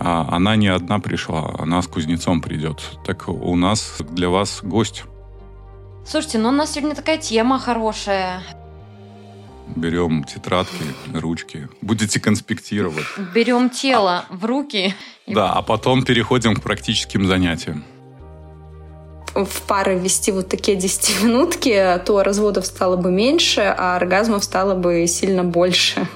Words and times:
А 0.00 0.28
она 0.30 0.56
не 0.56 0.68
одна 0.68 0.98
пришла, 0.98 1.54
она 1.58 1.80
с 1.82 1.86
кузнецом 1.86 2.40
придет. 2.40 2.82
Так 3.06 3.28
у 3.28 3.56
нас 3.56 3.96
для 4.00 4.28
вас 4.28 4.60
гость. 4.62 5.04
Слушайте, 6.06 6.38
ну 6.38 6.50
у 6.50 6.52
нас 6.52 6.72
сегодня 6.72 6.94
такая 6.94 7.18
тема 7.18 7.58
хорошая. 7.58 8.42
Берем 9.74 10.24
тетрадки, 10.24 10.84
ручки. 11.14 11.68
Будете 11.80 12.20
конспектировать. 12.20 13.06
Берем 13.34 13.70
тело 13.70 14.26
в 14.28 14.44
руки. 14.44 14.94
Да, 15.26 15.52
а 15.52 15.62
потом 15.62 16.04
переходим 16.04 16.54
к 16.54 16.62
практическим 16.62 17.26
занятиям. 17.26 17.84
В 19.34 19.62
пары 19.62 19.98
вести 19.98 20.30
вот 20.30 20.48
такие 20.48 20.76
десятиминутки, 20.76 22.00
то 22.04 22.22
разводов 22.22 22.66
стало 22.66 22.96
бы 22.96 23.10
меньше, 23.10 23.62
а 23.62 23.96
оргазмов 23.96 24.44
стало 24.44 24.74
бы 24.74 25.06
сильно 25.08 25.42
больше. 25.42 26.06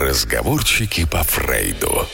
Разговорчики 0.00 1.06
по 1.06 1.22
Фрейду. 1.22 2.06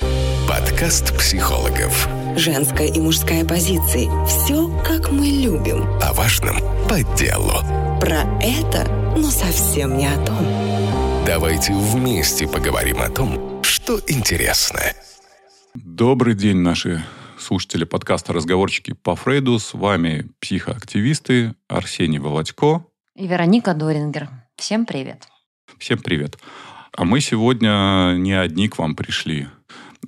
Подкаст 0.49 1.17
психологов. 1.17 2.09
Женская 2.37 2.89
и 2.89 2.99
мужская 2.99 3.45
позиции. 3.45 4.09
Все, 4.27 4.69
как 4.83 5.13
мы 5.13 5.27
любим. 5.27 5.85
О 6.03 6.13
важном 6.13 6.57
по 6.89 7.01
делу. 7.17 7.53
Про 8.01 8.25
это, 8.43 8.91
но 9.17 9.31
совсем 9.31 9.97
не 9.97 10.09
о 10.09 10.17
том. 10.27 11.25
Давайте 11.25 11.75
вместе 11.75 12.49
поговорим 12.49 13.01
о 13.01 13.09
том, 13.09 13.63
что 13.63 14.01
интересно. 14.09 14.81
Добрый 15.75 16.35
день, 16.35 16.57
наши 16.57 17.05
слушатели 17.39 17.85
подкаста 17.85 18.33
«Разговорчики 18.33 18.95
по 18.95 19.15
Фрейду». 19.15 19.61
С 19.61 19.75
вами 19.75 20.27
психоактивисты 20.41 21.55
Арсений 21.69 22.19
Володько 22.19 22.85
И 23.15 23.29
Вероника 23.29 23.75
Дорингер. 23.75 24.29
Всем 24.57 24.87
привет. 24.87 25.29
Всем 25.79 25.99
привет. 25.99 26.37
А 26.97 27.05
мы 27.05 27.21
сегодня 27.21 28.15
не 28.17 28.33
одни 28.33 28.69
к 28.69 28.79
вам 28.79 28.97
пришли. 28.97 29.49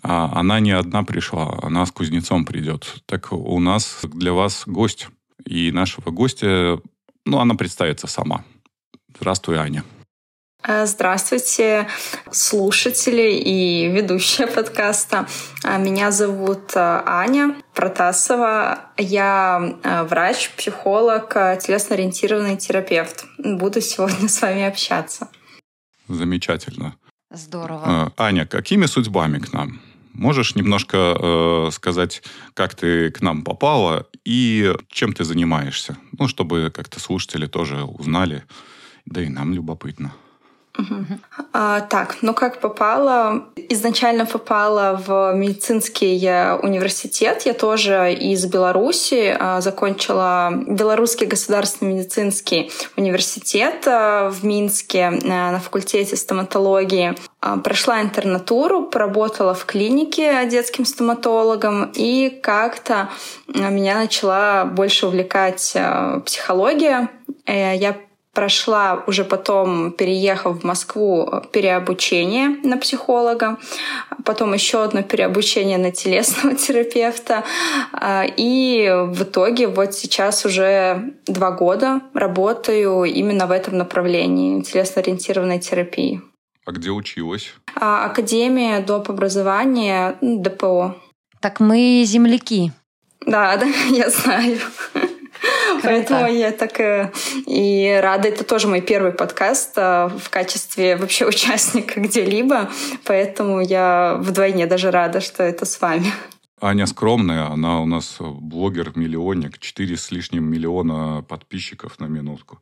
А 0.02 0.32
она 0.34 0.58
не 0.58 0.72
одна 0.72 1.02
пришла, 1.02 1.58
она 1.62 1.84
с 1.84 1.92
кузнецом 1.92 2.46
придет. 2.46 3.02
Так 3.04 3.30
у 3.32 3.60
нас 3.60 4.00
для 4.04 4.32
вас 4.32 4.62
гость. 4.66 5.08
И 5.44 5.70
нашего 5.70 6.10
гостя, 6.10 6.80
ну, 7.26 7.38
она 7.38 7.54
представится 7.56 8.06
сама. 8.06 8.42
Здравствуй, 9.14 9.58
Аня. 9.58 9.84
А, 10.62 10.86
Здравствуйте, 10.86 11.88
слушатели 12.30 13.32
и 13.32 13.88
ведущая 13.88 14.46
подкаста. 14.46 15.26
А, 15.64 15.76
Меня 15.76 16.10
зовут 16.10 16.72
а, 16.74 17.02
Аня 17.06 17.54
Протасова. 17.74 18.78
Я 18.96 19.76
врач, 20.08 20.50
психолог, 20.56 21.34
телесно-ориентированный 21.34 22.56
терапевт. 22.56 23.26
Буду 23.36 23.82
сегодня 23.82 24.28
с 24.28 24.40
вами 24.40 24.62
общаться. 24.62 25.28
Замечательно. 26.08 26.96
Здорово. 27.30 28.12
Э, 28.16 28.22
Аня, 28.22 28.46
какими 28.46 28.86
судьбами 28.86 29.38
к 29.38 29.52
нам? 29.52 29.80
Можешь 30.14 30.56
немножко 30.56 30.96
э, 30.96 31.70
сказать, 31.72 32.22
как 32.54 32.74
ты 32.74 33.10
к 33.10 33.20
нам 33.20 33.44
попала 33.44 34.06
и 34.24 34.74
чем 34.88 35.12
ты 35.12 35.24
занимаешься? 35.24 35.96
Ну, 36.18 36.26
чтобы 36.26 36.72
как-то 36.74 36.98
слушатели 36.98 37.46
тоже 37.46 37.84
узнали, 37.84 38.44
да 39.04 39.22
и 39.22 39.28
нам 39.28 39.54
любопытно. 39.54 40.12
А, 41.52 41.80
так, 41.80 42.18
ну 42.22 42.34
как 42.34 42.60
попала? 42.60 43.48
Изначально 43.56 44.26
попала 44.26 45.00
в 45.04 45.34
медицинский 45.34 46.24
э, 46.24 46.54
университет. 46.54 47.42
Я 47.42 47.54
тоже 47.54 48.12
из 48.14 48.46
Беларуси. 48.46 49.36
а, 49.38 49.60
Закончила 49.60 50.52
Белорусский 50.66 51.26
государственный 51.26 51.94
медицинский 51.94 52.70
университет 52.96 53.86
а, 53.86 54.30
в 54.30 54.44
Минске 54.44 55.06
а, 55.06 55.10
на 55.52 55.58
факультете 55.58 56.16
стоматологии. 56.16 57.14
А, 57.40 57.56
Прошла 57.56 58.00
интернатуру, 58.00 58.84
поработала 58.84 59.54
в 59.54 59.64
клинике 59.64 60.46
детским 60.46 60.84
стоматологом, 60.84 61.90
и 61.94 62.30
как-то 62.30 63.08
меня 63.48 63.96
начала 63.96 64.64
больше 64.64 65.06
увлекать 65.08 65.72
а, 65.74 66.20
психология. 66.20 67.08
Я 67.46 67.96
прошла 68.38 69.02
уже 69.08 69.24
потом, 69.24 69.90
переехав 69.90 70.60
в 70.60 70.64
Москву, 70.64 71.28
переобучение 71.50 72.50
на 72.62 72.76
психолога, 72.76 73.56
потом 74.24 74.54
еще 74.54 74.84
одно 74.84 75.02
переобучение 75.02 75.76
на 75.76 75.90
телесного 75.90 76.54
терапевта. 76.66 77.42
А, 77.92 78.24
И 78.36 78.88
в 79.08 79.24
итоге 79.24 79.66
вот 79.66 79.94
сейчас 79.94 80.46
уже 80.46 81.14
два 81.26 81.50
года 81.50 82.00
работаю 82.14 83.02
именно 83.06 83.48
в 83.48 83.50
этом 83.50 83.76
направлении 83.76 84.62
телесно-ориентированной 84.62 85.58
терапии. 85.58 86.20
А 86.64 86.70
где 86.70 86.90
училась? 86.90 87.52
А, 87.74 88.04
Академия 88.04 88.78
доп. 88.78 89.10
образования 89.10 90.16
ДПО. 90.20 90.94
Так 91.40 91.58
мы 91.58 92.04
земляки. 92.06 92.70
Да, 93.26 93.56
да, 93.60 93.66
я 93.90 94.08
знаю. 94.10 94.58
Поэтому 95.82 96.26
я 96.26 96.52
так 96.52 96.80
э, 96.80 97.12
и 97.46 97.98
рада. 98.02 98.28
Это 98.28 98.44
тоже 98.44 98.68
мой 98.68 98.80
первый 98.80 99.12
подкаст 99.12 99.72
э, 99.76 100.08
в 100.08 100.30
качестве 100.30 100.96
вообще 100.96 101.26
участника 101.28 102.00
где-либо. 102.00 102.68
Поэтому 103.04 103.60
я 103.60 104.16
вдвойне 104.20 104.66
даже 104.66 104.90
рада, 104.90 105.20
что 105.20 105.42
это 105.42 105.64
с 105.64 105.80
вами. 105.80 106.12
Аня 106.60 106.86
скромная, 106.86 107.46
она 107.46 107.80
у 107.80 107.86
нас 107.86 108.16
блогер-миллионник, 108.18 109.58
4 109.58 109.96
с 109.96 110.10
лишним 110.10 110.44
миллиона 110.44 111.22
подписчиков 111.22 112.00
на 112.00 112.06
минутку. 112.06 112.58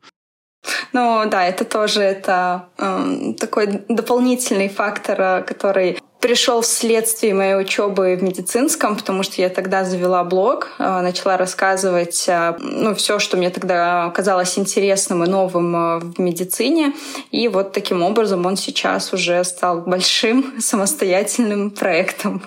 Ну 0.93 1.23
да, 1.29 1.45
это 1.45 1.65
тоже 1.65 2.01
это 2.01 2.69
эм, 2.77 3.33
такой 3.35 3.83
дополнительный 3.87 4.69
фактор, 4.69 5.21
э, 5.21 5.41
который 5.43 5.99
пришел 6.19 6.61
вследствие 6.61 7.33
моей 7.33 7.55
учебы 7.55 8.15
в 8.15 8.23
медицинском, 8.23 8.95
потому 8.95 9.23
что 9.23 9.41
я 9.41 9.49
тогда 9.49 9.83
завела 9.83 10.23
блог, 10.23 10.69
э, 10.79 11.01
начала 11.01 11.37
рассказывать 11.37 12.25
э, 12.27 12.55
ну, 12.59 12.95
все, 12.95 13.19
что 13.19 13.37
мне 13.37 13.49
тогда 13.49 14.09
казалось 14.11 14.57
интересным 14.57 15.23
и 15.23 15.27
новым 15.27 15.75
э, 15.75 15.99
в 15.99 16.19
медицине. 16.19 16.93
И 17.31 17.47
вот 17.47 17.73
таким 17.73 18.01
образом 18.03 18.45
он 18.45 18.57
сейчас 18.57 19.13
уже 19.13 19.43
стал 19.43 19.81
большим 19.81 20.55
самостоятельным 20.59 21.71
проектом. 21.71 22.41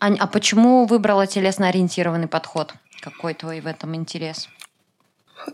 Ань, 0.00 0.18
а 0.18 0.26
почему 0.26 0.86
выбрала 0.86 1.26
телесно-ориентированный 1.26 2.28
подход? 2.28 2.74
Какой 3.00 3.34
твой 3.34 3.60
в 3.60 3.66
этом 3.66 3.94
интерес? 3.94 4.48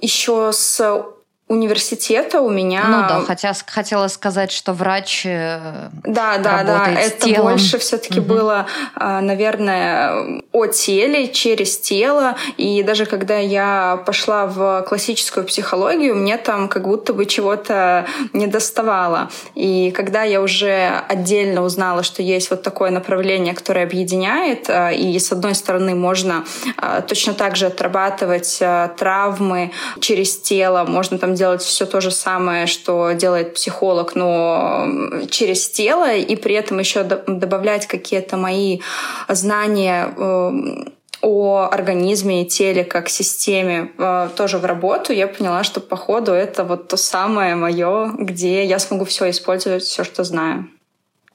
Еще 0.01 0.51
с 0.53 1.05
университета 1.51 2.41
у 2.41 2.49
меня... 2.49 2.85
Ну 2.87 2.99
да, 3.09 3.23
хотя 3.27 3.53
хотела 3.67 4.07
сказать, 4.07 4.53
что 4.53 4.73
врач 4.73 5.23
э, 5.27 5.89
Да, 6.05 6.39
да, 6.39 6.63
да. 6.63 6.87
Это 6.93 7.27
телом. 7.27 7.51
больше 7.51 7.79
все-таки 7.79 8.21
Мгм. 8.21 8.29
было, 8.29 8.67
а, 8.95 9.21
наверное, 9.21 10.43
о 10.53 10.67
теле, 10.67 11.27
через 11.27 11.77
тело. 11.77 12.37
И 12.57 12.85
даже 12.85 13.05
когда 13.05 13.39
я 13.39 14.01
пошла 14.07 14.47
в 14.47 14.83
классическую 14.89 15.45
психологию, 15.45 16.15
мне 16.15 16.37
там 16.39 16.69
как 16.69 16.87
будто 16.87 17.13
бы 17.15 17.27
чего-то 17.27 18.07
не 18.33 18.47
доставало. 18.47 19.29
И 19.57 19.91
когда 19.91 20.23
я 20.23 20.41
уже 20.41 21.03
отдельно 21.09 21.63
узнала, 21.63 22.05
что 22.05 22.23
есть 22.23 22.51
вот 22.51 22.63
такое 22.63 22.91
направление, 22.93 23.55
которое 23.55 23.85
объединяет, 23.85 24.71
а, 24.71 24.93
и 24.93 25.19
с 25.19 25.33
одной 25.33 25.57
стороны 25.57 25.97
можно 25.97 26.45
а, 26.77 27.01
точно 27.01 27.35
так 27.35 27.57
же 27.57 27.67
отрабатывать 27.67 28.63
травмы 28.97 29.73
через 29.99 30.39
тело, 30.39 30.85
можно 30.85 31.19
там 31.19 31.35
делать 31.41 31.63
все 31.63 31.87
то 31.87 32.01
же 32.01 32.11
самое, 32.11 32.67
что 32.67 33.13
делает 33.13 33.55
психолог, 33.55 34.15
но 34.15 34.87
через 35.31 35.71
тело, 35.71 36.13
и 36.15 36.37
при 36.37 36.55
этом 36.55 36.79
еще 36.79 37.03
до- 37.03 37.25
добавлять 37.27 37.87
какие-то 37.87 38.37
мои 38.37 38.81
знания 39.29 40.15
эм, 40.17 40.93
о 41.23 41.69
организме 41.73 42.43
и 42.43 42.49
теле 42.49 42.85
как 42.85 43.09
системе 43.09 43.91
э, 43.99 44.29
тоже 44.37 44.59
в 44.59 44.65
работу, 44.65 45.13
я 45.13 45.27
поняла, 45.29 45.65
что 45.65 45.81
по 45.81 45.97
ходу 45.97 46.33
это 46.33 46.65
вот 46.65 46.89
то 46.89 46.97
самое 46.97 47.55
мое, 47.55 48.13
где 48.19 48.65
я 48.65 48.79
смогу 48.79 49.05
все 49.05 49.31
использовать, 49.31 49.83
все, 49.83 50.05
что 50.05 50.25
знаю. 50.25 50.69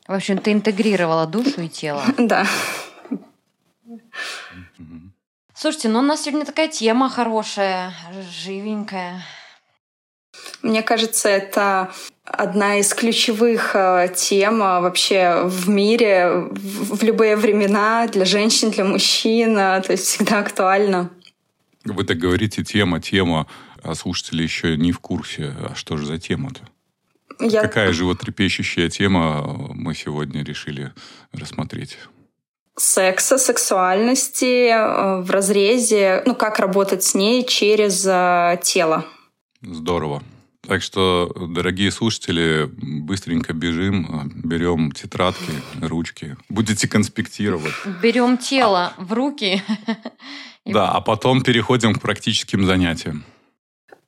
В 0.08 0.14
общем, 0.14 0.38
ты 0.38 0.52
интегрировала 0.52 1.26
душу 1.26 1.62
и 1.62 1.68
тело. 1.68 2.04
Да. 2.18 2.46
Слушайте, 5.58 5.88
ну 5.90 6.00
у 6.00 6.02
нас 6.02 6.24
сегодня 6.24 6.46
такая 6.46 6.68
тема 6.68 7.10
хорошая, 7.10 7.94
живенькая. 8.44 9.24
Мне 10.66 10.82
кажется, 10.82 11.30
это 11.30 11.92
одна 12.24 12.80
из 12.80 12.92
ключевых 12.96 13.76
э, 13.76 14.12
тем 14.16 14.64
э, 14.64 14.80
вообще 14.82 15.44
в 15.46 15.70
мире 15.70 16.48
в 16.50 17.04
любые 17.04 17.36
времена 17.36 18.08
для 18.08 18.26
женщин, 18.26 18.72
для 18.72 18.84
мужчин, 18.84 19.56
э, 19.60 19.80
то 19.84 19.92
есть 19.92 20.06
всегда 20.08 20.40
актуально. 20.40 21.12
Вы 21.84 22.04
так 22.04 22.18
говорите, 22.18 22.64
тема, 22.64 23.00
тема, 23.00 23.46
а 23.84 23.94
слушатели 23.94 24.42
еще 24.42 24.76
не 24.76 24.92
в 24.92 24.98
курсе. 25.00 25.54
А 25.70 25.76
что 25.76 25.98
же 25.98 26.08
за 26.08 26.18
тема-то? 26.18 26.62
Я- 27.40 27.62
Какая 27.62 27.94
животрепещущая 27.94 28.90
тема 28.90 29.44
мы 29.72 29.94
сегодня 29.94 30.44
решили 30.44 30.94
рассмотреть? 31.32 31.98
секса, 32.78 33.38
сексуальности 33.38 34.70
в 35.22 35.30
разрезе, 35.32 36.24
ну 36.26 36.34
как 36.36 36.60
работать 36.60 37.04
с 37.04 37.14
ней 37.16 37.46
через 37.46 38.02
тело. 38.66 39.06
Здорово. 39.62 40.22
Так 40.68 40.82
что, 40.82 41.32
дорогие 41.50 41.92
слушатели, 41.92 42.70
быстренько 42.72 43.54
бежим, 43.54 44.32
берем 44.44 44.92
тетрадки, 44.92 45.52
ручки. 45.82 46.38
Будете 46.50 46.88
конспектировать. 46.88 47.74
Берем 48.02 48.38
тело 48.38 48.94
в 48.98 49.14
руки. 49.14 49.62
Да, 50.68 50.90
а 50.90 51.00
потом 51.00 51.44
переходим 51.44 51.94
к 51.94 52.02
практическим 52.02 52.66
занятиям. 52.66 53.24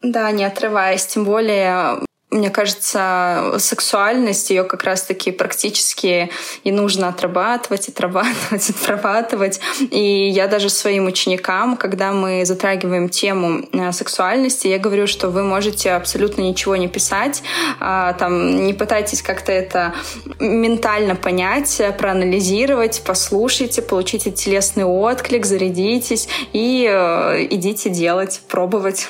Да, 0.01 0.31
не 0.31 0.44
отрываясь. 0.44 1.06
Тем 1.06 1.24
более 1.24 2.00
мне 2.29 2.50
кажется, 2.50 3.56
сексуальность 3.57 4.50
ее 4.50 4.65
как 4.65 4.83
раз-таки 4.83 5.31
практически 5.31 6.29
и 6.65 6.71
нужно 6.74 7.07
отрабатывать, 7.07 7.88
отрабатывать, 7.88 8.69
отрабатывать. 8.81 9.62
И 9.91 10.27
я 10.27 10.47
даже 10.47 10.69
своим 10.69 11.06
ученикам, 11.06 11.77
когда 11.77 12.12
мы 12.12 12.45
затрагиваем 12.45 13.07
тему 13.07 13.65
э, 13.71 13.94
сексуальности, 13.94 14.68
я 14.68 14.77
говорю, 14.77 15.07
что 15.07 15.29
вы 15.29 15.44
можете 15.44 15.91
абсолютно 15.91 16.41
ничего 16.41 16.75
не 16.75 16.89
писать, 16.89 17.44
а, 17.79 18.12
там, 18.13 18.65
не 18.65 18.73
пытайтесь 18.73 19.21
как-то 19.21 19.53
это 19.53 19.94
ментально 20.39 21.15
понять, 21.15 21.81
проанализировать, 21.97 23.03
послушайте, 23.06 23.81
получите 23.81 24.31
телесный 24.31 24.83
отклик, 24.83 25.45
зарядитесь 25.45 26.27
и 26.51 26.85
э, 26.89 27.47
идите 27.50 27.89
делать, 27.89 28.41
пробовать. 28.50 29.07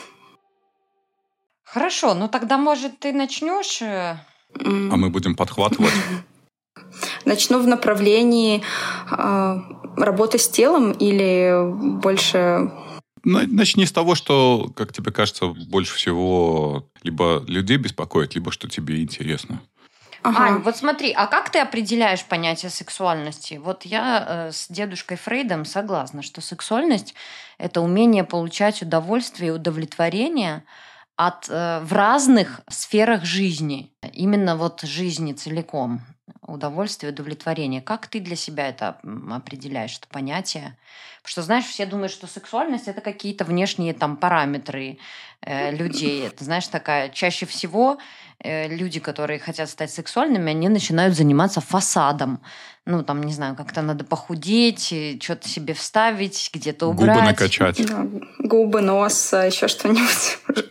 Хорошо, 1.77 2.15
ну 2.15 2.27
тогда, 2.27 2.57
может, 2.57 2.97
ты 2.97 3.13
начнешь? 3.13 3.83
Э? 3.83 4.17
А 4.55 4.97
мы 4.97 5.11
будем 5.11 5.35
подхватывать. 5.35 5.93
Начну 7.23 7.59
в 7.59 7.67
направлении 7.67 8.63
э, 9.11 9.57
работы 9.95 10.39
с 10.39 10.49
телом 10.49 10.91
или 10.91 11.53
больше... 12.01 12.71
Начни 13.23 13.85
с 13.85 13.91
того, 13.91 14.15
что, 14.15 14.71
как 14.75 14.91
тебе 14.91 15.11
кажется, 15.11 15.49
больше 15.69 15.93
всего 15.93 16.89
либо 17.03 17.43
людей 17.47 17.77
беспокоит, 17.77 18.33
либо 18.33 18.51
что 18.51 18.67
тебе 18.67 19.03
интересно. 19.03 19.61
Ага. 20.23 20.45
Ань, 20.45 20.61
вот 20.63 20.77
смотри, 20.77 21.11
а 21.11 21.27
как 21.27 21.51
ты 21.51 21.59
определяешь 21.59 22.25
понятие 22.25 22.71
сексуальности? 22.71 23.61
Вот 23.63 23.85
я 23.85 24.25
э, 24.27 24.51
с 24.51 24.67
дедушкой 24.67 25.17
Фрейдом 25.17 25.63
согласна, 25.63 26.23
что 26.23 26.41
сексуальность– 26.41 27.13
это 27.59 27.81
умение 27.81 28.23
получать 28.23 28.81
удовольствие 28.81 29.49
и 29.49 29.53
удовлетворение– 29.53 30.63
от, 31.17 31.49
э, 31.49 31.79
в 31.79 31.91
разных 31.93 32.61
сферах 32.69 33.25
жизни, 33.25 33.91
именно 34.13 34.55
вот 34.55 34.81
жизни 34.81 35.33
целиком, 35.33 36.01
удовольствие, 36.43 37.11
удовлетворение. 37.11 37.81
Как 37.81 38.07
ты 38.07 38.19
для 38.19 38.35
себя 38.35 38.69
это 38.69 38.97
определяешь, 39.29 39.97
это 39.97 40.07
понятие? 40.07 40.77
Потому 41.17 41.31
что, 41.31 41.41
знаешь, 41.41 41.65
все 41.65 41.85
думают, 41.85 42.11
что 42.11 42.27
сексуальность– 42.27 42.87
это 42.87 43.01
какие-то 43.01 43.43
внешние 43.43 43.93
там 43.93 44.15
параметры 44.15 44.99
э, 45.41 45.75
людей. 45.75 46.27
Это, 46.27 46.45
знаешь, 46.45 46.67
такая, 46.67 47.09
чаще 47.09 47.45
всего 47.45 47.97
э, 48.39 48.69
люди, 48.69 49.01
которые 49.01 49.39
хотят 49.39 49.69
стать 49.69 49.91
сексуальными, 49.91 50.51
они 50.51 50.69
начинают 50.69 51.15
заниматься 51.15 51.59
фасадом 51.59 52.39
ну, 52.87 53.03
там, 53.03 53.21
не 53.21 53.33
знаю, 53.33 53.55
как-то 53.55 53.81
надо 53.81 54.05
похудеть, 54.05 54.93
что-то 55.21 55.47
себе 55.47 55.73
вставить, 55.73 56.49
где-то 56.53 56.87
убрать. 56.87 57.15
Губы 57.15 57.27
накачать. 57.27 57.85
Да, 57.85 58.07
губы, 58.39 58.81
нос, 58.81 59.33
еще 59.33 59.67
что-нибудь. 59.67 60.39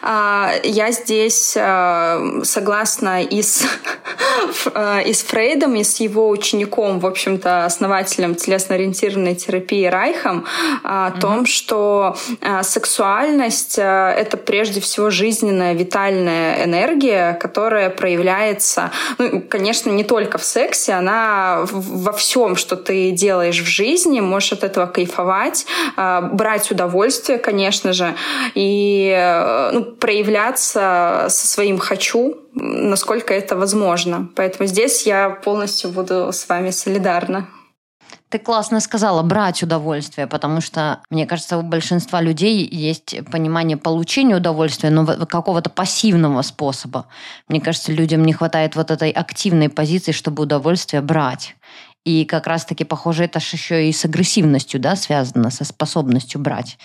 А, 0.00 0.52
я 0.62 0.92
здесь 0.92 1.56
а, 1.58 2.40
согласна 2.44 3.22
и 3.22 3.42
с, 3.42 3.62
и 5.06 5.12
с 5.12 5.22
Фрейдом, 5.22 5.74
и 5.74 5.82
с 5.82 5.98
его 6.00 6.28
учеником, 6.28 7.00
в 7.00 7.06
общем-то, 7.06 7.64
основателем 7.64 8.34
телесно-ориентированной 8.34 9.34
терапии 9.34 9.86
Райхом, 9.86 10.46
о 10.84 11.10
том, 11.10 11.46
что 11.46 12.16
сексуальность— 12.62 13.74
это 13.78 14.36
прежде 14.36 14.80
всего 14.80 15.10
жизненная, 15.10 15.74
витальная 15.74 16.64
энергия, 16.64 17.32
которая 17.34 17.90
проявляется, 17.90 18.92
ну, 19.18 19.42
конечно, 19.42 19.90
не 19.90 20.04
только 20.04 20.38
в 20.38 20.44
сексе, 20.44 20.92
она 20.92 21.47
во 21.70 22.12
всем, 22.12 22.56
что 22.56 22.76
ты 22.76 23.10
делаешь 23.10 23.60
в 23.60 23.66
жизни, 23.66 24.20
можешь 24.20 24.52
от 24.52 24.64
этого 24.64 24.86
кайфовать, 24.86 25.66
а, 25.96 26.22
брать 26.22 26.70
удовольствие, 26.70 27.38
конечно 27.38 27.92
же, 27.92 28.14
и 28.54 29.14
э, 29.16 29.70
ну, 29.72 29.84
проявляться 29.84 31.26
со 31.28 31.46
своим 31.46 31.78
«хочу», 31.78 32.36
насколько 32.54 33.34
это 33.34 33.56
возможно. 33.56 34.28
Поэтому 34.34 34.66
здесь 34.66 35.06
я 35.06 35.30
полностью 35.30 35.90
буду 35.90 36.32
с 36.32 36.48
вами 36.48 36.70
солидарна. 36.70 37.46
Ты 38.30 38.38
классно 38.38 38.80
сказала, 38.80 39.22
брать 39.22 39.62
удовольствие, 39.62 40.26
потому 40.26 40.60
что, 40.60 41.00
мне 41.08 41.26
кажется, 41.26 41.56
у 41.56 41.62
большинства 41.62 42.20
людей 42.20 42.68
есть 42.70 43.16
понимание 43.30 43.78
получения 43.78 44.36
удовольствия, 44.36 44.90
но 44.90 45.06
какого-то 45.06 45.70
пассивного 45.70 46.42
способа. 46.42 47.06
Мне 47.48 47.60
кажется, 47.60 47.90
людям 47.90 48.22
не 48.24 48.34
хватает 48.34 48.76
вот 48.76 48.90
этой 48.90 49.10
активной 49.10 49.70
позиции, 49.70 50.12
чтобы 50.12 50.42
удовольствие 50.42 51.00
брать. 51.00 51.56
И 52.04 52.24
как 52.24 52.46
раз-таки, 52.46 52.84
похоже, 52.84 53.24
это 53.24 53.40
же 53.40 53.48
еще 53.52 53.88
и 53.88 53.92
с 53.92 54.04
агрессивностью 54.04 54.78
да, 54.78 54.94
связано, 54.96 55.50
со 55.50 55.64
способностью 55.64 56.40
брать. 56.40 56.78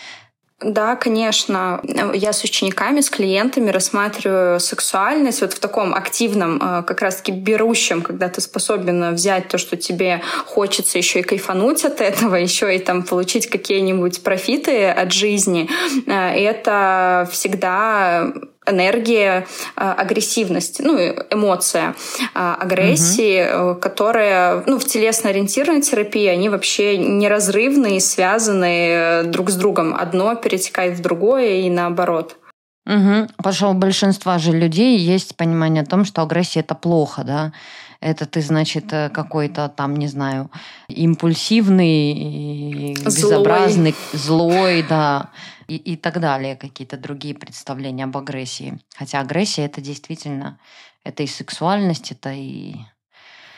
Да, 0.60 0.96
конечно. 0.96 1.82
Я 2.14 2.32
с 2.32 2.44
учениками, 2.44 3.02
с 3.02 3.10
клиентами 3.10 3.70
рассматриваю 3.70 4.60
сексуальность 4.60 5.42
вот 5.42 5.54
в 5.54 5.60
таком 5.60 5.94
активном, 5.94 6.58
э, 6.58 6.84
как 6.84 7.02
раз-таки 7.02 7.32
берущем, 7.32 8.02
когда 8.02 8.30
ты 8.30 8.40
способен 8.40 9.14
взять 9.14 9.50
то, 9.50 9.58
что 9.58 9.76
тебе 9.76 10.22
хочется, 10.46 10.98
еще 10.98 11.20
и 11.20 11.24
кайфануть 11.24 11.84
от 11.84 12.00
этого, 12.00 12.36
еще 12.48 12.74
и 12.76 12.80
там 12.80 13.04
получить 13.04 13.48
какие-нибудь 13.48 14.24
профиты 14.24 14.88
от 14.88 15.12
жизни. 15.12 15.70
Э, 16.08 16.30
это 16.30 17.28
всегда 17.32 18.34
энергия 18.66 19.46
а, 19.76 19.94
агрессивности, 19.94 20.82
ну, 20.82 20.98
эмоция 21.30 21.96
а, 22.34 22.56
агрессии, 22.56 23.72
угу. 23.72 23.80
которая 23.80 24.64
ну, 24.66 24.80
в 24.80 24.86
телесно-ориентированной 24.86 25.82
терапии, 25.82 26.28
они 26.28 26.50
вообще 26.50 26.98
неразрывны 26.98 27.98
и 27.98 28.00
связаны 28.00 28.88
э, 28.90 29.24
друг 29.24 29.50
с 29.50 29.56
другом. 29.56 29.96
Одно 29.96 30.36
перетекает 30.36 30.98
в 30.98 31.02
другое 31.02 31.62
и 31.62 31.70
наоборот. 31.70 32.38
Угу. 32.86 33.30
Потому 33.38 33.54
что 33.54 33.70
у 33.70 33.74
большинства 33.74 34.38
же 34.38 34.52
людей 34.52 34.98
есть 34.98 35.38
понимание 35.38 35.84
о 35.84 35.86
том, 35.86 36.04
что 36.06 36.22
агрессия 36.22 36.62
это 36.62 36.76
плохо, 36.76 37.24
да. 37.24 37.54
Это 38.02 38.26
ты, 38.26 38.42
значит, 38.42 38.92
э, 38.92 39.10
какой-то 39.10 39.70
там, 39.70 39.96
не 39.96 40.08
знаю, 40.08 40.52
импульсивный, 40.90 42.96
злой. 42.98 43.06
безобразный, 43.06 43.96
злой, 44.12 44.86
да 44.88 45.30
и, 45.68 45.76
и 45.76 45.96
так 45.96 46.20
далее, 46.20 46.56
какие-то 46.56 46.98
другие 46.98 47.36
представления 47.36 48.06
об 48.06 48.18
агрессии. 48.18 48.80
Хотя 48.96 49.20
агрессия 49.20 49.66
это 49.66 49.82
действительно, 49.82 50.60
это 51.04 51.24
и 51.24 51.28
сексуальность, 51.28 52.12
это 52.12 52.32
и... 52.32 52.76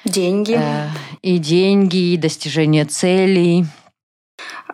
Деньги. 0.03 0.55
Э, 0.59 0.87
и 1.21 1.39
деньги, 1.39 2.13
и 2.13 2.17
достижение 2.17 2.85
целей. 2.85 3.65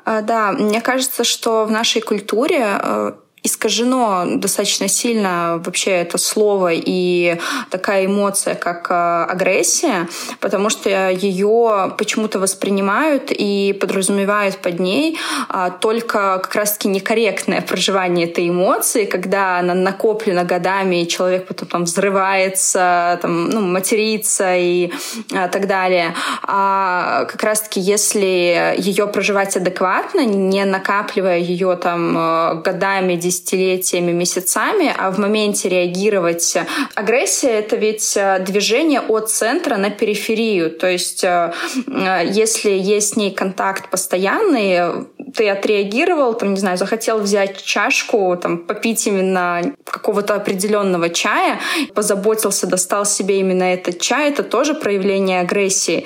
А, 0.03 0.21
да, 0.21 0.51
мне 0.51 0.81
кажется, 0.81 1.23
что 1.23 1.65
в 1.65 1.71
нашей 1.71 2.01
культуре 2.01 2.79
э, 2.81 3.13
искажено 3.43 4.25
достаточно 4.37 4.87
сильно 4.87 5.61
вообще 5.65 5.91
это 5.91 6.17
слово 6.17 6.73
и 6.73 7.39
такая 7.71 8.05
эмоция, 8.05 8.53
как 8.53 8.87
э, 8.91 8.93
агрессия, 8.93 10.07
потому 10.39 10.69
что 10.69 11.09
ее 11.09 11.93
почему-то 11.97 12.37
воспринимают 12.39 13.31
и 13.31 13.75
подразумевают 13.79 14.57
под 14.57 14.79
ней 14.79 15.17
а, 15.49 15.71
только 15.71 16.39
как 16.43 16.53
раз-таки 16.53 16.87
некорректное 16.87 17.61
проживание 17.61 18.27
этой 18.27 18.47
эмоции, 18.49 19.05
когда 19.05 19.57
она 19.57 19.73
накоплена 19.73 20.43
годами, 20.43 21.01
и 21.01 21.07
человек 21.07 21.47
потом 21.47 21.67
там 21.67 21.83
взрывается, 21.85 23.17
там, 23.21 23.49
ну, 23.49 23.61
матерится 23.61 24.55
и 24.55 24.91
а, 25.33 25.47
так 25.47 25.67
далее. 25.67 26.13
А 26.43 27.25
как 27.25 27.41
раз-таки 27.43 27.79
если 27.79 28.75
ее 28.77 29.07
проживать 29.07 29.57
адекватно, 29.57 30.25
не 30.25 30.63
накапливая 30.65 31.39
ее 31.39 31.75
там 31.75 32.17
э, 32.17 32.61
годами, 32.61 33.15
десятилетиями, 33.31 34.11
месяцами, 34.11 34.93
а 34.97 35.09
в 35.11 35.17
моменте 35.17 35.69
реагировать. 35.69 36.57
Агрессия— 36.95 37.51
это 37.59 37.77
ведь 37.77 38.13
э, 38.17 38.39
движение 38.45 38.99
от 38.99 39.29
центра 39.29 39.77
на 39.77 39.89
периферию. 39.89 40.69
То 40.69 40.87
есть 40.87 41.23
э, 41.23 41.53
э, 41.87 42.29
если 42.29 42.71
есть 42.71 43.13
с 43.13 43.15
ней 43.15 43.31
контакт 43.31 43.89
постоянный, 43.89 45.07
ты 45.33 45.49
отреагировал, 45.49 46.33
там, 46.33 46.53
не 46.53 46.59
знаю, 46.59 46.77
захотел 46.77 47.19
взять 47.19 47.63
чашку, 47.63 48.37
там, 48.41 48.59
попить 48.59 49.07
именно 49.07 49.61
какого-то 49.85 50.35
определенного 50.35 51.09
чая, 51.09 51.59
позаботился, 51.93 52.67
достал 52.67 53.05
себе 53.05 53.39
именно 53.39 53.63
этот 53.63 53.99
чай, 53.99 54.29
это 54.29 54.43
тоже 54.43 54.73
проявление 54.73 55.41
агрессии 55.41 56.05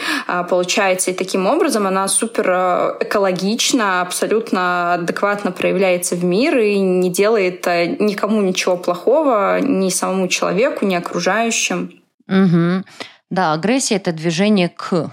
получается. 0.50 1.12
И 1.12 1.13
таким 1.13 1.48
образом 1.48 1.88
она 1.88 2.08
супер 2.08 2.98
экологично, 3.00 4.01
абсолютно 4.01 4.96
адекватно 4.96 5.51
проявляется 5.51 6.15
в 6.15 6.24
мир 6.24 6.58
и 6.58 6.79
не 6.79 7.10
делает 7.10 7.65
э, 7.67 7.96
никому 8.00 8.41
ничего 8.41 8.77
плохого, 8.77 9.60
ни 9.60 9.89
самому 9.89 10.27
человеку, 10.27 10.86
ни 10.86 10.96
окружающим. 10.96 12.01
Угу. 12.27 12.84
Да, 13.29 13.53
агрессия 13.53 13.96
это 13.96 14.12
движение 14.12 14.70
к 14.70 15.12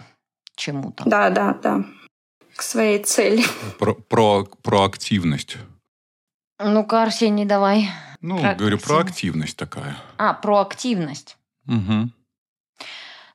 чему-то. 0.57 1.05
Да, 1.07 1.31
да, 1.31 1.57
да. 1.63 1.85
К 2.63 2.65
своей 2.65 3.03
цели. 3.03 3.43
Про, 3.81 3.95
про, 3.95 4.45
про 4.63 4.85
активность. 4.85 5.57
Ну-ка, 6.61 7.03
Арсений, 7.03 7.45
давай. 7.45 7.91
Ну, 8.21 8.39
Про 8.39 8.55
говорю, 8.55 8.77
агрессивность. 8.77 8.85
проактивность 8.87 9.57
такая. 9.57 9.97
А, 10.17 10.33
проактивность. 10.33 11.37
Угу. 11.67 12.11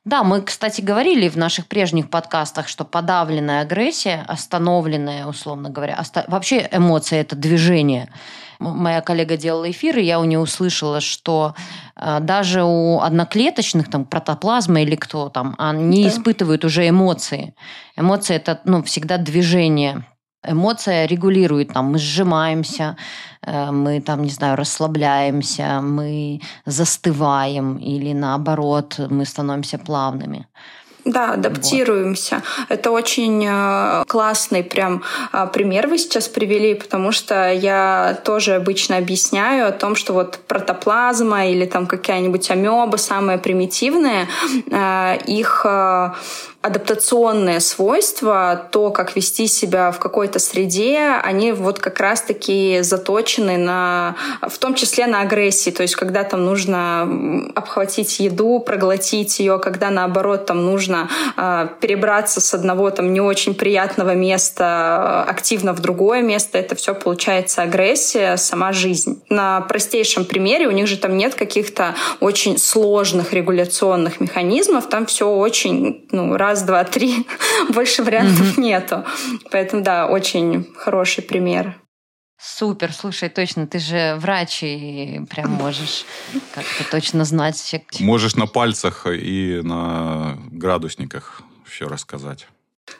Да, 0.06 0.24
мы, 0.24 0.40
кстати, 0.40 0.80
говорили 0.80 1.28
в 1.28 1.36
наших 1.36 1.66
прежних 1.66 2.08
подкастах, 2.08 2.68
что 2.68 2.86
подавленная 2.86 3.60
агрессия, 3.60 4.24
остановленная, 4.26 5.26
условно 5.26 5.68
говоря, 5.68 5.98
оста- 6.00 6.24
вообще 6.28 6.66
эмоция– 6.72 7.20
это 7.20 7.36
движение. 7.36 8.10
Моя 8.58 9.00
коллега 9.00 9.36
делала 9.36 9.70
эфир, 9.70 9.98
и 9.98 10.04
я 10.04 10.18
у 10.18 10.24
нее 10.24 10.40
услышала, 10.40 11.00
что 11.00 11.54
э, 11.96 12.18
даже 12.20 12.64
у 12.64 13.00
одноклеточных, 13.00 13.88
там, 13.90 14.04
протоплазма 14.04 14.82
или 14.82 14.96
кто 14.96 15.28
там, 15.28 15.54
они 15.58 16.04
Да. 16.04 16.08
испытывают 16.08 16.64
уже 16.64 16.88
эмоции. 16.88 17.54
Эмоции– 17.96 18.36
это 18.36 18.60
ну, 18.64 18.82
всегда 18.82 19.16
движение. 19.18 20.04
Эмоция 20.44 21.06
регулирует, 21.06 21.72
там, 21.72 21.92
мы 21.92 21.98
сжимаемся, 21.98 22.96
э, 23.42 23.70
мы 23.70 24.00
там, 24.00 24.22
не 24.22 24.30
знаю, 24.30 24.56
расслабляемся, 24.56 25.80
мы 25.80 26.40
застываем 26.66 27.76
или 27.76 28.12
наоборот, 28.12 28.98
мы 29.10 29.24
становимся 29.24 29.78
плавными. 29.78 30.46
Да, 31.08 31.32
адаптируемся. 31.32 32.42
Это 32.68 32.90
очень 32.90 33.42
э, 33.48 34.04
классный 34.06 34.62
прям 34.62 35.02
э, 35.32 35.46
пример 35.50 35.86
вы 35.86 35.96
сейчас 35.96 36.28
привели, 36.28 36.74
потому 36.74 37.12
что 37.12 37.50
я 37.50 38.18
тоже 38.24 38.56
обычно 38.56 38.98
объясняю 38.98 39.68
о 39.68 39.72
том, 39.72 39.96
что 39.96 40.12
вот 40.12 40.38
протоплазма 40.46 41.46
или 41.46 41.64
там 41.64 41.86
какая-нибудь 41.86 42.50
амеба, 42.50 42.98
самые 42.98 43.38
примитивные, 43.38 44.28
э, 44.70 45.18
их 45.26 45.64
адаптационные 46.60 47.60
свойства, 47.60 48.68
то, 48.72 48.90
как 48.90 49.14
вести 49.14 49.46
себя 49.46 49.92
в 49.92 50.00
какой-то 50.00 50.40
среде, 50.40 51.12
они 51.22 51.52
вот 51.52 51.78
как 51.78 52.00
раз-таки 52.00 52.80
заточены 52.82 53.56
на, 53.56 54.16
в 54.42 54.58
том 54.58 54.74
числе 54.74 55.06
на 55.06 55.20
агрессии. 55.20 55.70
То 55.70 55.82
есть, 55.82 55.94
когда 55.94 56.24
там 56.24 56.44
нужно 56.44 57.52
обхватить 57.54 58.18
еду, 58.18 58.58
проглотить 58.58 59.38
ее, 59.38 59.60
когда 59.60 59.90
наоборот 59.90 60.46
там 60.46 60.64
нужно 60.64 61.08
э, 61.36 61.68
перебраться 61.80 62.40
с 62.40 62.52
одного 62.52 62.90
там 62.90 63.12
не 63.12 63.20
очень 63.20 63.54
приятного 63.54 64.14
места 64.14 65.24
э, 65.26 65.30
активно 65.30 65.72
в 65.72 65.78
другое 65.78 66.22
место, 66.22 66.58
это 66.58 66.74
все 66.74 66.92
получается 66.92 67.62
агрессия, 67.62 68.36
сама 68.36 68.72
жизнь. 68.72 69.22
На 69.28 69.60
простейшем 69.60 70.24
примере 70.24 70.66
у 70.66 70.72
них 70.72 70.88
же 70.88 70.96
там 70.96 71.16
нет 71.16 71.36
каких-то 71.36 71.94
очень 72.18 72.58
сложных 72.58 73.32
регуляционных 73.32 74.18
механизмов, 74.20 74.88
там 74.88 75.06
все 75.06 75.30
очень 75.30 76.04
ну, 76.10 76.36
раз, 76.48 76.62
два, 76.62 76.84
три, 76.84 77.26
больше 77.70 78.02
вариантов 78.02 78.56
нету. 78.58 79.04
Поэтому 79.50 79.82
да, 79.82 80.06
очень 80.06 80.66
хороший 80.76 81.22
пример. 81.22 81.74
Супер, 82.40 82.92
слушай, 82.92 83.28
точно, 83.28 83.66
ты 83.66 83.78
же 83.80 84.16
врач 84.20 84.62
и 84.62 85.20
прям 85.28 85.50
можешь 85.50 86.04
как-то 86.54 86.88
точно 86.90 87.24
знать. 87.24 87.56
все- 87.56 87.82
Можешь 88.00 88.36
на 88.36 88.46
пальцах 88.46 89.06
и 89.10 89.60
на 89.62 90.38
градусниках 90.52 91.42
все 91.66 91.88
рассказать. 91.88 92.46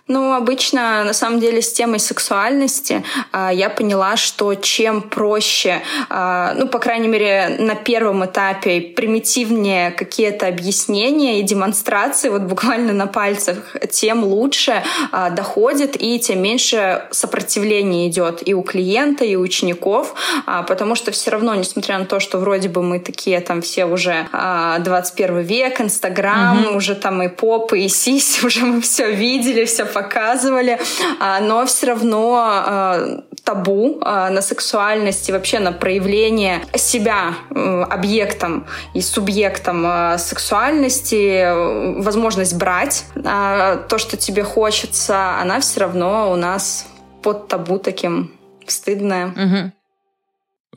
Ну, 0.09 0.33
обычно, 0.33 1.05
на 1.05 1.13
самом 1.13 1.39
деле, 1.39 1.61
с 1.61 1.71
темой 1.71 2.01
сексуальности 2.01 3.05
а, 3.31 3.53
я 3.53 3.69
поняла, 3.69 4.17
что 4.17 4.55
чем 4.55 5.03
проще, 5.03 5.83
а, 6.09 6.55
ну, 6.55 6.67
по 6.67 6.79
крайней 6.79 7.09
мере, 7.09 7.57
на 7.59 7.75
первом 7.75 8.25
этапе 8.25 8.81
примитивнее 8.81 9.91
какие-то 9.91 10.47
объяснения 10.47 11.41
и 11.41 11.43
демонстрации, 11.43 12.31
вот 12.31 12.43
буквально 12.43 12.95
на 12.95 13.07
пальцах, 13.07 13.77
тем 13.91 14.25
лучше 14.25 14.83
а, 15.13 15.29
доходит 15.29 16.01
и 16.01 16.19
тем 16.19 16.41
меньше 16.41 17.07
сопротивления 17.11 18.09
идет 18.09 18.47
и 18.47 18.55
у 18.55 18.63
клиента, 18.63 19.27
и 19.27 19.37
у 19.37 19.41
учеников, 19.41 20.15
а, 20.47 20.63
потому 20.63 20.95
что 20.95 21.11
все 21.11 21.31
равно, 21.31 21.55
несмотря 21.55 21.99
на 21.99 22.07
то, 22.07 22.19
что 22.19 22.39
вроде 22.39 22.69
бы 22.69 22.83
мы 22.83 22.99
такие 22.99 23.41
там 23.41 23.61
все 23.61 23.85
уже 23.85 24.27
а, 24.33 24.79
21 24.79 25.41
век, 25.41 25.81
Инстаграм, 25.81 26.77
уже 26.77 26.95
там 26.95 27.23
и 27.23 27.29
попы, 27.29 27.81
и 27.81 27.89
сиси, 27.89 28.43
уже 28.47 28.65
мы 28.65 28.81
все 28.81 29.13
видели, 29.13 29.65
все 29.65 29.78
показывали, 29.85 30.79
а, 31.21 31.41
но 31.41 31.67
все 31.67 31.87
равно 31.89 32.37
а, 32.41 33.23
табу 33.45 33.99
а, 34.03 34.31
на 34.31 34.43
сексуальность 34.43 35.29
и 35.29 35.33
вообще 35.33 35.59
на 35.59 35.73
проявление 35.73 36.65
себя 36.75 37.35
объектом 37.51 38.67
и 38.95 39.01
субъектом 39.01 39.87
сексуальности, 40.19 41.15
э, 41.15 42.03
возможность 42.03 42.57
брать 42.57 43.05
то, 43.15 43.97
что 43.97 44.17
тебе 44.17 44.43
хочется, 44.43 45.39
она 45.41 45.61
все 45.61 45.81
равно 45.81 46.31
у 46.31 46.37
нас 46.37 46.87
под 47.23 47.49
табу 47.49 47.79
таким 47.79 48.33
стыдная. 48.67 49.29
Мгм. 49.29 49.73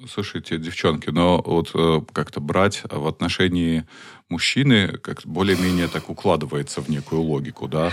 Слушайте, 0.08 0.58
девчонки, 0.58 1.10
но 1.10 1.42
вот 1.46 1.72
э, 1.76 2.02
как-то 2.12 2.40
брать 2.40 2.82
в 2.90 3.08
отношении 3.08 3.86
мужчины 4.30 4.88
как 4.88 5.22
более-менее 5.26 5.88
так 5.88 6.10
укладывается 6.10 6.82
в 6.82 6.90
некую 6.90 7.22
логику, 7.22 7.68
да? 7.68 7.92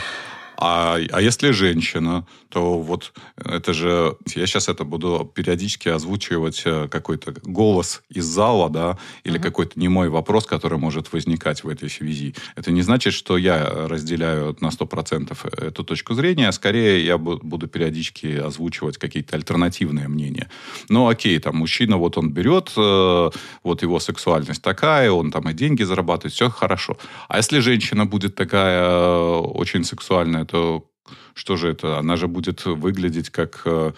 А, 0.61 0.99
а 1.13 1.21
если 1.23 1.53
женщина, 1.53 2.27
то 2.49 2.81
вот 2.81 3.13
это 3.37 3.73
же... 3.73 4.17
Я 4.35 4.47
сейчас 4.47 4.69
это 4.69 4.83
буду 4.85 5.31
периодически 5.33 5.89
озвучивать 5.89 6.63
э, 6.65 6.89
какой-то 6.91 7.33
голос 7.45 8.03
из 8.09 8.25
зала, 8.25 8.69
да, 8.69 8.99
или 9.23 9.35
Мгм. 9.39 9.43
какой-то 9.43 9.79
немой 9.79 10.09
вопрос, 10.09 10.47
который 10.47 10.79
может 10.79 11.13
возникать 11.13 11.63
в 11.63 11.69
этой 11.69 11.89
связи. 11.89 12.35
Это 12.57 12.73
не 12.73 12.83
значит, 12.83 13.15
что 13.15 13.39
я 13.39 13.65
разделяю 13.89 14.57
на 14.61 14.71
100% 14.71 15.45
эту 15.45 15.85
точку 15.85 16.15
зрения, 16.15 16.49
а 16.49 16.53
скорее 16.53 17.05
я 17.07 17.15
бу- 17.15 17.39
буду 17.41 17.69
периодически 17.69 18.27
озвучивать 18.39 18.99
какие-то 18.99 19.37
альтернативные 19.37 20.09
мнения. 20.09 20.51
Ну, 20.89 21.07
окей, 21.09 21.39
там 21.39 21.57
мужчина, 21.57 21.99
вот 21.99 22.19
он 22.19 22.33
берет, 22.33 22.73
э, 22.77 23.31
вот 23.63 23.83
его 23.83 24.01
сексуальность 24.01 24.63
такая, 24.63 25.13
он 25.13 25.31
там 25.31 25.49
и 25.51 25.53
деньги 25.53 25.85
зарабатывает, 25.85 26.33
все 26.35 26.51
хорошо. 26.51 26.97
А 27.29 27.37
если 27.37 27.61
женщина 27.61 28.07
будет 28.07 28.35
такая 28.35 28.83
э, 28.83 29.37
очень 29.55 29.85
сексуальная, 29.85 30.48
то 30.49 30.91
что 31.35 31.57
же 31.57 31.71
это? 31.71 31.99
Она 31.99 32.17
же 32.17 32.29
будет 32.29 32.65
выглядеть 32.67 33.31
как 33.31 33.63
э, 33.65 33.93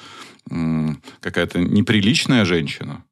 какая-то 1.21 1.59
неприличная 1.61 2.45
женщина. 2.45 3.05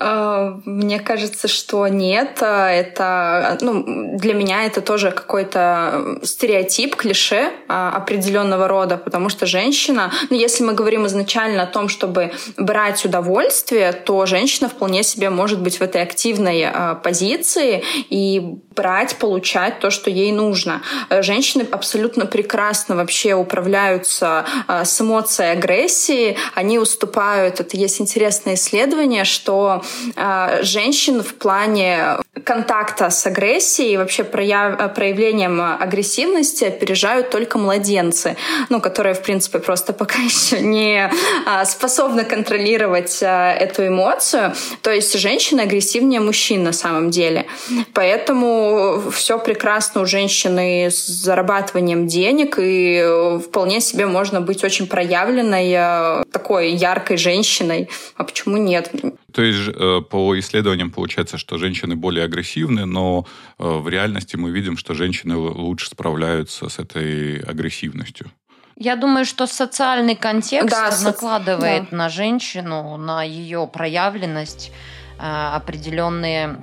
Э, 0.00 0.54
Мне 0.64 0.98
кажется, 1.00 1.48
что 1.48 1.86
нет. 1.88 2.38
Это, 2.40 3.58
ну, 3.60 4.16
для 4.18 4.34
меня 4.34 4.64
это 4.64 4.80
тоже 4.80 5.10
какой-то 5.10 6.18
стереотип, 6.22 6.96
клише 6.96 7.50
а, 7.68 7.90
определенного 7.96 8.68
рода, 8.68 8.96
потому 8.96 9.28
что 9.28 9.46
женщина, 9.46 10.10
ну, 10.30 10.36
если 10.36 10.64
мы 10.64 10.72
говорим 10.72 11.06
изначально 11.06 11.62
о 11.62 11.66
том, 11.66 11.88
чтобы 11.88 12.32
брать 12.56 13.04
удовольствие, 13.04 13.92
то 13.92 14.26
женщина 14.26 14.68
вполне 14.68 15.02
себе 15.02 15.30
может 15.30 15.60
быть 15.60 15.78
в 15.78 15.82
этой 15.82 16.02
активной 16.02 16.60
э, 16.62 16.96
позиции 17.02 17.82
и 18.10 18.40
брать, 18.74 19.16
получать 19.16 19.80
то, 19.80 19.90
что 19.90 20.10
ей 20.10 20.32
нужно. 20.32 20.82
Э, 21.10 21.22
Женщины 21.22 21.66
абсолютно 21.70 22.26
прекрасно 22.26 22.96
вообще 22.96 23.34
управляются 23.34 24.44
э, 24.68 24.84
с 24.84 25.00
эмоцией 25.00 25.52
агрессии, 25.52 26.36
они 26.54 26.78
уступают. 26.78 27.60
Это 27.60 27.76
есть 27.76 28.00
интересное 28.00 28.54
исследование, 28.54 29.24
что 29.24 29.82
э, 30.16 30.62
женщин 30.62 31.22
в 31.22 31.34
плане 31.34 32.18
контакта 32.44 33.10
с 33.10 33.26
агрессией 33.26 33.94
и 33.94 33.96
вообще 33.96 34.22
прояв- 34.22 34.76
э, 34.78 34.88
проявлением 34.88 35.60
агрессивности 35.60 36.64
опережают 36.64 37.30
только 37.30 37.58
младенцы, 37.58 38.36
ну, 38.68 38.80
которые, 38.80 39.14
в 39.14 39.22
принципе, 39.22 39.58
просто 39.58 39.92
пока 40.04 40.18
еще 40.18 40.60
не 40.60 41.10
а, 41.46 41.64
способны 41.64 42.24
контролировать 42.24 43.22
а, 43.22 43.52
эту 43.52 43.86
эмоцию. 43.86 44.54
То 44.82 44.90
есть 44.90 45.18
женщины 45.18 45.62
агрессивнее 45.62 46.20
мужчин 46.20 46.64
на 46.64 46.72
самом 46.72 47.10
деле. 47.10 47.46
Поэтому 47.92 49.02
все 49.12 49.38
прекрасно 49.38 50.02
у 50.02 50.06
женщины 50.06 50.86
с 50.90 51.06
зарабатыванием 51.06 52.06
денег, 52.06 52.58
и 52.58 53.00
э, 53.02 53.38
вполне 53.38 53.80
себе 53.80 54.06
можно 54.06 54.40
быть 54.40 54.64
очень 54.64 54.86
проявленной, 54.86 55.72
э, 55.72 56.24
такой 56.32 56.70
яркой 56.70 57.16
женщиной. 57.16 57.88
А 58.16 58.24
почему 58.24 58.56
нет? 58.56 58.90
То 59.34 59.42
есть 59.42 59.68
э, 59.68 60.00
по 60.08 60.38
исследованиям 60.38 60.90
получается, 60.92 61.38
что 61.38 61.58
женщины 61.58 61.96
более 61.96 62.24
агрессивны, 62.24 62.86
но 62.86 63.26
э, 63.58 63.64
в 63.64 63.88
реальности 63.88 64.36
мы 64.36 64.52
видим, 64.52 64.76
что 64.76 64.94
женщины 64.94 65.36
лучше 65.36 65.90
справляются 65.90 66.68
с 66.68 66.78
этой 66.78 67.40
агрессивностью. 67.40 68.30
Я 68.76 68.94
думаю, 68.94 69.24
что 69.24 69.46
социальный 69.46 70.14
контекст 70.14 70.70
Да, 70.70 70.96
накладывает 71.02 71.90
на 71.90 72.08
женщину, 72.08 72.96
на 72.96 73.24
ее 73.24 73.66
проявленность 73.66 74.70
э, 75.18 75.22
определенные 75.22 76.56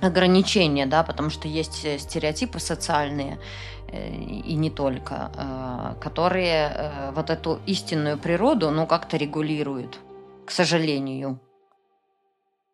ограничения, 0.00 0.86
да, 0.86 1.02
потому 1.02 1.28
что 1.28 1.48
есть 1.48 1.86
стереотипы 2.00 2.60
социальные 2.60 3.38
и 4.46 4.54
не 4.54 4.68
только, 4.68 5.30
которые 6.02 7.12
вот 7.14 7.30
эту 7.30 7.60
истинную 7.66 8.18
природу, 8.18 8.70
ну, 8.70 8.86
как-то 8.86 9.16
регулируют, 9.16 9.98
к 10.44 10.50
сожалению. 10.50 11.40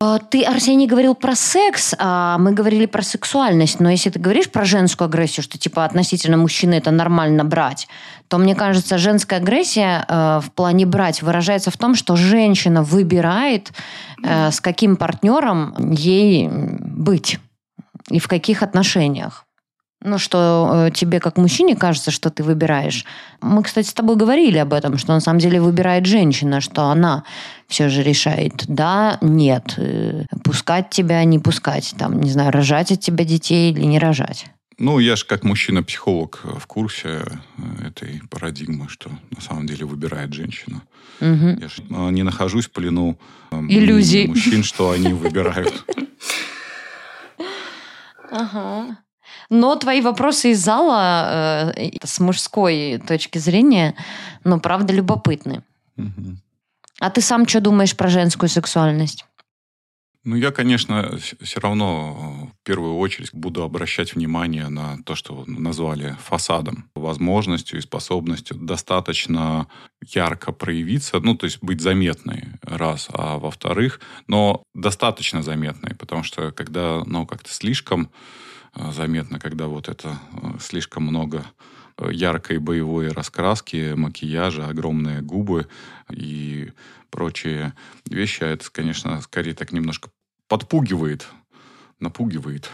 А, 0.04 0.18
ты, 0.18 0.42
Арсений, 0.42 0.88
говорил 0.88 1.14
про 1.14 1.36
секс, 1.36 1.94
а 1.96 2.36
мы 2.36 2.52
говорили 2.52 2.86
про 2.86 3.02
сексуальность. 3.02 3.78
Но 3.78 3.88
если 3.88 4.10
ты 4.10 4.18
говоришь 4.18 4.50
про 4.50 4.64
женскую 4.64 5.06
агрессию, 5.06 5.44
что 5.44 5.58
типа 5.58 5.84
относительно 5.84 6.36
мужчины 6.36 6.74
это 6.74 6.90
нормально 6.90 7.44
брать, 7.44 7.86
то 8.26 8.38
мне 8.38 8.56
кажется, 8.56 8.98
женская 8.98 9.36
агрессия 9.36 10.04
э, 10.08 10.40
в 10.44 10.50
плане 10.50 10.86
брать 10.86 11.22
выражается 11.22 11.70
в 11.70 11.76
том, 11.76 11.94
что 11.94 12.16
женщина 12.16 12.82
выбирает, 12.82 13.72
э, 14.24 14.50
с 14.50 14.60
каким 14.60 14.96
партнером 14.96 15.92
ей 15.92 16.48
быть 16.50 17.38
и 18.10 18.18
в 18.18 18.26
каких 18.26 18.64
отношениях. 18.64 19.44
Ну, 20.04 20.18
что 20.18 20.86
э, 20.86 20.90
тебе 20.92 21.20
как 21.20 21.36
мужчине 21.36 21.76
кажется, 21.76 22.10
что 22.10 22.30
ты 22.30 22.42
выбираешь. 22.42 23.04
Мы, 23.40 23.62
кстати, 23.62 23.86
с 23.86 23.92
тобой 23.92 24.16
говорили 24.16 24.58
об 24.58 24.72
этом, 24.72 24.98
что 24.98 25.12
на 25.12 25.20
самом 25.20 25.38
деле 25.38 25.60
выбирает 25.60 26.06
женщина, 26.06 26.60
что 26.60 26.86
она 26.86 27.24
все 27.68 27.88
же 27.88 28.02
решает, 28.02 28.64
да, 28.66 29.18
нет, 29.20 29.74
э, 29.76 30.24
пускать 30.42 30.90
тебя, 30.90 31.22
не 31.24 31.38
пускать, 31.38 31.94
там, 31.98 32.20
не 32.20 32.30
знаю, 32.30 32.50
рожать 32.50 32.90
от 32.90 33.00
тебя 33.00 33.24
детей 33.24 33.72
или 33.72 33.82
не 33.82 33.98
рожать. 33.98 34.46
Ну, 34.78 34.98
я 34.98 35.14
же 35.14 35.24
как 35.24 35.44
мужчина-психолог 35.44 36.40
в 36.42 36.66
курсе 36.66 37.24
э, 37.58 37.86
этой 37.86 38.22
парадигмы, 38.28 38.88
что 38.88 39.10
на 39.30 39.40
самом 39.40 39.66
деле 39.66 39.86
выбирает 39.86 40.32
женщина. 40.32 40.82
Угу. 41.20 41.60
Я 41.60 41.68
же 41.68 41.82
не 42.12 42.24
нахожусь 42.24 42.66
в 42.66 42.72
плену 42.72 43.16
иллюзий 43.52 44.26
мужчин, 44.26 44.64
что 44.64 44.90
они 44.90 45.12
выбирают. 45.12 45.84
Ага. 48.34 48.96
Но 49.54 49.76
твои 49.76 50.00
вопросы 50.00 50.52
из 50.52 50.64
зала 50.64 51.72
э, 51.76 51.90
с 52.02 52.20
мужской 52.20 52.98
точки 53.06 53.36
зрения, 53.36 53.94
ну, 54.44 54.58
правда, 54.58 54.94
любопытны. 54.94 55.62
Угу. 55.98 56.36
А 57.00 57.10
ты 57.10 57.20
сам 57.20 57.46
что 57.46 57.60
думаешь 57.60 57.94
про 57.94 58.08
женскую 58.08 58.48
сексуальность? 58.48 59.26
Ну, 60.24 60.36
я, 60.36 60.52
конечно, 60.52 61.18
все 61.18 61.60
равно 61.60 62.50
в 62.62 62.64
первую 62.64 62.96
очередь 62.96 63.34
буду 63.34 63.62
обращать 63.62 64.14
внимание 64.14 64.70
на 64.70 64.96
то, 65.04 65.14
что 65.14 65.44
назвали 65.46 66.16
фасадом, 66.24 66.88
возможностью 66.94 67.78
и 67.78 67.82
способностью 67.82 68.56
достаточно 68.56 69.66
ярко 70.14 70.52
проявиться, 70.52 71.20
ну, 71.20 71.34
то 71.34 71.44
есть 71.44 71.58
быть 71.60 71.82
заметной, 71.82 72.52
раз, 72.62 73.08
а 73.12 73.36
во-вторых, 73.36 74.00
но 74.28 74.62
достаточно 74.72 75.42
заметной, 75.42 75.94
потому 75.94 76.22
что 76.22 76.52
когда, 76.52 77.02
ну, 77.04 77.26
как-то 77.26 77.52
слишком 77.52 78.06
Э, 78.06 78.08
заметно, 78.74 79.38
когда 79.38 79.66
вот 79.66 79.88
это 79.88 80.18
э, 80.32 80.58
слишком 80.60 81.04
много 81.04 81.44
э, 81.98 82.10
яркой 82.12 82.58
боевой 82.58 83.08
раскраски, 83.08 83.94
макияжа, 83.94 84.68
огромные 84.68 85.20
губы 85.20 85.68
и 86.10 86.70
прочие 87.10 87.74
вещи. 88.08 88.42
А 88.42 88.48
это, 88.48 88.70
конечно, 88.70 89.20
скорее 89.20 89.54
так 89.54 89.72
немножко 89.72 90.10
подпугивает, 90.48 91.26
напугивает. 92.00 92.70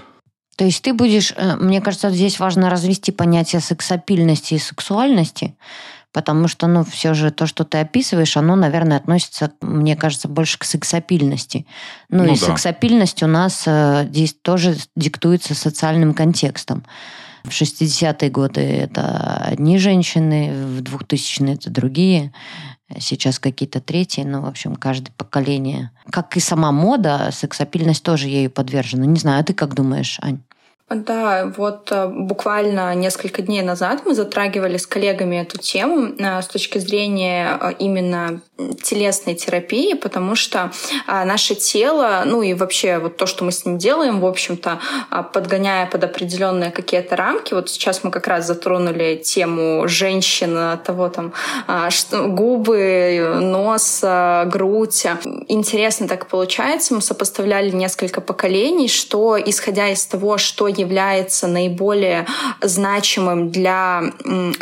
То 0.57 0.64
есть 0.64 0.83
ты 0.83 0.93
будешь, 0.93 1.33
мне 1.37 1.81
кажется, 1.81 2.11
здесь 2.11 2.40
важно 2.40 2.69
развести 2.69 3.12
понятие 3.12 3.61
сексапильности 3.61 4.55
и 4.55 4.59
сексуальности, 4.59 5.57
потому 6.18 6.48
что, 6.48 6.66
ну, 6.66 6.82
все 6.82 7.14
же 7.14 7.30
то, 7.30 7.46
что 7.46 7.62
ты 7.62 7.78
описываешь, 7.78 8.37
оно, 8.37 8.56
наверное, 8.56 8.96
относится, 8.96 9.52
мне 9.60 9.94
кажется, 9.94 10.26
больше 10.26 10.58
к 10.58 10.64
сексапильности. 10.64 11.64
Ну, 12.08 12.25
ну 12.25 12.34
и 12.34 12.37
да. 12.37 12.46
сексапильность 12.46 13.22
у 13.22 13.28
нас 13.28 13.62
э, 13.66 14.04
здесь 14.08 14.34
тоже 14.34 14.76
диктуется 14.96 15.54
социальным 15.54 16.14
контекстом. 16.14 16.82
В 17.44 17.50
60-е 17.50 18.30
годы 18.30 18.60
это 18.62 19.44
одни 19.46 19.78
женщины, 19.78 20.50
в 20.52 20.82
2000-е 20.82 21.54
это 21.54 21.70
другие, 21.70 22.32
сейчас 22.98 23.38
какие-то 23.38 23.80
третьи, 23.80 24.25
ну, 24.25 24.40
в 24.40 24.46
общем, 24.46 24.75
каждое 24.75 25.12
поколение. 25.16 25.92
Как 26.10 26.37
и 26.37 26.40
сама 26.40 26.72
мода, 26.72 27.30
сексапильность 27.30 28.02
тоже 28.02 28.26
ею 28.26 28.50
подвержена. 28.50 29.06
Не 29.06 29.20
знаю, 29.20 29.40
а 29.40 29.44
ты 29.44 29.54
как 29.54 29.75
думаешь, 29.75 30.18
Ань? 30.20 30.40
Да, 30.90 31.52
вот 31.57 31.92
э, 31.92 32.09
буквально 32.09 32.95
несколько 32.95 33.42
дней 33.42 33.61
назад 33.61 34.02
мы 34.07 34.14
затрагивали 34.14 34.78
с 34.78 34.87
коллегами 34.87 35.37
эту 35.37 35.59
тему 35.59 36.14
э, 36.18 36.40
с 36.40 36.47
точки 36.47 36.78
зрения 36.78 37.59
э, 37.61 37.73
именно 37.78 38.40
телесной 38.82 39.34
терапии, 39.34 39.94
потому 39.94 40.34
что 40.34 40.72
наше 41.06 41.54
тело, 41.54 42.22
ну 42.26 42.42
и 42.42 42.54
вообще 42.54 42.98
вот 42.98 43.16
то, 43.16 43.26
что 43.26 43.44
мы 43.44 43.52
с 43.52 43.64
ним 43.64 43.78
делаем, 43.78 44.20
в 44.20 44.26
общем-то, 44.26 44.80
подгоняя 45.32 45.86
под 45.86 46.02
определенные 46.02 46.72
какие-то 46.72 47.14
рамки, 47.14 47.54
вот 47.54 47.71
сейчас 47.71 48.02
мы 48.02 48.10
как 48.10 48.26
раз 48.26 48.47
затронули 48.47 49.23
тему 49.25 49.86
женщин, 49.86 50.78
того 50.84 51.08
там, 51.08 51.32
что 51.90 52.26
губы, 52.26 53.38
нос, 53.40 54.02
грудь. 54.47 55.06
Интересно 55.47 56.08
так 56.08 56.26
получается, 56.26 56.94
мы 56.94 57.00
сопоставляли 57.00 57.71
несколько 57.71 58.21
поколений, 58.21 58.88
что 58.88 59.38
исходя 59.38 59.88
из 59.88 60.04
того, 60.04 60.36
что 60.36 60.66
является 60.66 61.47
наиболее 61.47 62.26
значимым 62.60 63.50
для 63.50 64.02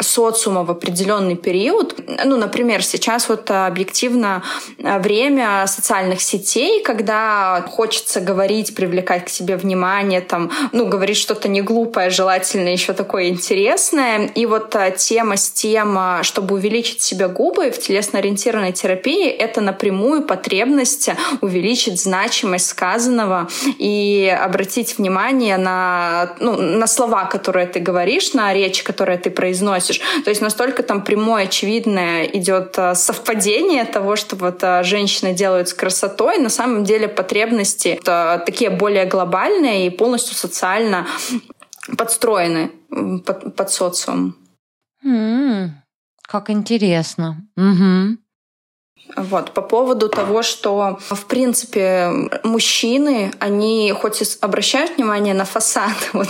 социума 0.00 0.64
в 0.64 0.70
определенный 0.70 1.36
период. 1.36 1.98
Ну, 2.24 2.36
например, 2.36 2.84
сейчас 2.84 3.30
вот 3.30 3.50
объективно 3.50 3.85
э, 4.78 4.98
время 4.98 5.66
социальных 5.66 6.20
сетей, 6.20 6.82
когда 6.82 7.64
хочется 7.68 8.20
говорить, 8.20 8.74
привлекать 8.74 9.24
к 9.24 9.28
себе 9.28 9.56
внимание, 9.56 10.20
там, 10.20 10.50
ну, 10.72 10.86
говорить 10.86 11.16
что-то 11.16 11.48
не 11.48 11.62
глупое, 11.62 12.10
желательно 12.10 12.68
еще 12.68 12.92
такое 12.92 13.28
интересное. 13.28 14.26
И 14.34 14.46
вот 14.46 14.74
э, 14.74 14.94
тема 14.96 15.36
с 15.36 15.50
тем, 15.50 15.96
э, 15.98 16.22
чтобы 16.22 16.56
увеличить 16.56 17.02
себе 17.02 17.28
губы 17.28 17.70
в 17.70 17.78
телесно-ориентированной 17.78 18.72
терапии, 18.72 19.28
это 19.28 19.60
напрямую 19.60 20.22
потребность 20.22 21.10
увеличить 21.40 22.00
значимость 22.00 22.68
сказанного 22.68 23.48
и 23.78 24.34
обратить 24.42 24.98
внимание 24.98 25.56
на 25.56 26.34
ну, 26.40 26.56
на 26.56 26.86
слова, 26.86 27.24
которые 27.24 27.66
ты 27.66 27.80
говоришь, 27.80 28.34
на 28.34 28.52
речь, 28.52 28.82
которую 28.82 29.18
ты 29.18 29.30
произносишь. 29.30 30.00
То 30.24 30.30
есть 30.30 30.40
настолько 30.40 30.82
там 30.82 31.02
прямое, 31.02 31.44
очевидное 31.44 32.24
идет 32.24 32.78
а, 32.78 32.94
совпадение 33.76 33.84
того, 33.84 34.16
что 34.16 34.36
вот 34.36 34.62
а, 34.64 34.82
женщины 34.82 35.34
делают 35.34 35.68
с 35.68 35.74
красотой. 35.74 36.38
На 36.38 36.48
самом 36.48 36.84
деле 36.84 37.08
потребности 37.08 38.00
такие 38.04 38.70
более 38.70 39.06
глобальные 39.06 39.86
и 39.86 39.90
полностью 39.90 40.34
социально 40.34 41.06
подстроены 41.96 42.70
под, 43.24 43.56
под 43.56 43.70
социум. 43.70 44.34
Mm, 45.04 45.70
как 46.22 46.50
интересно. 46.50 47.36
Угу. 47.56 48.18
Вот, 49.14 49.52
по 49.52 49.62
поводу 49.62 50.08
того, 50.08 50.42
что, 50.42 50.98
в 51.08 51.26
принципе, 51.26 52.10
мужчины, 52.42 53.32
они 53.38 53.92
хоть 53.92 54.20
и 54.20 54.24
обращают 54.40 54.96
внимание 54.96 55.32
на 55.32 55.44
фасад, 55.44 55.94
вот, 56.12 56.28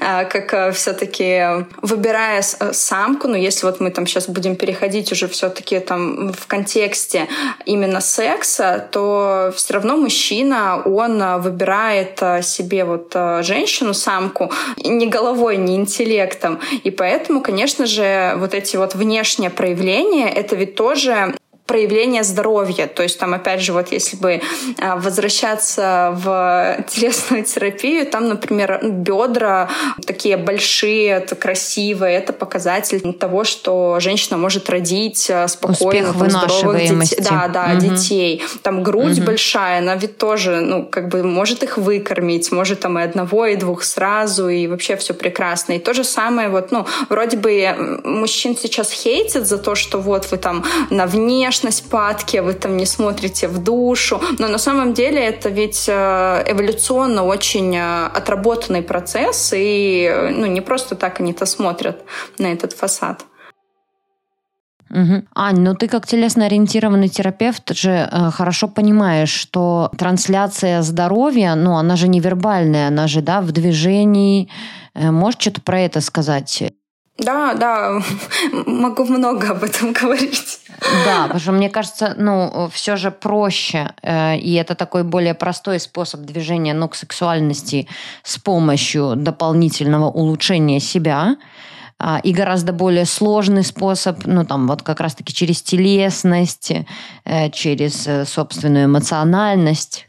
а, 0.00 0.24
как 0.24 0.52
а, 0.52 0.72
все 0.72 0.92
таки 0.92 1.66
выбирая 1.82 2.42
э, 2.60 2.72
самку, 2.72 3.28
но 3.28 3.36
если 3.36 3.66
вот 3.66 3.80
мы 3.80 3.90
там 3.90 4.06
сейчас 4.06 4.28
будем 4.28 4.56
переходить 4.56 5.10
уже 5.10 5.26
все 5.26 5.48
таки 5.48 5.80
там 5.80 6.32
в 6.32 6.46
контексте 6.46 7.28
именно 7.64 8.00
секса, 8.00 8.86
то 8.92 9.52
все 9.56 9.74
равно 9.74 9.96
мужчина, 9.96 10.82
он 10.84 11.20
а, 11.22 11.38
выбирает 11.38 12.20
себе 12.44 12.84
вот 12.84 13.14
женщину, 13.40 13.94
самку, 13.94 14.52
не 14.76 15.06
головой, 15.06 15.56
не 15.56 15.76
интеллектом. 15.76 16.60
И 16.84 16.90
поэтому, 16.90 17.40
конечно 17.40 17.86
же, 17.86 18.34
вот 18.36 18.54
эти 18.54 18.76
вот 18.76 18.94
внешние 18.94 19.50
проявления, 19.50 20.28
это 20.28 20.56
ведь 20.56 20.74
тоже 20.74 21.34
проявление 21.68 22.24
здоровья. 22.24 22.86
То 22.86 23.02
есть 23.02 23.18
там, 23.18 23.34
опять 23.34 23.60
же, 23.60 23.74
вот 23.74 23.92
если 23.92 24.16
бы 24.16 24.40
а, 24.78 24.96
возвращаться 24.96 26.14
в 26.16 26.82
телесную 26.88 27.44
терапию, 27.44 28.06
там, 28.06 28.28
например, 28.28 28.80
бедра 28.82 29.68
такие 30.06 30.38
большие, 30.38 31.08
это 31.08 31.36
красивые, 31.36 32.16
это 32.16 32.32
показатель 32.32 33.12
того, 33.12 33.44
что 33.44 34.00
женщина 34.00 34.38
может 34.38 34.70
родить 34.70 35.30
а, 35.30 35.46
спокойно 35.46 36.14
там, 36.14 36.30
здоровых 36.30 37.00
детей. 37.00 37.18
Да, 37.20 37.48
да, 37.48 37.72
угу. 37.74 37.80
детей. 37.82 38.42
Там 38.62 38.82
грудь 38.82 39.18
угу. 39.18 39.26
большая, 39.26 39.80
она 39.80 39.94
ведь 39.94 40.16
тоже, 40.16 40.60
ну, 40.60 40.86
как 40.86 41.08
бы 41.08 41.22
может 41.22 41.62
их 41.62 41.76
выкормить, 41.76 42.50
может 42.50 42.80
там 42.80 42.98
и 42.98 43.02
одного, 43.02 43.44
и 43.44 43.56
двух 43.56 43.82
сразу, 43.82 44.48
и 44.48 44.66
вообще 44.66 44.96
все 44.96 45.12
прекрасно. 45.12 45.74
И 45.74 45.78
то 45.78 45.92
же 45.92 46.02
самое, 46.02 46.48
вот, 46.48 46.72
ну, 46.72 46.86
вроде 47.10 47.36
бы 47.36 48.00
мужчин 48.04 48.56
сейчас 48.56 48.90
хейтят 48.90 49.46
за 49.46 49.58
то, 49.58 49.74
что 49.74 49.98
вот 49.98 50.30
вы 50.30 50.38
там 50.38 50.64
на 50.88 51.04
внешность 51.04 51.57
внешность 51.58 51.90
падки, 51.90 52.40
вы 52.40 52.54
там 52.54 52.76
не 52.76 52.86
смотрите 52.86 53.48
в 53.48 53.58
душу. 53.58 54.20
Но 54.38 54.48
на 54.48 54.58
самом 54.58 54.92
деле 54.94 55.18
это 55.18 55.48
ведь 55.48 55.88
э, 55.88 56.44
эволюционно 56.46 57.24
очень 57.24 57.76
э, 57.76 58.06
отработанный 58.06 58.82
процесс, 58.82 59.52
и 59.56 60.30
ну, 60.34 60.46
не 60.46 60.60
просто 60.60 60.94
так 60.94 61.20
они-то 61.20 61.46
смотрят 61.46 61.96
на 62.38 62.46
этот 62.46 62.72
фасад. 62.72 63.24
Угу. 64.90 65.22
Ань, 65.34 65.60
ну 65.60 65.74
ты 65.74 65.86
как 65.86 66.06
телесно-ориентированный 66.06 67.08
терапевт 67.08 67.74
же 67.74 67.90
э, 67.90 68.30
хорошо 68.30 68.68
понимаешь, 68.68 69.30
что 69.30 69.90
трансляция 69.98 70.82
здоровья, 70.82 71.54
ну 71.56 71.76
она 71.76 71.96
же 71.96 72.08
не 72.08 72.20
вербальная, 72.20 72.88
она 72.88 73.06
же 73.06 73.20
да, 73.20 73.40
в 73.40 73.52
движении. 73.52 74.48
Э, 74.94 75.10
можешь 75.10 75.40
что-то 75.40 75.60
про 75.60 75.80
это 75.80 76.00
сказать? 76.00 76.72
Да, 77.18 77.54
да, 77.54 78.00
могу 78.66 79.04
много 79.04 79.50
об 79.50 79.64
этом 79.64 79.92
говорить. 80.00 80.60
Да, 81.04 81.22
потому 81.22 81.40
что 81.40 81.52
мне 81.52 81.68
кажется, 81.68 82.14
ну, 82.16 82.70
все 82.72 82.96
же 82.96 83.10
проще, 83.10 83.92
э, 84.02 84.36
и 84.38 84.54
это 84.54 84.76
такой 84.76 85.02
более 85.02 85.34
простой 85.34 85.80
способ 85.80 86.20
движения 86.20 86.74
ну, 86.74 86.88
к 86.88 86.94
сексуальности 86.94 87.88
с 88.22 88.38
помощью 88.38 89.14
дополнительного 89.16 90.06
улучшения 90.06 90.78
себя, 90.78 91.36
а, 92.00 92.20
и 92.22 92.32
гораздо 92.32 92.72
более 92.72 93.06
сложный 93.06 93.64
способ, 93.64 94.24
ну 94.24 94.44
там 94.44 94.68
вот 94.68 94.82
как 94.82 95.00
раз-таки 95.00 95.34
через 95.34 95.62
телесность, 95.62 96.72
э, 97.24 97.50
через 97.50 98.06
э, 98.06 98.24
собственную 98.24 98.84
эмоциональность. 98.84 100.07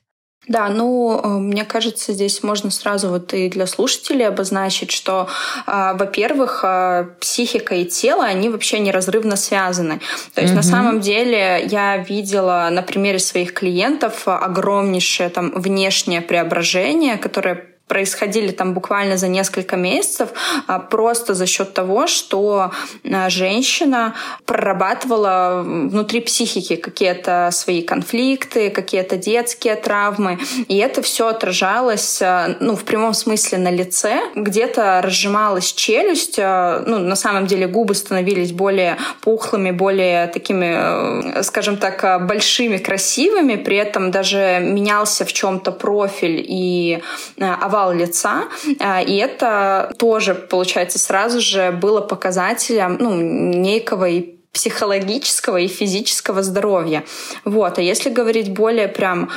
Да, 0.50 0.68
ну, 0.68 1.22
э, 1.24 1.28
мне 1.28 1.64
кажется, 1.64 2.12
здесь 2.12 2.42
можно 2.42 2.72
сразу 2.72 3.10
вот 3.10 3.34
и 3.36 3.50
для 3.50 3.68
слушателей 3.68 4.28
обозначить, 4.28 4.90
что, 4.90 5.28
э, 5.68 5.94
во-первых, 5.94 6.62
э, 6.64 7.06
психика 7.20 7.76
и 7.76 7.86
тело, 7.86 8.24
они 8.24 8.50
вообще 8.50 8.80
неразрывно 8.80 9.36
связаны. 9.36 10.02
То 10.34 10.42
есть, 10.42 10.54
угу. 10.54 10.58
на 10.58 10.64
самом 10.64 11.02
деле, 11.02 11.68
я 11.70 11.98
видела 11.98 12.68
на 12.72 12.82
примере 12.82 13.20
своих 13.20 13.54
клиентов 13.54 14.28
огромнейшее 14.28 15.30
там 15.30 15.52
внешнее 15.52 16.22
преображение, 16.22 17.18
которое 17.18 17.69
происходили 17.90 18.52
там 18.52 18.74
буквально 18.74 19.18
за 19.18 19.28
несколько 19.28 19.76
месяцев, 19.76 20.30
а 20.68 20.80
просто 20.80 21.34
за 21.34 21.48
счет 21.48 21.74
того, 21.74 22.06
что 22.06 22.72
а, 23.04 23.30
женщина 23.30 24.14
прорабатывала 24.46 25.64
внутри 25.66 26.22
психики 26.22 26.76
какие-то 26.76 27.50
свои 27.52 27.82
конфликты, 27.82 28.70
какие-то 28.70 29.18
детские 29.18 29.76
травмы, 29.76 30.38
и 30.68 30.78
это 30.78 31.02
все 31.02 31.28
отражалось, 31.28 32.22
а, 32.22 32.56
ну, 32.60 32.76
в 32.76 32.84
прямом 32.84 33.16
смысле 33.16 33.58
на 33.58 33.72
лице, 33.72 34.22
где-то 34.36 35.02
разжималась 35.04 35.74
челюсть, 35.74 36.38
ну, 36.38 37.00
на 37.00 37.16
самом 37.16 37.48
деле 37.48 37.66
губы 37.66 37.96
становились 37.96 38.52
более 38.52 38.98
пухлыми, 39.22 39.72
более 39.72 40.28
такими, 40.28 41.40
э, 41.40 41.44
скажем 41.44 41.78
так, 41.78 42.28
большими, 42.28 42.78
красивыми, 42.78 43.56
при 43.56 43.78
этом 43.78 44.12
даже 44.12 44.60
менялся 44.62 45.26
в 45.26 45.34
чем-то 45.34 45.72
профиль 45.72 46.46
и 46.48 47.02
овал 47.40 47.79
овал 47.80 47.94
лица, 47.94 48.44
а, 48.80 49.02
и 49.02 49.16
это 49.16 49.92
тоже, 49.98 50.36
получается, 50.36 51.00
сразу 51.00 51.40
же 51.40 51.72
было 51.72 52.02
показателем 52.02 52.98
ну, 53.00 53.16
некого 53.16 54.08
и 54.08 54.36
психологического 54.52 55.58
и 55.58 55.68
физического 55.68 56.44
здоровья. 56.44 57.04
Вот. 57.46 57.78
А 57.78 57.82
если 57.82 58.10
говорить 58.10 58.52
более 58.52 58.88
прям 58.88 59.30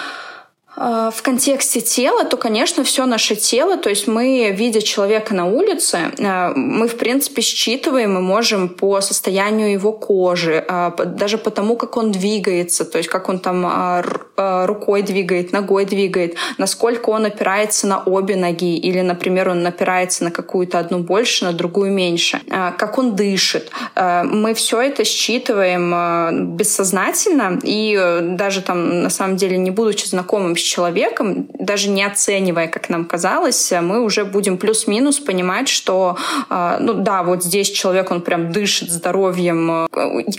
в 0.75 1.23
контексте 1.23 1.83
тела, 1.83 2.25
то, 2.25 2.39
конечно, 2.39 2.83
все 2.83 3.05
наше 3.05 3.37
тело, 3.37 3.77
то 3.77 3.91
есть 3.91 4.09
мы, 4.09 4.51
видя 4.57 4.81
человека 4.81 5.35
на 5.35 5.45
улице, 5.45 5.99
а, 6.19 6.53
мы, 6.57 6.89
в 6.89 6.97
принципе, 6.97 7.43
считываем 7.43 8.17
и 8.17 8.21
можем 8.23 8.71
по 8.71 9.03
состоянию 9.03 9.71
его 9.71 9.93
кожи, 9.93 10.65
а, 10.67 10.91
даже 10.91 11.37
по 11.37 11.51
тому, 11.51 11.77
как 11.77 11.99
он 11.99 12.11
двигается, 12.11 12.87
то 12.87 12.97
есть 12.97 13.11
как 13.11 13.29
он 13.29 13.39
там 13.39 14.03
рукой 14.37 15.03
двигает, 15.03 15.53
ногой 15.53 15.85
двигает, 15.85 16.37
насколько 16.57 17.11
он 17.11 17.27
опирается 17.27 17.87
на 17.87 18.03
обе 18.03 18.35
ноги, 18.35 18.79
или, 18.79 19.01
например, 19.01 19.51
он 19.51 19.67
опирается 19.67 20.25
на 20.25 20.31
какую-то 20.31 20.79
одну 20.79 21.01
больше, 21.01 21.45
на 21.45 21.53
другую 21.53 21.93
меньше, 21.93 22.41
как 22.49 22.99
он 22.99 23.15
дышит. 23.15 23.71
Мы 23.95 24.55
все 24.55 24.81
это 24.81 25.05
считываем 25.05 26.57
бессознательно, 26.57 27.61
и 27.63 28.19
даже 28.23 28.63
там, 28.63 29.03
на 29.03 29.11
самом 29.11 29.37
деле, 29.37 29.59
не 29.59 29.71
будучи 29.71 30.07
знакомым 30.07 30.55
с 30.63 30.65
человеком, 30.65 31.49
даже 31.59 31.89
не 31.89 32.05
оценивая, 32.05 32.69
как 32.69 32.89
нам 32.89 33.05
казалось, 33.05 33.73
мы 33.81 34.01
уже 34.01 34.25
будем 34.25 34.59
плюс-минус 34.59 35.19
понимать, 35.21 35.69
что, 35.69 36.17
а, 36.49 36.79
ну 36.81 36.95
да, 36.95 37.23
вот 37.23 37.45
здесь 37.45 37.71
человек, 37.71 38.11
он 38.11 38.23
прям 38.23 38.53
дышит 38.53 38.91
здоровьем. 38.91 39.87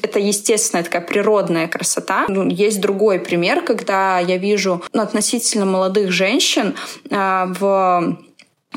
Это 0.01 0.19
естественная 0.19 0.83
такая 0.83 1.01
природная 1.01 1.67
красота. 1.67 2.25
Ну, 2.27 2.47
есть 2.47 2.81
другой 2.81 3.19
пример, 3.19 3.61
когда 3.61 4.19
я 4.19 4.37
вижу 4.37 4.81
ну, 4.93 5.01
относительно 5.01 5.65
молодых 5.65 6.11
женщин 6.11 6.75
а, 7.11 7.47
в 7.59 8.17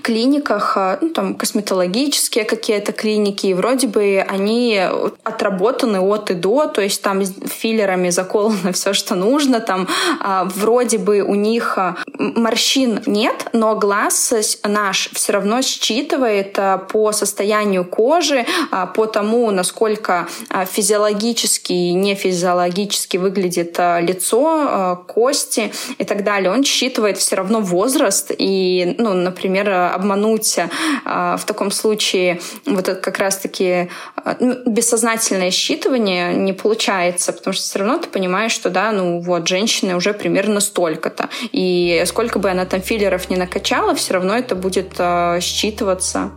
клиниках, 0.03 0.77
а, 0.77 0.99
ну, 1.01 1.11
там, 1.11 1.35
косметологические 1.35 2.45
какие-то 2.45 2.93
клиники, 2.93 3.47
и 3.47 3.55
вроде 3.55 3.87
бы 3.87 4.25
они 4.27 4.81
отработаны 5.25 6.01
от 6.01 6.31
и 6.31 6.35
до, 6.35 6.67
то 6.67 6.81
есть 6.81 7.03
там 7.03 7.25
филлерами 7.25 8.11
заколано 8.11 8.73
все, 8.73 8.93
что 8.93 9.15
нужно, 9.15 9.61
там 9.61 9.89
а, 10.21 10.45
вроде 10.45 10.99
бы 10.99 11.21
у 11.21 11.35
них 11.35 11.79
а, 11.79 11.97
морщин 12.19 13.03
нет, 13.07 13.49
но 13.53 13.75
глаз 13.77 14.59
наш 14.65 15.11
все 15.13 15.33
равно 15.33 15.63
считывает 15.63 16.59
по 16.89 17.13
состоянию 17.13 17.85
кожи, 17.85 18.47
по 18.95 19.07
тому, 19.07 19.51
насколько 19.51 20.29
физиологически 20.71 21.73
и 21.73 21.93
не 21.93 22.15
физиологически 22.15 23.17
выглядит 23.17 23.79
лицо, 23.79 25.05
кости 25.07 25.73
и 25.99 26.05
так 26.05 26.25
далее. 26.25 26.51
Он 26.51 26.65
считывает 26.65 27.19
все 27.19 27.37
равно 27.37 27.61
возраст, 27.61 28.33
и, 28.37 28.95
ну, 28.99 29.13
например, 29.13 29.86
обмануть 29.95 30.59
а, 31.05 31.37
в 31.37 31.45
таком 31.45 31.71
случае 31.71 32.41
вот 32.65 32.89
это 32.89 33.01
как 33.01 33.19
раз-таки 33.19 33.89
а, 34.17 34.37
ну, 34.41 34.57
бессознательное 34.67 35.51
считывание 35.51 36.35
не 36.35 36.53
получается, 36.53 37.33
потому 37.33 37.55
что 37.55 37.63
все 37.63 37.79
равно 37.79 37.99
ты 37.99 38.09
понимаешь, 38.09 38.53
что 38.53 38.71
да, 38.71 38.93
ну 38.93 39.21
вот 39.21 39.49
женщина 39.49 39.97
уже 39.97 40.15
примерно 40.15 40.61
столько-то. 40.61 41.29
И 41.53 42.03
сколько 42.07 42.39
бы 42.39 42.51
она 42.51 42.65
там 42.65 42.81
филлеров 42.81 43.31
не 43.31 43.37
накачала, 43.37 43.95
все 43.95 44.15
равно 44.15 44.35
это 44.37 44.55
будет 44.55 44.95
а, 44.99 45.39
считываться 45.39 46.31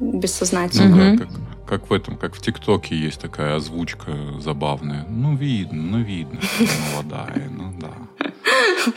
бессознательно. 0.00 1.12
Ну, 1.12 1.18
как, 1.18 1.28
как, 1.28 1.38
как 1.66 1.90
в 1.90 1.92
этом, 1.92 2.16
как 2.16 2.34
в 2.34 2.40
ТикТоке 2.40 2.96
есть 2.96 3.20
такая 3.20 3.56
озвучка 3.56 4.12
забавная. 4.40 5.04
Ну, 5.08 5.36
видно, 5.36 5.82
ну, 5.82 6.02
видно, 6.02 6.40
что 6.40 6.64
молодая, 6.92 7.48
ну 7.48 7.72
да. 7.78 8.92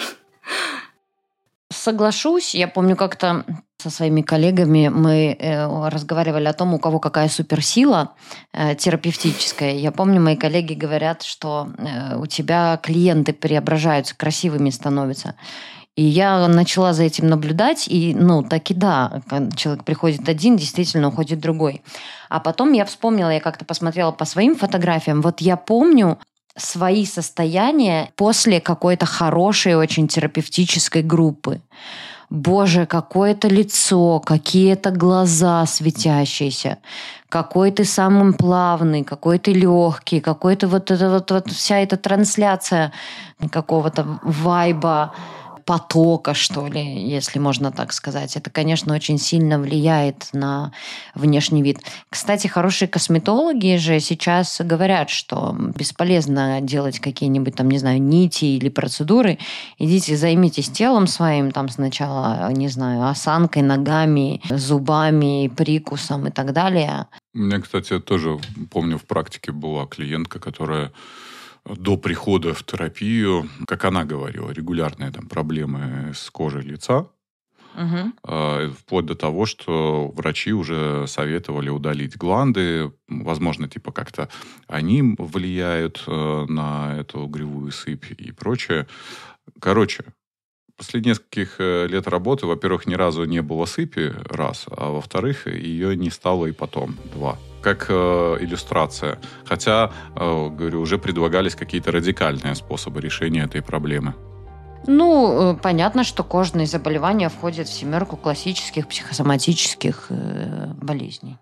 Соглашусь. 1.69 2.55
Я 2.55 2.67
помню, 2.67 2.95
как-то 2.95 3.45
со 3.83 3.89
своими 3.89 4.21
коллегами 4.21 4.87
мы 4.87 5.35
э, 5.37 5.89
разговаривали 5.89 6.45
о 6.45 6.53
том, 6.53 6.73
у 6.73 6.79
кого 6.79 6.99
какая 6.99 7.27
суперсила 7.27 8.13
э, 8.53 8.75
терапевтическая. 8.75 9.73
Я 9.73 9.91
помню, 9.91 10.21
мои 10.21 10.37
коллеги 10.37 10.73
говорят, 10.73 11.23
что 11.23 11.67
э, 11.77 12.15
у 12.17 12.25
тебя 12.25 12.79
клиенты 12.81 13.33
преображаются, 13.33 14.15
красивыми 14.15 14.69
становятся. 14.69 15.35
И 15.97 16.03
я 16.03 16.47
начала 16.47 16.93
за 16.93 17.03
этим 17.03 17.27
наблюдать, 17.27 17.87
и, 17.89 18.15
ну, 18.15 18.41
так 18.41 18.71
и 18.71 18.73
да, 18.73 19.21
человек 19.55 19.83
приходит 19.83 20.29
один, 20.29 20.55
действительно 20.55 21.09
уходит 21.09 21.39
другой. 21.39 21.83
А 22.29 22.39
потом 22.39 22.71
я 22.71 22.85
вспомнила, 22.85 23.29
я 23.29 23.41
как-то 23.41 23.65
посмотрела 23.65 24.11
по 24.11 24.25
своим 24.25 24.55
фотографиям, 24.55 25.21
вот 25.21 25.41
я 25.41 25.57
помню 25.57 26.17
свои 26.55 27.05
состояния 27.05 28.09
после 28.15 28.61
какой-то 28.61 29.05
хорошей, 29.05 29.75
очень 29.75 30.07
терапевтической 30.07 31.03
группы 31.03 31.61
боже, 32.29 32.85
какое-то 32.85 33.47
лицо, 33.47 34.19
какие-то 34.19 34.91
глаза 34.91 35.65
светящиеся, 35.65 36.77
какой 37.29 37.71
ты 37.71 37.85
самым 37.85 38.33
плавный, 38.33 39.03
какой 39.03 39.39
ты 39.39 39.53
легкий, 39.53 40.19
какой-то 40.19 40.67
вот 40.67 40.91
это 40.91 41.09
вот, 41.09 41.31
вот 41.31 41.51
вся 41.51 41.79
эта 41.79 41.97
трансляция 41.97 42.91
какого-то 43.51 44.19
вайба, 44.23 45.13
потока, 45.65 46.33
что 46.33 46.67
ли, 46.67 46.81
если 46.81 47.39
можно 47.39 47.71
так 47.71 47.93
сказать. 47.93 48.35
Это, 48.35 48.49
конечно, 48.49 48.93
очень 48.93 49.17
сильно 49.17 49.59
влияет 49.59 50.29
на 50.33 50.71
внешний 51.15 51.61
вид. 51.61 51.79
Кстати, 52.09 52.47
хорошие 52.47 52.87
косметологи 52.87 53.77
же 53.77 53.99
сейчас 53.99 54.61
говорят, 54.61 55.09
что 55.09 55.55
бесполезно 55.75 56.61
делать 56.61 56.99
какие-нибудь 56.99 57.55
там, 57.55 57.69
не 57.69 57.77
знаю, 57.77 58.01
нити 58.01 58.45
или 58.45 58.69
процедуры. 58.69 59.39
Идите, 59.77 60.15
займитесь 60.15 60.69
телом 60.69 61.07
своим 61.07 61.51
там 61.51 61.69
сначала, 61.69 62.51
не 62.51 62.67
знаю, 62.67 63.07
осанкой, 63.07 63.61
ногами, 63.61 64.41
зубами, 64.49 65.47
прикусом 65.47 66.27
и 66.27 66.31
так 66.31 66.53
далее. 66.53 67.07
У 67.33 67.39
меня, 67.39 67.59
кстати, 67.59 67.99
тоже, 67.99 68.39
помню, 68.71 68.97
в 68.97 69.05
практике 69.05 69.51
была 69.51 69.85
клиентка, 69.85 70.39
которая 70.39 70.91
до 71.65 71.97
прихода 71.97 72.53
в 72.53 72.63
терапию, 72.63 73.49
как 73.67 73.85
она 73.85 74.03
говорила, 74.03 74.51
регулярные 74.51 75.11
там 75.11 75.27
проблемы 75.27 76.11
с 76.13 76.29
кожей 76.29 76.61
лица, 76.61 77.07
угу. 77.75 78.71
вплоть 78.77 79.05
до 79.05 79.15
того, 79.15 79.45
что 79.45 80.11
врачи 80.15 80.51
уже 80.53 81.05
советовали 81.07 81.69
удалить 81.69 82.17
гланды, 82.17 82.91
возможно, 83.07 83.67
типа 83.67 83.91
как-то 83.91 84.29
они 84.67 85.15
влияют 85.17 86.03
э, 86.07 86.45
на 86.47 86.97
эту 86.99 87.21
угревую 87.21 87.71
сыпь 87.71 88.11
и 88.11 88.31
прочее. 88.31 88.87
Короче, 89.59 90.03
после 90.77 91.01
нескольких 91.01 91.55
э, 91.59 91.87
лет 91.87 92.07
работы, 92.07 92.45
во-первых, 92.45 92.87
ни 92.87 92.95
разу 92.95 93.23
не 93.23 93.41
было 93.41 93.65
сыпи, 93.65 94.13
раз, 94.29 94.65
а 94.69 94.91
во-вторых, 94.91 95.47
ее 95.47 95.95
не 95.95 96.09
стало 96.09 96.47
и 96.47 96.51
потом, 96.51 96.97
два 97.13 97.37
как 97.63 97.85
э, 97.89 98.37
иллюстрация. 98.41 99.17
Хотя, 99.45 99.91
э, 100.15 100.49
говорю, 100.49 100.81
уже 100.81 100.97
предлагались 100.97 101.55
какие-то 101.55 101.91
радикальные 101.91 102.55
способы 102.55 103.01
решения 103.01 103.43
этой 103.43 103.61
проблемы. 103.61 104.13
Ну, 104.85 105.53
э, 105.53 105.57
понятно, 105.61 106.03
что 106.03 106.23
кожные 106.23 106.67
заболевания 106.67 107.29
входят 107.29 107.67
в 107.67 107.73
семерку 107.73 108.17
классических 108.17 108.87
психосоматических 108.87 110.07
э, 110.09 110.73
болезней. 110.81 111.37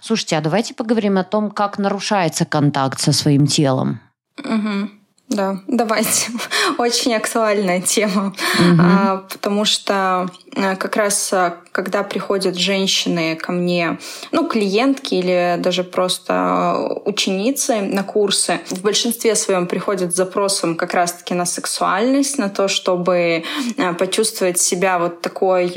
Слушайте, 0.00 0.38
а 0.38 0.40
давайте 0.40 0.74
поговорим 0.74 1.18
о 1.18 1.24
том, 1.24 1.50
как 1.50 1.78
нарушается 1.78 2.46
контакт 2.46 2.98
со 2.98 3.12
своим 3.12 3.46
телом. 3.46 4.00
Угу. 4.38 4.90
Да, 5.30 5.60
давайте. 5.68 6.32
Очень 6.78 7.14
актуальная 7.14 7.80
тема, 7.80 8.28
угу. 8.28 8.80
а, 8.80 9.16
потому 9.30 9.64
что 9.64 10.28
а, 10.56 10.76
как 10.76 10.96
раз 10.96 11.32
а, 11.32 11.58
когда 11.82 12.02
приходят 12.02 12.56
женщины 12.56 13.36
ко 13.36 13.52
мне, 13.52 13.98
ну, 14.32 14.46
клиентки 14.46 15.14
или 15.14 15.56
даже 15.58 15.82
просто 15.82 16.34
а, 16.34 17.00
ученицы 17.06 17.80
на 17.80 18.02
курсы, 18.02 18.60
в 18.68 18.82
большинстве 18.82 19.34
своем 19.34 19.66
приходят 19.66 20.12
с 20.12 20.16
запросом 20.16 20.76
как 20.76 20.92
раз-таки 20.92 21.32
на 21.32 21.46
сексуальность, 21.46 22.36
на 22.36 22.50
то, 22.50 22.68
чтобы 22.68 23.44
почувствовать 23.98 24.60
себя 24.60 24.98
вот 24.98 25.22
такой 25.22 25.72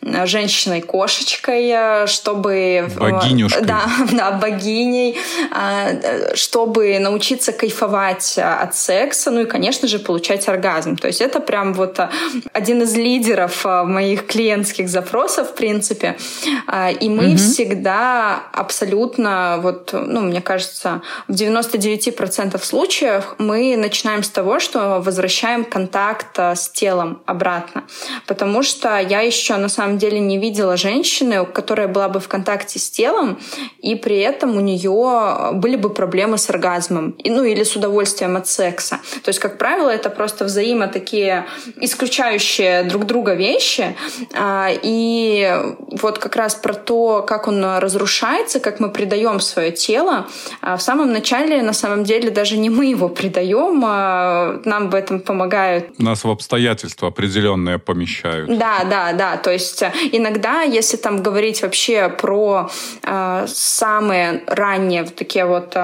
женщиной-кошечкой, 0.00 2.06
чтобы... 2.08 2.88
Богинюшкой. 2.98 3.64
Да, 3.64 3.82
да, 4.12 4.32
богиней, 4.32 5.16
чтобы 6.34 6.98
научиться 6.98 7.52
кайфовать 7.52 8.38
от 8.38 8.74
секса, 8.74 9.30
ну 9.30 9.42
и, 9.42 9.44
конечно 9.44 9.86
же, 9.86 10.00
получать 10.00 10.48
оргазм. 10.48 10.96
То 10.96 11.06
есть 11.06 11.20
это 11.20 11.38
прям 11.38 11.74
вот 11.74 12.00
один 12.52 12.82
из 12.82 12.96
лидеров 12.96 13.64
моих 13.64 14.26
клиентских 14.26 14.88
запросов, 14.88 15.11
в 15.44 15.54
принципе. 15.54 16.16
А, 16.66 16.90
и 16.90 17.08
мы 17.08 17.28
угу. 17.28 17.36
всегда 17.36 18.42
абсолютно, 18.52 19.58
вот, 19.62 19.90
ну, 19.92 20.20
мне 20.20 20.40
кажется, 20.40 21.02
в 21.28 21.32
99% 21.32 22.62
случаев 22.64 23.34
мы 23.38 23.76
начинаем 23.76 24.22
с 24.22 24.28
того, 24.28 24.60
что 24.60 25.00
возвращаем 25.00 25.64
контакт 25.64 26.38
с 26.38 26.70
телом 26.70 27.22
обратно. 27.26 27.84
Потому 28.26 28.62
что 28.62 28.98
я 28.98 29.20
еще 29.20 29.56
на 29.56 29.68
самом 29.68 29.98
деле 29.98 30.20
не 30.20 30.38
видела 30.38 30.76
женщины, 30.76 31.44
которая 31.44 31.88
была 31.88 32.08
бы 32.08 32.20
в 32.20 32.28
контакте 32.28 32.78
с 32.78 32.90
телом, 32.90 33.38
и 33.78 33.94
при 33.94 34.18
этом 34.18 34.56
у 34.56 34.60
нее 34.60 35.52
были 35.52 35.76
бы 35.76 35.90
проблемы 35.90 36.38
с 36.38 36.48
оргазмом, 36.50 37.14
ну 37.24 37.44
или 37.44 37.64
с 37.64 37.76
удовольствием 37.76 38.36
от 38.36 38.46
секса. 38.48 39.00
То 39.22 39.28
есть, 39.28 39.38
как 39.38 39.58
правило, 39.58 39.90
это 39.90 40.10
просто 40.10 40.44
взаимо 40.44 40.88
такие 40.88 41.46
исключающие 41.80 42.84
друг 42.84 43.06
друга 43.06 43.34
вещи. 43.34 43.96
А, 44.34 44.70
и 44.92 45.50
вот 46.02 46.18
как 46.18 46.36
раз 46.36 46.54
про 46.54 46.74
то, 46.74 47.22
как 47.22 47.48
он 47.48 47.64
разрушается, 47.78 48.60
как 48.60 48.80
мы 48.80 48.90
предаем 48.90 49.40
свое 49.40 49.72
тело. 49.72 50.26
А 50.60 50.76
в 50.76 50.82
самом 50.82 51.12
начале, 51.12 51.62
на 51.62 51.72
самом 51.72 52.04
деле, 52.04 52.30
даже 52.30 52.58
не 52.58 52.68
мы 52.70 52.86
его 52.86 53.08
предаем, 53.08 53.82
а 53.84 54.60
нам 54.64 54.90
в 54.90 54.94
этом 54.94 55.20
помогают. 55.20 55.98
Нас 55.98 56.24
в 56.24 56.30
обстоятельства 56.30 57.08
определенные 57.08 57.78
помещают. 57.78 58.58
Да, 58.58 58.84
да, 58.84 59.12
да. 59.12 59.36
То 59.36 59.50
есть 59.50 59.82
иногда, 60.12 60.62
если 60.62 60.98
там 60.98 61.22
говорить 61.22 61.62
вообще 61.62 62.08
про 62.08 62.70
э, 63.02 63.46
самые 63.48 64.42
ранние 64.46 65.04
вот 65.04 65.14
такие 65.14 65.46
вот 65.46 65.74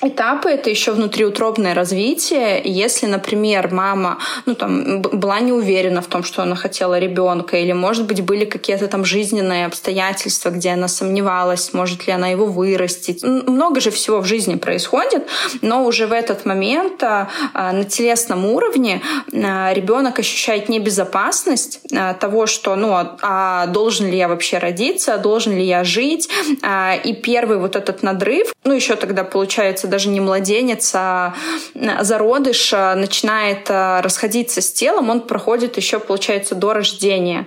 этапы 0.00 0.50
это 0.50 0.70
еще 0.70 0.92
внутриутробное 0.92 1.74
развитие. 1.74 2.60
Если, 2.64 3.06
например, 3.06 3.72
мама 3.72 4.18
ну, 4.46 4.54
там, 4.54 5.02
была 5.02 5.40
не 5.40 5.52
уверена 5.52 6.00
в 6.02 6.06
том, 6.06 6.22
что 6.22 6.42
она 6.42 6.54
хотела 6.54 6.98
ребенка, 6.98 7.56
или, 7.56 7.72
может 7.72 8.06
быть, 8.06 8.22
были 8.22 8.44
какие-то 8.44 8.86
там 8.86 9.04
жизненные 9.04 9.66
обстоятельства, 9.66 10.50
где 10.50 10.70
она 10.70 10.88
сомневалась, 10.88 11.72
может 11.72 12.06
ли 12.06 12.12
она 12.12 12.28
его 12.28 12.46
вырастить. 12.46 13.22
Много 13.24 13.80
же 13.80 13.90
всего 13.90 14.20
в 14.20 14.24
жизни 14.24 14.54
происходит, 14.54 15.26
но 15.62 15.84
уже 15.84 16.06
в 16.06 16.12
этот 16.12 16.44
момент 16.44 17.02
а, 17.02 17.28
а, 17.52 17.72
на 17.72 17.84
телесном 17.84 18.44
уровне 18.46 19.02
а, 19.32 19.72
ребенок 19.72 20.18
ощущает 20.18 20.68
небезопасность 20.68 21.80
того, 22.20 22.46
что 22.46 22.76
ну, 22.76 22.94
а 22.94 23.66
должен 23.66 24.08
ли 24.08 24.16
я 24.16 24.28
вообще 24.28 24.58
родиться, 24.58 25.16
должен 25.18 25.52
ли 25.54 25.64
я 25.64 25.84
жить. 25.84 26.28
И 27.04 27.12
первый 27.14 27.58
вот 27.58 27.76
этот 27.76 28.02
надрыв, 28.02 28.52
ну 28.64 28.74
еще 28.74 28.96
тогда 28.96 29.24
получается 29.24 29.87
даже 29.88 30.08
не 30.08 30.20
младенец, 30.20 30.92
а 30.94 31.34
зародыш 31.74 32.72
а, 32.72 32.94
начинает 32.94 33.66
а, 33.68 34.02
расходиться 34.02 34.60
с 34.60 34.72
телом, 34.72 35.10
он 35.10 35.20
проходит 35.22 35.76
еще, 35.76 35.98
получается, 35.98 36.54
до 36.54 36.72
рождения. 36.72 37.46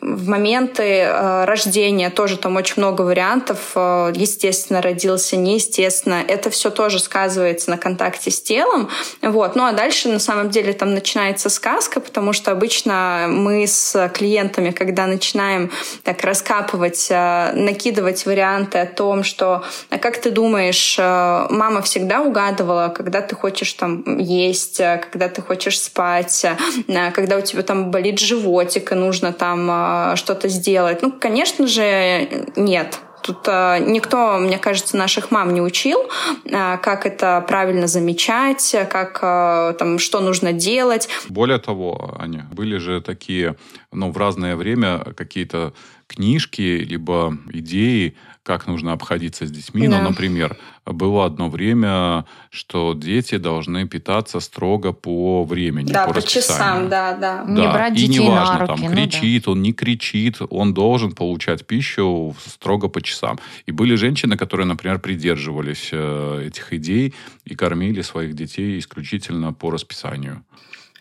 В 0.00 0.28
моменты 0.28 1.02
а, 1.04 1.46
рождения 1.46 2.10
тоже 2.10 2.36
там 2.36 2.56
очень 2.56 2.74
много 2.76 3.02
вариантов. 3.02 3.72
Естественно, 3.74 4.82
родился, 4.82 5.36
неестественно. 5.36 6.22
Это 6.26 6.50
все 6.50 6.70
тоже 6.70 6.98
сказывается 6.98 7.70
на 7.70 7.78
контакте 7.78 8.30
с 8.30 8.42
телом. 8.42 8.88
Вот. 9.22 9.56
Ну 9.56 9.64
а 9.64 9.72
дальше 9.72 10.08
на 10.08 10.18
самом 10.18 10.50
деле 10.50 10.72
там 10.72 10.94
начинается 10.94 11.48
сказка, 11.48 12.00
потому 12.00 12.32
что 12.32 12.50
обычно 12.50 13.26
мы 13.28 13.66
с 13.66 14.10
клиентами, 14.14 14.70
когда 14.70 15.06
начинаем 15.06 15.70
так 16.02 16.22
раскапывать, 16.22 17.08
накидывать 17.10 18.26
варианты 18.26 18.78
о 18.78 18.86
том, 18.86 19.24
что 19.24 19.64
а 19.90 19.98
как 19.98 20.18
ты 20.18 20.30
думаешь, 20.30 20.96
мама 20.98 21.78
мама 21.78 21.82
всегда 21.82 22.22
угадывала, 22.22 22.88
когда 22.88 23.20
ты 23.20 23.34
хочешь 23.34 23.72
там 23.74 24.18
есть, 24.18 24.80
э, 24.80 24.98
когда 24.98 25.28
ты 25.28 25.42
хочешь 25.42 25.80
спать, 25.80 26.44
э, 26.44 27.10
когда 27.12 27.36
у 27.36 27.40
тебя 27.40 27.62
там 27.62 27.90
болит 27.90 28.18
животик 28.18 28.92
и 28.92 28.94
нужно 28.94 29.32
там 29.32 29.70
э, 30.12 30.16
что-то 30.16 30.48
сделать. 30.48 31.02
Ну, 31.02 31.12
конечно 31.12 31.66
же, 31.66 32.46
нет. 32.56 32.98
Тут 33.22 33.46
э, 33.46 33.78
никто, 33.86 34.38
мне 34.38 34.58
кажется, 34.58 34.96
наших 34.96 35.30
мам 35.30 35.52
не 35.52 35.60
учил, 35.60 35.98
э, 36.44 36.78
как 36.78 37.06
это 37.06 37.44
правильно 37.46 37.86
замечать, 37.86 38.74
как 38.90 39.18
э, 39.22 39.74
там 39.78 39.98
что 39.98 40.20
нужно 40.20 40.52
делать. 40.52 41.08
Более 41.28 41.58
того, 41.58 42.16
Аня, 42.18 42.46
были 42.52 42.78
же 42.78 43.00
такие, 43.00 43.56
ну, 43.92 44.10
в 44.12 44.16
разное 44.16 44.56
время 44.56 44.98
какие-то 45.16 45.72
книжки 46.06 46.60
либо 46.60 47.36
идеи, 47.52 48.16
как 48.48 48.66
нужно 48.66 48.92
обходиться 48.92 49.46
с 49.46 49.50
детьми. 49.50 49.86
Ну, 49.86 49.90
да. 49.90 50.02
Ну, 50.02 50.08
например, 50.08 50.56
было 50.86 51.26
одно 51.26 51.50
время, 51.50 52.24
что 52.48 52.94
дети 52.94 53.36
должны 53.36 53.86
питаться 53.86 54.40
строго 54.40 54.94
по 54.94 55.44
времени, 55.44 55.92
да, 55.92 56.06
по, 56.06 56.14
по 56.14 56.22
часам, 56.22 56.88
да, 56.88 57.12
да. 57.12 57.44
да. 57.44 57.52
Не 57.52 57.68
брать 57.68 57.94
детей 57.94 58.22
И 58.22 58.24
неважно, 58.24 58.54
на 58.54 58.66
руки, 58.66 58.82
там, 58.84 58.92
кричит 58.94 59.46
ну, 59.46 59.52
да. 59.52 59.58
он, 59.58 59.62
не 59.62 59.72
кричит, 59.74 60.38
он 60.48 60.72
должен 60.72 61.12
получать 61.12 61.66
пищу 61.66 62.34
строго 62.46 62.88
по 62.88 63.02
часам. 63.02 63.38
И 63.66 63.70
были 63.70 63.96
женщины, 63.96 64.38
которые, 64.38 64.66
например, 64.66 64.98
придерживались 64.98 65.90
э, 65.92 66.44
этих 66.46 66.72
идей 66.72 67.12
и 67.44 67.54
кормили 67.54 68.00
своих 68.00 68.34
детей 68.34 68.78
исключительно 68.78 69.52
по 69.52 69.70
расписанию. 69.70 70.42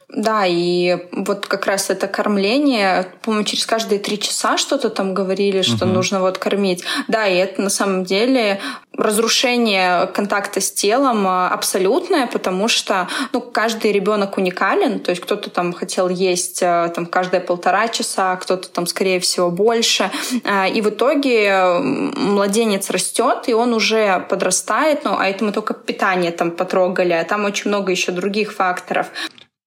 Да, 0.09 0.45
и 0.45 1.05
вот 1.11 1.47
как 1.47 1.65
раз 1.65 1.89
это 1.89 2.07
кормление, 2.07 3.07
по-моему, 3.23 3.43
через 3.45 3.65
каждые 3.65 3.99
три 3.99 4.17
часа 4.17 4.57
что-то 4.57 4.89
там 4.89 5.13
говорили, 5.13 5.61
что 5.63 5.85
угу. 5.85 5.95
нужно 5.95 6.21
вот 6.21 6.37
кормить. 6.37 6.83
Да, 7.09 7.27
и 7.27 7.35
это 7.35 7.61
на 7.61 7.69
самом 7.69 8.05
деле 8.05 8.61
разрушение 8.93 10.07
контакта 10.07 10.59
с 10.59 10.71
телом 10.71 11.27
а, 11.27 11.49
абсолютное, 11.49 12.25
потому 12.25 12.67
что 12.67 13.07
ну, 13.31 13.41
каждый 13.41 13.91
ребенок 13.91 14.37
уникален, 14.37 15.01
то 15.01 15.11
есть 15.11 15.21
кто-то 15.21 15.49
там 15.49 15.71
хотел 15.71 16.09
есть 16.09 16.63
а, 16.63 16.87
там 16.89 17.05
каждые 17.05 17.41
полтора 17.41 17.89
часа, 17.89 18.35
кто-то 18.37 18.69
там 18.69 18.87
скорее 18.87 19.19
всего 19.19 19.51
больше, 19.51 20.09
а, 20.43 20.67
и 20.67 20.81
в 20.81 20.89
итоге 20.89 21.79
младенец 21.79 22.89
растет, 22.89 23.43
и 23.47 23.53
он 23.53 23.73
уже 23.73 24.25
подрастает, 24.29 25.03
ну 25.03 25.15
а 25.17 25.27
это 25.27 25.43
мы 25.43 25.51
только 25.51 25.73
питание 25.73 26.31
там 26.31 26.49
потрогали, 26.49 27.13
а 27.13 27.23
там 27.23 27.45
очень 27.45 27.69
много 27.69 27.91
еще 27.91 28.11
других 28.11 28.53
факторов. 28.53 29.07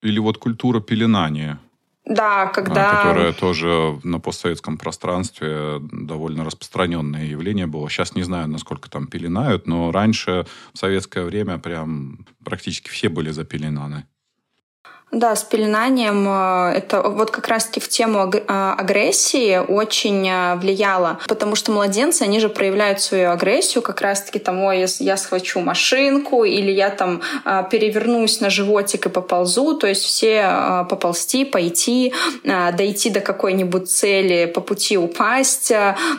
Или 0.03 0.19
вот 0.19 0.39
культура 0.39 0.81
пеленания. 0.81 1.59
Да, 2.05 2.47
когда... 2.47 3.03
Которое 3.03 3.33
тоже 3.33 4.01
на 4.03 4.19
постсоветском 4.19 4.79
пространстве 4.79 5.81
довольно 5.93 6.45
распространенное 6.45 7.27
явление 7.27 7.67
было. 7.67 7.89
Сейчас 7.91 8.15
не 8.15 8.23
знаю, 8.23 8.49
насколько 8.49 8.91
там 8.91 9.07
пеленают, 9.07 9.67
но 9.67 9.93
раньше, 9.93 10.47
в 10.73 10.79
советское 10.79 11.25
время, 11.25 11.59
прям 11.59 12.27
практически 12.45 12.89
все 12.89 13.09
были 13.09 13.31
запеленаны. 13.31 14.07
Да, 15.13 15.35
с 15.35 15.43
пеленанием 15.43 16.25
э, 16.29 16.79
это 16.79 17.03
вот 17.03 17.33
как 17.33 17.49
раз-таки 17.49 17.81
в 17.81 17.89
тему 17.89 18.33
э, 18.33 18.75
агрессии 18.79 19.59
очень 19.59 20.29
э, 20.29 20.55
влияло, 20.55 21.19
потому 21.27 21.57
что 21.57 21.73
младенцы, 21.73 22.23
они 22.23 22.39
же 22.39 22.49
проявляют 22.49 23.01
свою 23.01 23.31
агрессию 23.31 23.83
как 23.83 24.01
раз-таки 24.03 24.39
там, 24.39 24.63
ой, 24.63 24.87
я 25.01 25.17
схвачу 25.17 25.61
машинку, 25.61 26.45
или 26.45 26.71
я 26.71 26.91
там 26.91 27.23
перевернусь 27.71 28.41
на 28.41 28.51
животик 28.51 29.07
и 29.07 29.09
поползу, 29.09 29.75
то 29.75 29.87
есть 29.87 30.05
все 30.05 30.87
поползти, 30.89 31.45
пойти, 31.45 32.13
дойти 32.45 33.11
до 33.11 33.21
какой-нибудь 33.21 33.91
цели, 33.91 34.47
по 34.47 34.61
пути 34.61 34.97
упасть, 34.97 35.73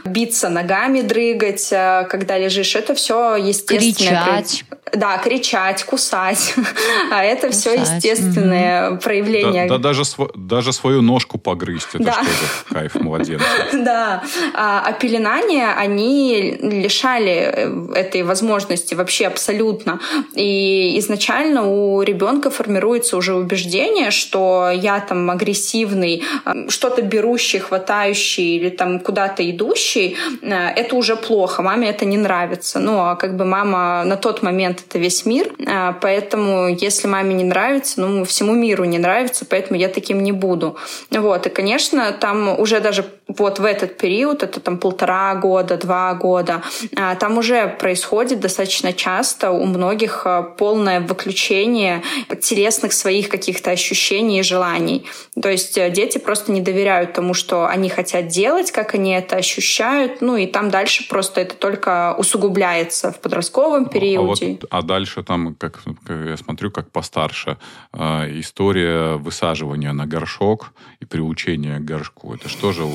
биться 0.03 0.49
ногами, 0.49 1.01
дрыгать, 1.01 1.69
когда 1.69 2.37
лежишь, 2.37 2.75
это 2.75 2.93
все 2.93 3.35
естественно. 3.35 4.23
Кричать. 4.25 4.65
Да, 4.93 5.17
кричать, 5.17 5.83
кусать. 5.83 6.53
А 7.11 7.23
это 7.23 7.47
кусать. 7.47 7.61
все 7.61 7.73
естественное 7.73 8.91
угу. 8.91 9.01
проявление. 9.01 9.67
Да, 9.67 9.77
да 9.77 9.89
даже, 9.89 10.05
св- 10.05 10.31
даже 10.35 10.73
свою 10.73 11.01
ножку 11.01 11.37
погрызть, 11.37 11.89
это 11.93 12.03
да. 12.03 12.13
что 12.13 12.73
кайф 12.73 12.95
младенца. 12.95 13.45
Да. 13.73 14.23
А, 14.53 14.83
а 14.85 14.93
пеленание, 14.93 15.67
они 15.73 16.57
лишали 16.61 17.31
э, 17.31 17.93
этой 17.95 18.23
возможности 18.23 18.95
вообще 18.95 19.27
абсолютно. 19.27 19.99
И 20.33 20.97
изначально 20.99 21.67
у 21.67 22.01
ребенка 22.01 22.49
формируется 22.49 23.17
уже 23.17 23.33
убеждение, 23.33 24.11
что 24.11 24.69
я 24.73 24.99
там 24.99 25.29
агрессивный, 25.29 26.23
э, 26.45 26.69
что-то 26.69 27.01
берущий, 27.01 27.59
хватающий 27.59 28.57
или 28.57 28.69
там 28.69 28.99
куда-то 28.99 29.49
идущий, 29.49 30.17
э, 30.41 30.53
это 30.75 30.95
уже 30.95 31.15
плохо, 31.15 31.61
маме 31.61 31.89
это 31.89 32.05
не 32.05 32.17
нравится. 32.17 32.79
Ну, 32.79 32.99
а 32.99 33.15
как 33.15 33.35
бы 33.35 33.45
мама 33.45 34.03
на 34.05 34.15
тот 34.15 34.43
момент 34.43 34.80
это 34.87 34.99
весь 34.99 35.25
мир, 35.25 35.53
поэтому 36.01 36.67
если 36.67 37.07
маме 37.07 37.33
не 37.33 37.43
нравится, 37.43 38.01
ну, 38.01 38.23
всему 38.25 38.53
миру 38.53 38.85
не 38.85 38.97
нравится, 38.97 39.45
поэтому 39.45 39.79
я 39.79 39.89
таким 39.89 40.23
не 40.23 40.31
буду. 40.31 40.77
Вот, 41.09 41.47
и, 41.47 41.49
конечно, 41.49 42.11
там 42.11 42.59
уже 42.59 42.79
даже 42.79 43.05
вот 43.37 43.59
в 43.59 43.65
этот 43.65 43.97
период, 43.97 44.43
это 44.43 44.59
там 44.59 44.77
полтора 44.77 45.35
года, 45.35 45.77
два 45.77 46.13
года, 46.13 46.61
а, 46.95 47.15
там 47.15 47.37
уже 47.37 47.67
происходит 47.67 48.39
достаточно 48.39 48.93
часто 48.93 49.51
у 49.51 49.65
многих 49.65 50.23
а, 50.25 50.41
полное 50.41 50.99
выключение 50.99 52.03
телесных 52.41 52.93
своих 52.93 53.29
каких-то 53.29 53.71
ощущений 53.71 54.39
и 54.39 54.43
желаний. 54.43 55.05
То 55.41 55.49
есть 55.49 55.77
э, 55.77 55.89
дети 55.89 56.17
просто 56.17 56.51
не 56.51 56.61
доверяют 56.61 57.13
тому, 57.13 57.33
что 57.33 57.65
они 57.67 57.89
хотят 57.89 58.27
делать, 58.27 58.71
как 58.71 58.95
они 58.95 59.13
это 59.13 59.37
ощущают, 59.37 60.21
ну 60.21 60.35
и 60.35 60.45
там 60.47 60.69
дальше 60.69 61.07
просто 61.07 61.41
это 61.41 61.55
только 61.55 62.15
усугубляется 62.17 63.11
в 63.11 63.19
подростковом 63.19 63.85
периоде. 63.85 64.45
А, 64.45 64.61
вот, 64.61 64.67
а 64.71 64.81
дальше 64.83 65.21
там, 65.21 65.53
как, 65.55 65.83
как 66.05 66.25
я 66.25 66.37
смотрю, 66.37 66.71
как 66.71 66.91
постарше, 66.91 67.57
э, 67.91 68.39
история 68.39 69.17
высаживания 69.17 69.91
на 69.91 70.07
горшок 70.07 70.71
и 71.01 71.05
приучения 71.05 71.77
к 71.79 71.83
горшку. 71.83 72.33
Это 72.33 72.47
что 72.47 72.71
же 72.71 72.85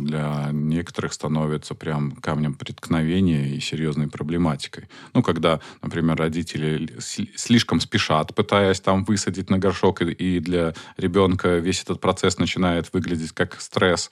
для 0.00 0.48
некоторых 0.52 1.12
становится 1.12 1.74
прям 1.74 2.12
камнем 2.12 2.54
преткновения 2.54 3.46
и 3.46 3.60
серьезной 3.60 4.08
проблематикой. 4.08 4.88
Ну, 5.12 5.22
когда, 5.22 5.60
например, 5.82 6.16
родители 6.16 6.98
слишком 6.98 7.80
спешат, 7.80 8.34
пытаясь 8.34 8.80
там 8.80 9.04
высадить 9.04 9.50
на 9.50 9.58
горшок, 9.58 10.00
и 10.00 10.40
для 10.40 10.72
ребенка 10.96 11.58
весь 11.58 11.82
этот 11.82 12.00
процесс 12.00 12.38
начинает 12.38 12.90
выглядеть 12.94 13.32
как 13.32 13.60
стресс. 13.60 14.10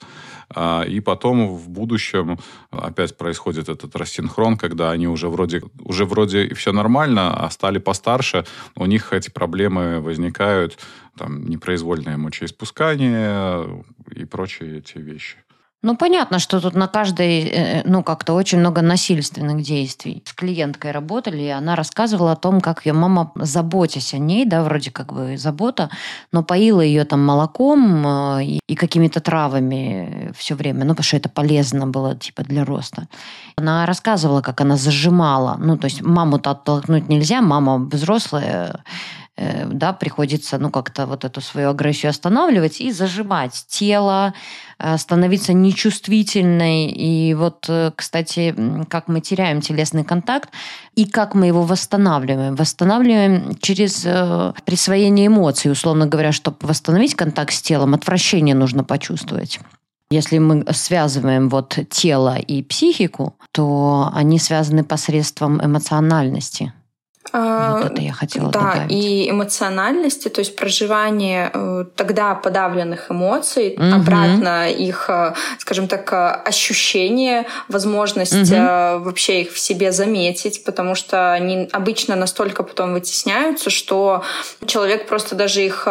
А, 0.49 0.83
и 0.83 0.99
потом 0.99 1.55
в 1.55 1.69
будущем 1.69 2.37
опять 2.69 3.17
происходит 3.17 3.69
этот 3.69 3.95
рассинхрон, 3.95 4.55
когда 4.55 4.91
они 4.91 5.07
уже 5.07 5.29
вроде, 5.29 5.63
уже 5.79 6.05
вроде 6.05 6.53
все 6.53 6.71
нормально, 6.71 7.06
а 7.15 7.49
стали 7.49 7.77
постарше, 7.77 8.45
у 8.75 8.85
них 8.85 9.13
эти 9.13 9.29
проблемы 9.29 10.01
возникают, 10.01 10.77
там, 11.17 11.47
непроизвольное 11.47 12.17
мочеиспускание 12.17 13.83
и 14.11 14.25
прочие 14.25 14.79
эти 14.79 14.97
вещи. 14.97 15.37
Ну, 15.83 15.95
понятно, 15.95 16.39
что 16.39 16.59
тут 16.59 16.73
на 16.73 16.87
каждой, 16.87 17.43
э, 17.43 17.81
ну, 17.85 18.01
как-то 18.01 18.33
очень 18.33 18.57
много 18.57 18.81
насильственных 18.81 19.61
действий. 19.61 20.23
С 20.25 20.33
клиенткой 20.33 20.91
работали, 20.91 21.43
и 21.43 21.49
она 21.49 21.75
рассказывала 21.75 22.31
о 22.31 22.35
том, 22.35 22.61
как 22.61 22.85
ее 22.87 22.93
мама, 22.93 23.31
заботясь 23.35 24.15
о 24.15 24.17
ней, 24.17 24.45
да, 24.45 24.63
вроде 24.63 24.89
как 24.89 25.13
бы 25.13 25.37
забота, 25.37 25.91
но 26.31 26.43
поила 26.43 26.81
ее 26.81 27.05
там 27.05 27.23
молоком 27.23 28.07
э, 28.07 28.59
и 28.67 28.75
какими-то 28.75 29.19
травами 29.19 30.33
все 30.35 30.55
время, 30.55 30.83
ну, 30.83 30.89
потому 30.93 31.03
что 31.03 31.17
это 31.17 31.29
полезно 31.29 31.85
было, 31.85 32.15
типа, 32.15 32.43
для 32.43 32.65
роста. 32.65 33.07
Она 33.55 33.85
рассказывала, 33.85 34.41
как 34.41 34.61
она 34.61 34.77
зажимала. 34.77 35.57
Ну, 35.59 35.77
то 35.77 35.85
есть 35.85 36.01
маму-то 36.01 36.51
оттолкнуть 36.51 37.07
нельзя, 37.07 37.41
мама 37.41 37.77
взрослая, 37.77 38.83
да, 39.37 39.93
приходится, 39.93 40.57
ну, 40.57 40.69
как-то 40.71 41.05
вот 41.05 41.25
эту 41.25 41.41
свою 41.41 41.69
агрессию 41.69 42.09
останавливать 42.09 42.81
и 42.81 42.91
зажимать 42.91 43.65
тело, 43.67 44.33
Э, 44.79 44.97
становиться 44.97 45.53
нечувствительной. 45.53 46.87
И 46.87 47.33
вот, 47.33 47.65
э, 47.67 47.91
кстати, 47.95 48.55
как 48.89 49.07
мы 49.07 49.21
теряем 49.21 49.61
телесный 49.61 50.03
контакт 50.03 50.49
и 50.95 51.05
как 51.05 51.33
мы 51.33 51.47
его 51.47 51.63
восстанавливаем. 51.63 52.55
Восстанавливаем 52.55 53.57
через 53.59 54.03
э, 54.05 54.53
присвоение 54.65 55.27
эмоций, 55.27 55.71
условно 55.71 56.05
говоря, 56.05 56.31
чтобы 56.31 56.57
восстановить 56.61 57.15
контакт 57.15 57.53
с 57.53 57.61
телом, 57.61 57.95
отвращение 57.95 58.53
нужно 58.53 58.83
почувствовать. 58.83 59.59
Если 60.11 60.37
мы 60.37 60.63
связываем 60.71 61.49
вот 61.49 61.77
тело 61.89 62.37
и 62.37 62.61
психику, 62.61 63.35
то 63.51 64.09
они 64.13 64.39
связаны 64.39 64.83
посредством 64.83 65.63
эмоциональности. 65.63 66.71
А, 67.33 67.77
вот 67.77 67.91
это 67.91 68.01
я 68.01 68.13
хотела 68.13 68.51
да, 68.51 68.59
добавить. 68.59 68.91
и 68.91 69.29
эмоциональности, 69.29 70.29
то 70.29 70.39
есть 70.39 70.55
проживание 70.55 71.51
э, 71.53 71.85
тогда 71.95 72.35
подавленных 72.35 73.11
эмоций, 73.11 73.75
угу. 73.77 73.95
обратно 73.95 74.69
их, 74.69 75.05
э, 75.09 75.33
скажем 75.59 75.87
так, 75.87 76.11
э, 76.13 76.15
ощущение, 76.15 77.45
возможность 77.67 78.51
угу. 78.51 79.03
вообще 79.03 79.41
их 79.41 79.53
в 79.53 79.59
себе 79.59 79.91
заметить, 79.91 80.63
потому 80.63 80.95
что 80.95 81.33
они 81.33 81.69
обычно 81.71 82.15
настолько 82.15 82.63
потом 82.63 82.93
вытесняются, 82.93 83.69
что 83.69 84.23
человек 84.65 85.07
просто 85.07 85.35
даже 85.35 85.63
их 85.63 85.87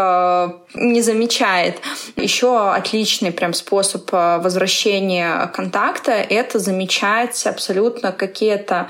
не 0.74 1.00
замечает. 1.00 1.80
Еще 2.16 2.70
отличный 2.70 3.32
прям 3.32 3.54
способ 3.54 4.10
возвращения 4.12 5.50
контакта— 5.54 6.12
это 6.30 6.58
замечать 6.58 7.46
абсолютно 7.46 8.12
какие-то 8.12 8.88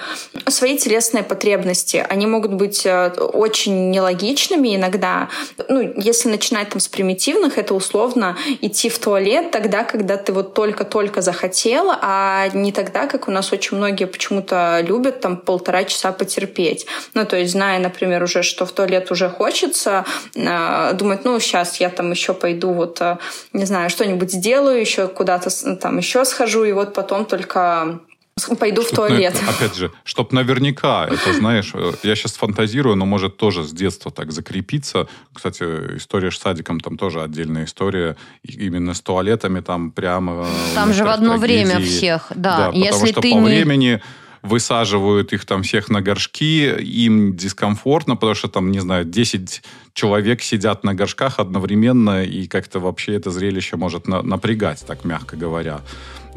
свои 0.49 0.77
телесные 0.77 1.23
потребности. 1.23 2.05
Они 2.09 2.27
могут 2.27 2.46
быть 2.53 2.87
э, 2.87 3.09
очень 3.09 3.91
нелогичными 3.91 4.77
иногда. 4.77 5.29
Ну, 5.69 5.93
если 5.97 6.29
начинать 6.29 6.71
там 6.71 6.81
с 6.81 6.89
примитивных, 6.89 7.59
это 7.59 7.75
условно 7.75 8.37
идти 8.61 8.89
в 8.89 8.99
туалет 8.99 9.51
тогда, 9.51 9.85
когда 9.85 10.17
ты 10.17 10.33
вот 10.33 10.55
только-только 10.55 11.23
захотела, 11.23 11.99
а 12.01 12.49
не 12.55 12.73
тогда, 12.73 13.07
как 13.07 13.29
у 13.29 13.31
нас 13.31 13.53
очень 13.53 13.77
многие 13.77 14.07
почему-то 14.07 14.81
любят 14.87 15.21
там 15.21 15.37
полтора 15.37 15.85
часа 15.85 16.13
потерпеть. 16.13 16.87
Ну, 17.15 17.25
то 17.25 17.37
есть, 17.37 17.53
зная, 17.53 17.79
например, 17.79 18.23
уже, 18.23 18.43
что 18.43 18.67
в 18.67 18.73
туалет 18.73 19.11
уже 19.11 19.29
хочется, 19.29 20.05
э, 20.35 20.93
думать, 20.95 21.25
ну, 21.25 21.39
сейчас 21.41 21.81
я 21.81 21.91
там 21.91 22.11
еще 22.11 22.35
пойду 22.35 22.73
вот, 22.73 23.01
э, 23.01 23.19
не 23.53 23.65
знаю, 23.65 23.91
что-нибудь 23.91 24.33
сделаю, 24.33 24.81
еще 24.81 25.09
куда-то 25.09 25.51
там 25.77 25.99
еще 25.99 26.25
схожу, 26.25 26.65
и 26.65 26.73
вот 26.73 26.95
потом 26.95 27.25
только 27.25 28.01
Пойду 28.59 28.83
чтоб 28.83 28.93
в 28.93 28.97
туалет. 28.97 29.41
На, 29.43 29.51
опять 29.51 29.77
же, 29.77 29.91
чтоб 30.05 30.33
наверняка, 30.33 31.07
это 31.07 31.33
знаешь, 31.33 31.71
э, 31.75 31.93
я 32.03 32.15
сейчас 32.15 32.35
фантазирую, 32.35 32.97
но 32.97 33.07
может 33.07 33.37
тоже 33.39 33.65
с 33.65 33.73
детства 33.73 34.11
так 34.11 34.31
закрепиться. 34.31 35.09
Кстати, 35.33 35.63
история 35.97 36.31
с 36.31 36.39
садиком, 36.39 36.81
там 36.81 36.99
тоже 36.99 37.23
отдельная 37.23 37.65
история. 37.65 38.17
Именно 38.43 38.93
с 38.93 39.01
туалетами 39.01 39.61
там 39.61 39.91
прямо... 39.91 40.47
Там 40.75 40.93
же 40.93 41.05
в 41.05 41.09
одно 41.09 41.39
трагедии. 41.39 41.65
время 41.65 41.81
всех, 41.81 42.33
да. 42.35 42.71
да 42.71 42.71
Если 42.73 42.91
потому 42.91 43.07
что 43.07 43.21
ты 43.23 43.31
по 43.31 43.37
не... 43.37 43.45
времени 43.45 44.03
высаживают 44.43 45.33
их 45.33 45.45
там 45.45 45.63
всех 45.63 45.89
на 45.89 46.03
горшки, 46.03 46.69
им 46.79 47.37
дискомфортно, 47.37 48.17
потому 48.17 48.35
что 48.35 48.49
там, 48.49 48.71
не 48.71 48.81
знаю, 48.81 49.05
10 49.05 49.63
человек 49.97 50.43
сидят 50.43 50.85
на 50.85 50.95
горшках 50.95 51.41
одновременно, 51.41 52.23
и 52.23 52.47
как-то 52.47 52.79
вообще 52.81 53.15
это 53.15 53.31
зрелище 53.31 53.77
может 53.77 54.07
на 54.07 54.23
напрягать, 54.23 54.85
так 54.87 55.05
мягко 55.05 55.37
говоря. 55.37 55.81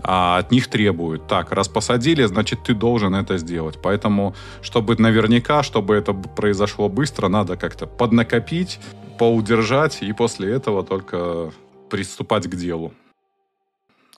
А 0.02 0.38
от 0.38 0.52
них 0.52 0.68
требуют, 0.68 1.28
так, 1.28 1.52
раз 1.52 1.68
посадили, 1.68 2.24
значит, 2.24 2.64
ты 2.64 2.74
должен 2.74 3.14
это 3.14 3.38
сделать. 3.38 3.78
Поэтому, 3.84 4.34
чтобы 4.62 4.96
наверняка, 4.96 5.62
чтобы 5.62 5.96
это 5.96 6.14
произошло 6.14 6.88
быстро, 6.88 7.28
надо 7.28 7.58
как-то 7.58 7.86
поднакопить, 7.86 8.80
поудержать, 9.18 10.02
и 10.02 10.14
после 10.14 10.54
этого 10.54 10.84
только 10.84 11.52
приступать 11.90 12.48
к 12.48 12.56
делу. 12.56 12.94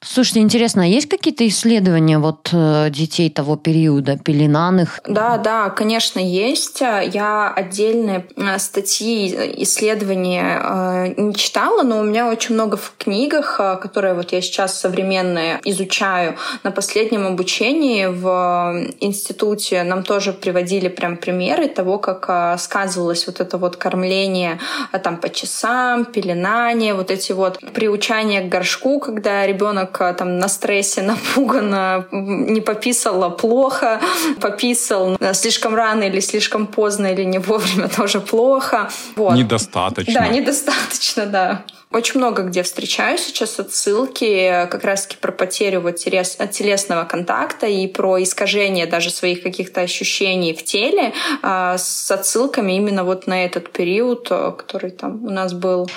Слушайте, 0.03 0.39
интересно, 0.39 0.81
а 0.81 0.87
есть 0.87 1.07
какие-то 1.07 1.47
исследования 1.47 2.17
вот 2.17 2.49
э, 2.51 2.89
детей 2.89 3.29
того 3.29 3.55
периода, 3.55 4.17
пеленаных? 4.17 4.99
Да, 5.05 5.37
да, 5.37 5.69
конечно, 5.69 6.19
есть. 6.19 6.81
Я 6.81 7.53
отдельные 7.55 8.25
э, 8.35 8.57
статьи, 8.57 9.27
исследования 9.61 10.59
э, 10.59 11.13
не 11.21 11.35
читала, 11.35 11.83
но 11.83 11.99
у 11.99 12.03
меня 12.03 12.29
очень 12.29 12.55
много 12.55 12.77
в 12.77 12.95
книгах, 12.97 13.57
которые 13.57 14.15
вот 14.15 14.31
я 14.31 14.41
сейчас 14.41 14.79
современные 14.79 15.59
изучаю. 15.65 16.35
На 16.63 16.71
последнем 16.71 17.27
обучении 17.27 18.07
в 18.07 18.87
институте 19.01 19.83
нам 19.83 20.01
тоже 20.01 20.33
приводили 20.33 20.87
прям 20.87 21.15
примеры 21.15 21.67
того, 21.67 21.99
как 21.99 22.59
сказывалось 22.59 23.27
вот 23.27 23.39
это 23.39 23.59
вот 23.59 23.75
кормление 23.75 24.59
там 25.03 25.17
по 25.17 25.29
часам, 25.29 26.05
пеленание, 26.05 26.95
вот 26.95 27.11
эти 27.11 27.33
вот 27.33 27.59
приучания 27.73 28.41
к 28.41 28.49
горшку, 28.49 28.99
когда 28.99 29.45
ребенок 29.45 29.90
ребенок 29.99 30.17
там 30.17 30.39
на 30.39 30.47
стрессе, 30.47 31.01
напуган, 31.04 32.06
не 32.12 32.62
пописала 32.62 33.30
плохо, 33.30 33.99
пописал 34.39 35.17
слишком 35.34 35.75
рано 35.75 36.04
или 36.04 36.19
слишком 36.21 36.67
поздно 36.67 37.08
или 37.08 37.23
не 37.23 37.39
вовремя 37.39 37.88
тоже 37.95 38.19
плохо. 38.19 38.89
Вот. 39.15 39.36
Недостаточно. 39.36 40.13
Да, 40.13 40.27
недостаточно, 40.27 41.25
да. 41.25 41.63
Очень 41.93 42.21
много 42.21 42.43
где 42.43 42.63
встречаю 42.63 43.17
сейчас 43.17 43.60
отсылки 43.60 44.67
как 44.71 44.86
раз-таки 44.86 45.17
про 45.19 45.34
потерю 45.34 45.82
вот 45.82 45.97
телесного 45.97 47.04
контакта 47.04 47.67
и 47.67 47.86
про 47.88 48.23
искажение 48.23 48.86
даже 48.86 49.10
своих 49.10 49.43
каких-то 49.43 49.82
ощущений 49.82 50.54
в 50.54 50.63
теле 50.63 51.12
а, 51.41 51.77
с 51.77 52.10
отсылками 52.10 52.77
именно 52.77 53.04
вот 53.04 53.27
на 53.27 53.44
этот 53.44 53.73
период, 53.73 54.29
который 54.29 54.92
там 54.92 55.25
у 55.25 55.29
нас 55.29 55.52
был 55.52 55.89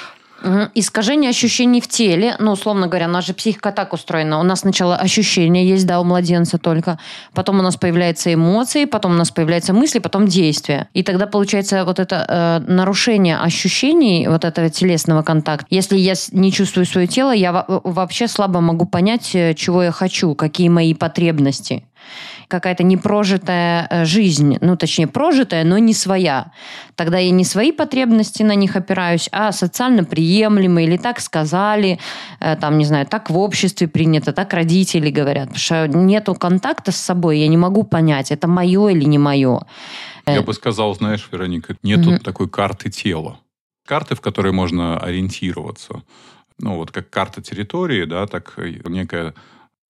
Искажение 0.74 1.30
ощущений 1.30 1.80
в 1.80 1.88
теле, 1.88 2.36
ну, 2.38 2.52
условно 2.52 2.86
говоря, 2.86 3.20
же 3.20 3.32
психика 3.32 3.72
так 3.72 3.92
устроена. 3.92 4.40
У 4.40 4.42
нас 4.42 4.60
сначала 4.60 4.96
ощущения 4.96 5.66
есть, 5.66 5.86
да, 5.86 6.00
у 6.00 6.04
младенца 6.04 6.58
только. 6.58 6.98
Потом 7.32 7.60
у 7.60 7.62
нас 7.62 7.76
появляются 7.76 8.32
эмоции, 8.32 8.84
потом 8.84 9.12
у 9.12 9.14
нас 9.14 9.30
появляются 9.30 9.72
мысли, 9.72 10.00
потом 10.00 10.26
действия. 10.26 10.88
И 10.92 11.02
тогда 11.02 11.26
получается 11.26 11.84
вот 11.84 11.98
это 11.98 12.26
э, 12.28 12.70
нарушение 12.70 13.38
ощущений, 13.38 14.28
вот 14.28 14.44
этого 14.44 14.68
телесного 14.68 15.22
контакта. 15.22 15.66
Если 15.70 15.96
я 15.96 16.14
не 16.32 16.52
чувствую 16.52 16.84
свое 16.84 17.06
тело, 17.06 17.30
я 17.30 17.64
вообще 17.66 18.28
слабо 18.28 18.60
могу 18.60 18.84
понять, 18.84 19.34
э, 19.34 19.54
чего 19.54 19.82
я 19.82 19.92
хочу, 19.92 20.34
какие 20.34 20.68
мои 20.68 20.94
потребности 20.94 21.84
какая-то 22.48 22.82
непрожитая 22.82 23.86
э, 23.90 24.04
жизнь, 24.04 24.58
ну, 24.60 24.76
точнее, 24.76 25.06
прожитая, 25.06 25.64
но 25.64 25.78
не 25.78 25.94
своя. 25.94 26.52
Тогда 26.94 27.18
я 27.18 27.30
не 27.30 27.44
свои 27.44 27.72
потребности 27.72 28.42
на 28.42 28.54
них 28.54 28.76
опираюсь, 28.76 29.28
а 29.32 29.52
социально 29.52 30.04
приемлемые, 30.04 30.86
или 30.86 30.96
так 30.96 31.20
сказали, 31.20 31.98
э, 32.40 32.56
там, 32.56 32.78
не 32.78 32.84
знаю, 32.84 33.06
так 33.06 33.30
в 33.30 33.38
обществе 33.38 33.88
принято, 33.88 34.32
так 34.32 34.52
родители 34.52 35.10
говорят. 35.10 35.48
Потому 35.48 35.58
что 35.58 35.86
нету 35.88 36.34
контакта 36.34 36.92
с 36.92 36.96
собой, 36.96 37.38
я 37.38 37.48
не 37.48 37.56
могу 37.56 37.84
понять, 37.84 38.30
это 38.30 38.48
мое 38.48 38.88
или 38.88 39.04
не 39.04 39.18
мое. 39.18 39.60
Я 40.26 40.42
бы 40.42 40.54
сказал, 40.54 40.94
знаешь, 40.94 41.28
Вероника, 41.30 41.76
нету 41.82 42.12
mm 42.12 42.18
такой 42.18 42.48
карты 42.48 42.90
тела. 42.90 43.38
Карты, 43.86 44.14
в 44.14 44.20
которой 44.20 44.52
можно 44.52 44.98
ориентироваться. 44.98 46.02
Ну, 46.58 46.76
вот 46.76 46.90
как 46.90 47.10
карта 47.10 47.42
территории, 47.42 48.04
да, 48.04 48.26
так 48.26 48.54
некая 48.56 49.34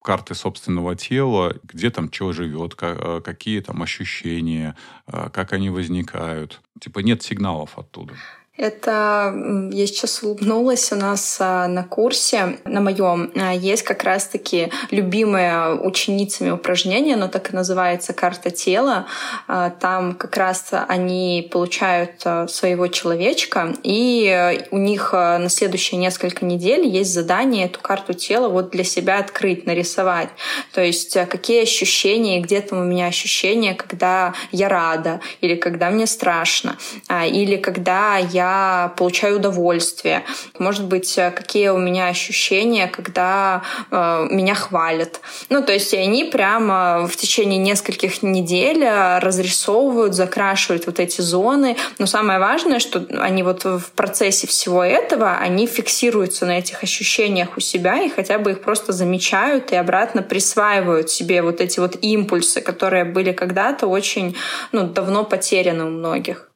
карты 0.05 0.35
собственного 0.35 0.95
тела, 0.95 1.55
где 1.63 1.89
там 1.89 2.13
что 2.13 2.31
живет, 2.31 2.75
э, 2.79 3.21
какие 3.25 3.59
там 3.61 3.81
ощущения, 3.81 4.75
э, 5.07 5.29
как 5.33 5.51
они 5.51 5.71
возникают. 5.71 6.61
Типа 6.79 6.99
нет 6.99 7.23
сигналов 7.23 7.79
оттуда. 7.79 8.13
Это 8.57 9.35
я 9.71 9.85
сейчас 9.85 10.23
улыбнулась 10.23 10.89
у 10.93 10.95
нас 10.95 11.37
а, 11.41 11.67
на 11.67 11.83
курсе, 11.83 12.57
на 12.63 12.79
моем, 12.79 13.29
а, 13.35 13.53
есть 13.53 13.83
как 13.83 14.03
раз-таки 14.03 14.71
любимые 14.91 15.73
ученицами 15.73 16.51
упражнения, 16.51 17.15
оно 17.15 17.27
так 17.27 17.51
и 17.51 17.55
называется 17.55 18.13
«Карта 18.13 18.51
тела». 18.51 19.07
А, 19.49 19.71
там 19.71 20.13
как 20.13 20.37
раз 20.37 20.69
они 20.87 21.49
получают 21.51 22.21
своего 22.49 22.87
человечка, 22.87 23.73
и 23.83 24.63
у 24.71 24.77
них 24.77 25.11
на 25.11 25.49
следующие 25.49 25.99
несколько 25.99 26.45
недель 26.45 26.87
есть 26.87 27.13
задание 27.13 27.65
эту 27.65 27.81
карту 27.81 28.13
тела 28.13 28.47
вот 28.47 28.69
для 28.69 28.85
себя 28.85 29.19
открыть, 29.19 29.65
нарисовать. 29.65 30.29
То 30.73 30.81
есть 30.81 31.13
какие 31.29 31.63
ощущения, 31.63 32.39
где 32.39 32.61
там 32.61 32.79
у 32.79 32.83
меня 32.83 33.07
ощущения, 33.07 33.73
когда 33.73 34.33
я 34.51 34.69
рада, 34.69 35.19
или 35.41 35.55
когда 35.55 35.89
мне 35.89 36.07
страшно, 36.07 36.77
или 37.09 37.57
когда 37.57 38.17
я 38.17 38.44
я 38.45 38.93
получаю 38.95 39.37
удовольствие, 39.37 40.23
может 40.59 40.85
быть, 40.85 41.17
э, 41.17 41.31
какие 41.31 41.69
у 41.69 41.77
меня 41.77 42.07
ощущения, 42.07 42.87
когда 42.87 43.63
э, 43.91 44.27
меня 44.29 44.55
хвалят. 44.55 45.21
Ну, 45.49 45.63
то 45.63 45.73
есть 45.73 45.93
они 45.93 46.25
прямо 46.25 47.07
в 47.07 47.15
течение 47.15 47.59
нескольких 47.59 48.23
недель 48.23 48.83
э, 48.83 49.19
разрисовывают, 49.19 50.13
закрашивают 50.13 50.85
вот 50.85 50.99
эти 50.99 51.21
зоны. 51.21 51.75
Но 51.99 52.05
самое 52.05 52.39
важное, 52.39 52.79
что 52.79 53.05
они 53.19 53.43
вот 53.43 53.65
в 53.65 53.91
процессе 53.95 54.47
всего 54.47 54.83
этого, 54.83 55.37
они 55.37 55.67
фиксируются 55.67 56.45
на 56.45 56.59
этих 56.59 56.83
ощущениях 56.83 57.57
у 57.57 57.59
себя 57.59 58.01
и 58.01 58.09
хотя 58.09 58.37
бы 58.37 58.51
их 58.51 58.61
просто 58.61 58.93
замечают 58.93 59.71
и 59.71 59.75
обратно 59.75 60.21
присваивают 60.21 61.09
себе 61.09 61.41
вот 61.41 61.61
эти 61.61 61.79
вот 61.79 61.97
импульсы, 62.01 62.61
которые 62.61 63.05
были 63.05 63.31
когда-то 63.31 63.87
очень 63.87 64.35
ну, 64.71 64.83
давно 64.87 65.23
потеряны 65.23 65.85
у 65.85 65.89
многих. 65.89 66.49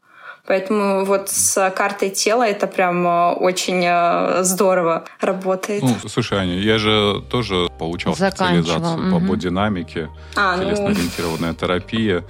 Поэтому 0.50 1.06
вот 1.06 1.30
с 1.30 1.70
картой 1.70 2.10
тела 2.10 2.42
это 2.42 2.66
прям 2.66 3.06
э, 3.06 3.34
очень 3.34 3.84
э, 3.86 4.44
здорово 4.44 5.06
работает. 5.22 5.84
Ну, 5.84 5.96
слушай, 6.10 6.40
Аня, 6.40 6.58
я 6.58 6.80
же 6.80 7.22
тоже 7.30 7.70
получал 7.78 8.16
специализацию 8.16 9.00
угу. 9.00 9.12
по 9.12 9.20
бодинамике, 9.20 10.10
а, 10.36 10.58
ну. 10.58 10.64
телесно-ориентированная 10.64 11.52
ну... 11.52 11.56
терапия. 11.56 12.24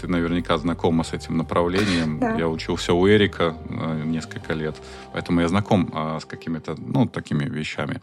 Ты 0.00 0.08
наверняка 0.08 0.58
знакома 0.58 1.04
с 1.04 1.12
этим 1.12 1.36
направлением. 1.36 2.18
Да. 2.18 2.34
Я 2.34 2.48
учился 2.48 2.92
у 2.92 3.08
Эрика 3.08 3.54
э, 3.68 4.02
несколько 4.04 4.52
лет, 4.52 4.74
поэтому 5.12 5.40
я 5.40 5.46
знаком 5.46 5.94
с 6.20 6.24
какими-то, 6.24 6.74
ну, 6.76 7.06
такими 7.06 7.44
вещами 7.44 8.00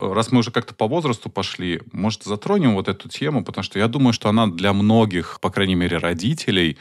раз 0.00 0.32
мы 0.32 0.40
уже 0.40 0.50
как-то 0.50 0.74
по 0.74 0.88
возрасту 0.88 1.30
пошли, 1.30 1.80
может, 1.92 2.24
затронем 2.24 2.74
вот 2.74 2.88
эту 2.88 3.08
тему, 3.08 3.44
потому 3.44 3.62
что 3.62 3.78
я 3.78 3.86
думаю, 3.86 4.12
что 4.12 4.28
она 4.28 4.48
для 4.48 4.72
многих, 4.72 5.38
по 5.40 5.50
крайней 5.50 5.76
мере, 5.76 5.98
родителей, 5.98 6.76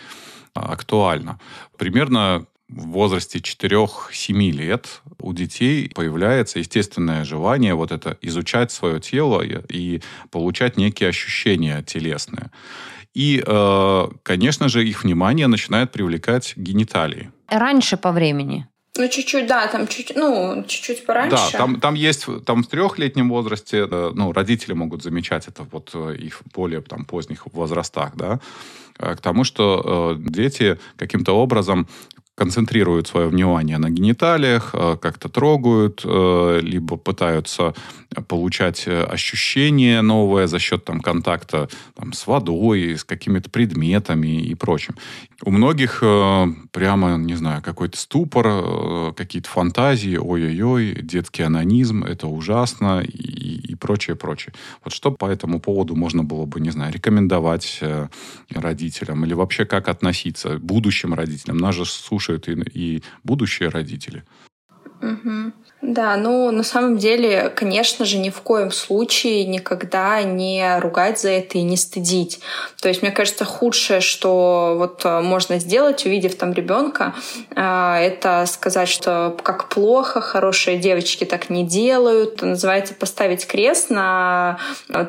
актуально. 0.54 1.40
Примерно 1.78 2.46
в 2.70 2.88
возрасте 2.90 3.40
4-7 3.40 4.52
лет 4.52 5.02
у 5.20 5.34
детей 5.34 5.92
появляется 5.94 6.60
естественное 6.60 7.24
желание 7.24 7.76
вот 7.76 7.92
это 7.92 8.18
изучать 8.22 8.72
свое 8.72 9.00
тело 9.00 9.42
и 9.42 10.02
получать 10.32 10.78
некие 10.78 11.10
ощущения 11.10 11.84
телесные. 11.84 12.52
И, 13.14 13.44
э, 13.46 14.08
конечно 14.24 14.70
же, 14.70 14.88
их 14.88 15.04
внимание 15.04 15.48
начинает 15.48 15.92
привлекать 15.92 16.54
гениталии. 16.56 17.32
Раньше 17.48 17.96
по 17.96 18.12
времени. 18.12 18.68
Ну, 18.96 19.08
чуть-чуть, 19.08 19.48
да, 19.48 19.68
там 19.68 19.88
чуть, 19.88 20.14
ну, 20.16 20.64
чуть-чуть 20.68 21.06
пораньше. 21.06 21.36
Да, 21.36 21.58
там, 21.58 21.80
там 21.80 21.96
есть, 21.96 22.28
там 22.46 22.62
в 22.64 22.68
трехлетнем 22.68 23.30
возрасте, 23.30 23.88
э, 23.90 24.12
ну, 24.14 24.32
родители 24.32 24.74
могут 24.74 25.02
замечать 25.02 25.48
это 25.48 25.64
вот 25.72 25.90
э, 25.96 26.16
и 26.16 26.30
в 26.30 26.44
более 26.54 26.82
там 26.82 27.06
поздних 27.06 27.48
возрастах, 27.54 28.16
да, 28.16 28.40
Э, 29.00 29.16
к 29.16 29.22
тому, 29.22 29.44
что 29.44 30.16
дети 30.20 30.78
каким-то 30.98 31.34
образом 31.34 31.88
концентрируют 32.36 33.08
свое 33.08 33.28
внимание 33.28 33.78
на 33.78 33.92
гениталиях, 33.92 34.72
как-то 34.72 35.30
трогают, 35.30 36.04
либо 36.04 36.98
пытаются 36.98 37.76
получать 38.28 38.88
ощущения 38.88 40.02
новое 40.02 40.48
за 40.48 40.58
счет 40.58 40.84
там, 40.84 41.00
контакта 41.00 41.70
там, 41.96 42.12
с 42.12 42.26
водой, 42.26 42.98
с 42.98 43.04
какими-то 43.04 43.52
предметами 43.52 44.42
и 44.42 44.56
прочим. 44.56 44.96
У 45.46 45.52
многих 45.52 46.00
прямо, 46.72 47.18
не 47.18 47.36
знаю, 47.36 47.62
какой-то 47.62 47.98
ступор, 47.98 49.14
какие-то 49.14 49.50
фантазии, 49.50 50.16
ой-ой-ой, 50.16 51.02
детский 51.02 51.44
анонизм, 51.44 52.04
это 52.04 52.28
ужасно 52.28 53.02
и, 53.02 53.72
и 53.72 53.76
прочее, 53.76 54.16
прочее. 54.16 54.54
Вот 54.84 54.94
что 54.94 55.12
по 55.12 55.26
этому 55.26 55.60
поводу 55.60 55.96
можно 55.96 56.24
было 56.24 56.46
бы, 56.46 56.62
не 56.62 56.70
знаю, 56.72 56.94
рекомендовать 56.94 57.82
родителям 58.50 59.26
или 59.26 59.34
вообще 59.34 59.66
как 59.66 59.90
относиться 59.90 60.60
будущим 60.60 61.14
родителям? 61.14 61.58
Нас 61.58 61.76
же 61.76 61.86
слушают 61.86 62.48
и, 62.48 62.54
и 62.74 63.04
будущие 63.24 63.68
родители. 63.68 64.24
Угу. 65.02 65.52
Да, 65.86 66.16
ну 66.16 66.50
на 66.52 66.64
самом 66.64 66.98
деле, 66.98 67.52
конечно 67.54 68.06
же, 68.06 68.18
ни 68.18 68.30
в 68.30 68.40
коем 68.40 68.72
случае 68.72 69.44
никогда 69.44 70.24
не 70.24 70.80
ругать 70.80 71.20
за 71.20 71.32
это 71.32 71.58
и 71.58 71.62
не 71.62 71.76
стыдить. 71.76 72.40
То 72.82 72.88
есть, 72.88 73.02
мне 73.02 73.12
кажется, 73.12 73.44
худшее, 73.44 74.00
что 74.00 74.76
вот 74.78 75.02
э, 75.04 75.20
можно 75.20 75.60
сделать, 75.60 76.06
увидев 76.06 76.36
там 76.36 76.54
ребенка, 76.54 77.14
э, 77.54 77.62
это 77.62 78.46
сказать, 78.48 78.88
что 78.88 79.36
как 79.44 79.68
плохо, 79.68 80.22
хорошие 80.22 80.78
девочки 80.78 81.26
так 81.26 81.50
не 81.50 81.66
делают. 81.66 82.42
Называется 82.42 82.94
поставить 82.94 83.46
крест 83.46 83.90
на 83.90 84.60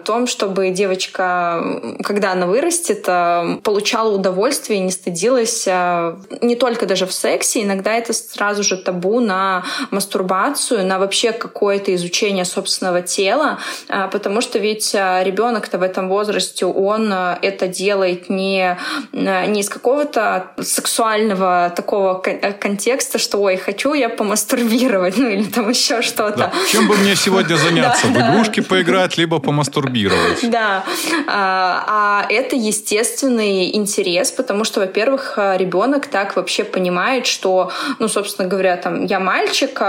том, 0.04 0.26
чтобы 0.26 0.70
девочка, 0.70 1.96
когда 2.02 2.32
она 2.32 2.46
вырастет, 2.46 3.04
э, 3.06 3.58
получала 3.62 4.12
удовольствие 4.12 4.80
и 4.80 4.82
не 4.82 4.90
стыдилась 4.90 5.66
не 5.66 6.56
только 6.56 6.86
даже 6.86 7.06
в 7.06 7.12
сексе, 7.12 7.62
иногда 7.62 7.94
это 7.94 8.12
сразу 8.12 8.64
же 8.64 8.76
табу 8.76 9.20
на 9.20 9.64
мастурбацию, 9.92 10.63
информацию 10.64 10.86
на 10.86 10.98
вообще 10.98 11.32
какое-то 11.32 11.94
изучение 11.94 12.44
собственного 12.44 13.02
тела, 13.02 13.58
а, 13.88 14.08
потому 14.08 14.40
что 14.40 14.58
ведь 14.58 14.94
а, 14.94 15.22
ребенок-то 15.22 15.78
в 15.78 15.82
этом 15.82 16.08
возрасте, 16.08 16.66
он 16.66 17.12
а, 17.12 17.38
это 17.42 17.68
делает 17.68 18.30
не, 18.30 18.78
не 19.12 19.60
из 19.60 19.68
какого-то 19.68 20.52
сексуального 20.60 21.72
такого 21.74 22.14
контекста, 22.60 23.18
что 23.18 23.38
ой, 23.38 23.56
хочу 23.56 23.94
я 23.94 24.08
помастурбировать, 24.08 25.16
ну 25.18 25.28
или 25.28 25.44
там 25.44 25.70
еще 25.70 26.02
что-то. 26.02 26.36
Да. 26.36 26.52
Чем 26.70 26.88
бы 26.88 26.96
мне 26.96 27.16
сегодня 27.16 27.56
заняться? 27.68 28.06
В 28.06 28.16
игрушки 28.16 28.60
поиграть, 28.60 29.18
либо 29.18 29.38
помастурбировать. 29.38 30.44
Да. 30.54 30.84
А 31.26 32.26
это 32.28 32.54
естественный 32.54 33.74
интерес, 33.74 34.30
потому 34.30 34.64
что, 34.64 34.80
во-первых, 34.80 35.34
ребенок 35.36 36.06
так 36.06 36.36
вообще 36.36 36.62
понимает, 36.62 37.26
что, 37.26 37.72
ну, 37.98 38.08
собственно 38.08 38.46
говоря, 38.48 38.76
там, 38.76 39.04
я 39.06 39.18
мальчик, 39.18 39.80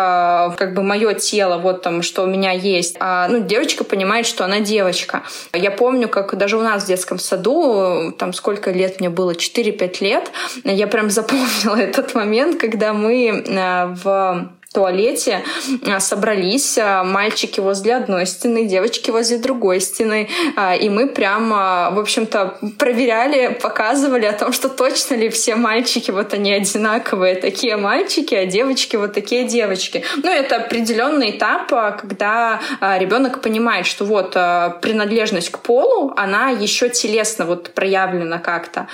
как 0.65 0.73
бы 0.73 0.81
мое 0.81 1.13
тело, 1.13 1.59
вот 1.59 1.83
там, 1.83 2.01
что 2.01 2.23
у 2.23 2.25
меня 2.25 2.51
есть. 2.51 2.97
А, 2.99 3.27
ну, 3.27 3.39
девочка 3.39 3.83
понимает, 3.83 4.25
что 4.25 4.43
она 4.43 4.61
девочка. 4.61 5.21
Я 5.53 5.69
помню, 5.69 6.09
как 6.09 6.35
даже 6.35 6.57
у 6.57 6.61
нас 6.61 6.83
в 6.83 6.87
детском 6.87 7.19
саду, 7.19 8.11
там 8.17 8.33
сколько 8.33 8.71
лет 8.71 8.99
мне 8.99 9.11
было, 9.11 9.33
4-5 9.33 9.97
лет, 10.03 10.31
я 10.63 10.87
прям 10.87 11.11
запомнила 11.11 11.75
этот 11.79 12.15
момент, 12.15 12.59
когда 12.59 12.93
мы 12.93 13.43
э, 13.45 13.85
в 14.03 14.49
туалете 14.75 15.41
а, 15.87 15.99
собрались 15.99 16.77
а, 16.77 17.03
мальчики 17.03 17.61
возле 17.61 17.95
одной 17.95 18.25
стены, 18.25 18.65
девочки 18.65 19.09
возле 19.09 19.37
другой 19.37 19.79
стены. 19.79 20.27
А, 20.57 20.75
и 20.75 20.89
мы 20.89 21.07
прямо, 21.07 21.91
в 21.93 21.99
общем-то, 21.99 22.57
проверяли, 22.77 23.57
показывали 23.61 24.25
о 24.25 24.33
том, 24.33 24.51
что 24.51 24.67
точно 24.67 25.15
ли 25.15 25.29
все 25.29 25.55
мальчики 25.55 26.11
вот 26.11 26.33
они 26.33 26.51
одинаковые, 26.53 27.35
такие 27.35 27.77
мальчики, 27.77 28.35
а 28.35 28.45
девочки 28.45 28.97
вот 28.97 29.13
такие 29.13 29.45
девочки. 29.45 30.03
Ну, 30.23 30.29
это 30.29 30.57
определенный 30.57 31.31
этап, 31.31 31.69
когда 31.69 32.59
ребенок 32.81 33.41
понимает, 33.41 33.85
что 33.85 34.05
вот 34.05 34.33
принадлежность 34.81 35.51
к 35.51 35.59
полу, 35.59 36.13
она 36.17 36.49
еще 36.49 36.89
телесно 36.89 37.45
вот 37.45 37.73
проявлена 37.73 38.39
как-то. 38.39 38.87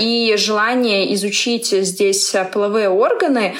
И 0.00 0.34
желание 0.36 1.14
изучить 1.14 1.68
здесь 1.70 2.34
половые 2.52 2.88
органы, 2.88 3.54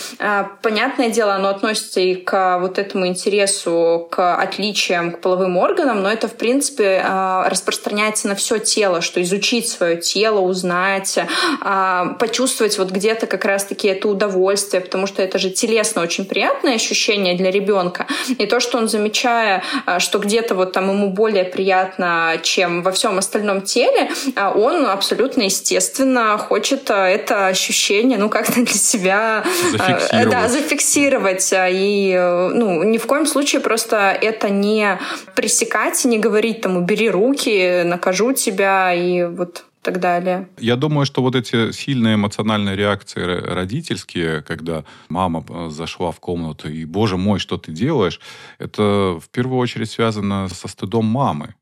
понятное 0.62 1.10
дело, 1.10 1.35
оно 1.36 1.48
относится 1.48 2.00
и 2.00 2.14
к 2.14 2.58
вот 2.58 2.78
этому 2.78 3.06
интересу 3.06 4.08
к 4.10 4.36
отличиям, 4.36 5.12
к 5.12 5.20
половым 5.20 5.56
органам, 5.56 6.02
но 6.02 6.10
это, 6.10 6.28
в 6.28 6.34
принципе, 6.34 7.02
а, 7.04 7.48
распространяется 7.48 8.28
на 8.28 8.34
все 8.34 8.58
тело, 8.58 9.00
что 9.00 9.22
изучить 9.22 9.68
свое 9.68 9.96
тело, 9.96 10.40
узнать, 10.40 11.18
а, 11.60 12.16
почувствовать 12.18 12.78
вот 12.78 12.90
где-то 12.90 13.26
как 13.26 13.44
раз-таки 13.44 13.88
это 13.88 14.08
удовольствие, 14.08 14.80
потому 14.80 15.06
что 15.06 15.22
это 15.22 15.38
же 15.38 15.50
телесно 15.50 16.02
очень 16.02 16.24
приятное 16.24 16.74
ощущение 16.74 17.34
для 17.34 17.50
ребенка. 17.50 18.06
И 18.38 18.46
то, 18.46 18.60
что 18.60 18.78
он 18.78 18.88
замечая, 18.88 19.62
а, 19.84 20.00
что 20.00 20.18
где-то 20.18 20.54
вот 20.54 20.72
там 20.72 20.90
ему 20.90 21.10
более 21.10 21.44
приятно, 21.44 22.38
чем 22.42 22.82
во 22.82 22.92
всем 22.92 23.18
остальном 23.18 23.62
теле, 23.62 24.10
он 24.36 24.86
абсолютно 24.86 25.42
естественно 25.42 26.38
хочет 26.38 26.90
это 26.90 27.46
ощущение, 27.46 28.18
ну, 28.18 28.28
как-то 28.28 28.54
для 28.54 28.66
себя 28.66 29.44
зафиксировать. 29.72 30.30
Да, 30.30 30.48
зафиксировать 30.48 31.25
а, 31.52 31.68
и 31.68 32.10
э, 32.12 32.50
ну, 32.54 32.82
ни 32.82 32.98
в 32.98 33.06
коем 33.06 33.26
случае 33.26 33.60
просто 33.60 33.96
это 34.10 34.48
не 34.50 34.98
пресекать, 35.34 36.04
не 36.04 36.18
говорить 36.18 36.60
там 36.60 36.76
убери 36.76 37.10
руки, 37.10 37.82
накажу 37.84 38.32
тебя 38.32 38.94
и 38.94 39.24
вот 39.24 39.64
так 39.86 40.00
далее. 40.00 40.48
Я 40.58 40.76
думаю, 40.76 41.06
что 41.06 41.22
вот 41.22 41.36
эти 41.36 41.70
сильные 41.70 42.16
эмоциональные 42.16 42.76
реакции 42.76 43.22
родительские, 43.22 44.42
когда 44.42 44.84
мама 45.08 45.44
э, 45.48 45.68
зашла 45.70 46.10
в 46.10 46.18
комнату 46.18 46.68
и, 46.68 46.84
боже 46.84 47.16
мой, 47.16 47.38
что 47.38 47.56
ты 47.56 47.72
делаешь, 47.72 48.20
это 48.58 49.18
в 49.20 49.28
первую 49.30 49.58
очередь 49.58 49.90
связано 49.90 50.48
со 50.48 50.68
стыдом 50.68 51.04
мамы. 51.06 51.54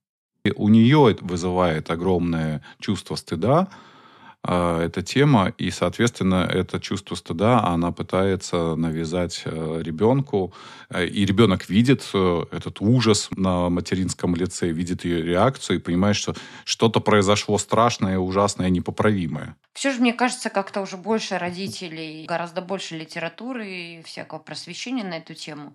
И 0.46 0.52
у 0.56 0.68
нее 0.68 1.10
это 1.10 1.24
вызывает 1.24 1.90
огромное 1.90 2.62
чувство 2.80 3.16
стыда, 3.16 3.68
эта 4.46 5.02
тема, 5.02 5.54
и, 5.56 5.70
соответственно, 5.70 6.48
это 6.50 6.78
чувство 6.78 7.14
стыда 7.14 7.64
она 7.64 7.92
пытается 7.92 8.74
навязать 8.74 9.42
э, 9.46 9.80
ребенку, 9.82 10.52
э, 10.90 11.06
и 11.06 11.24
ребенок 11.24 11.68
видит 11.70 12.08
э, 12.12 12.44
этот 12.52 12.80
ужас 12.80 13.28
на 13.30 13.70
материнском 13.70 14.36
лице, 14.36 14.68
видит 14.68 15.04
ее 15.04 15.22
реакцию 15.22 15.78
и 15.78 15.80
понимает, 15.80 16.16
что 16.16 16.34
что-то 16.64 17.00
произошло 17.00 17.56
страшное, 17.58 18.18
ужасное, 18.18 18.68
непоправимое. 18.68 19.56
Все 19.72 19.92
же, 19.92 20.00
мне 20.00 20.12
кажется, 20.12 20.50
как-то 20.50 20.82
уже 20.82 20.96
больше 20.96 21.38
родителей, 21.38 22.26
гораздо 22.26 22.60
больше 22.60 22.96
литературы 22.96 23.66
и 23.66 24.02
всякого 24.02 24.38
просвещения 24.38 25.04
на 25.04 25.14
эту 25.14 25.34
тему. 25.34 25.74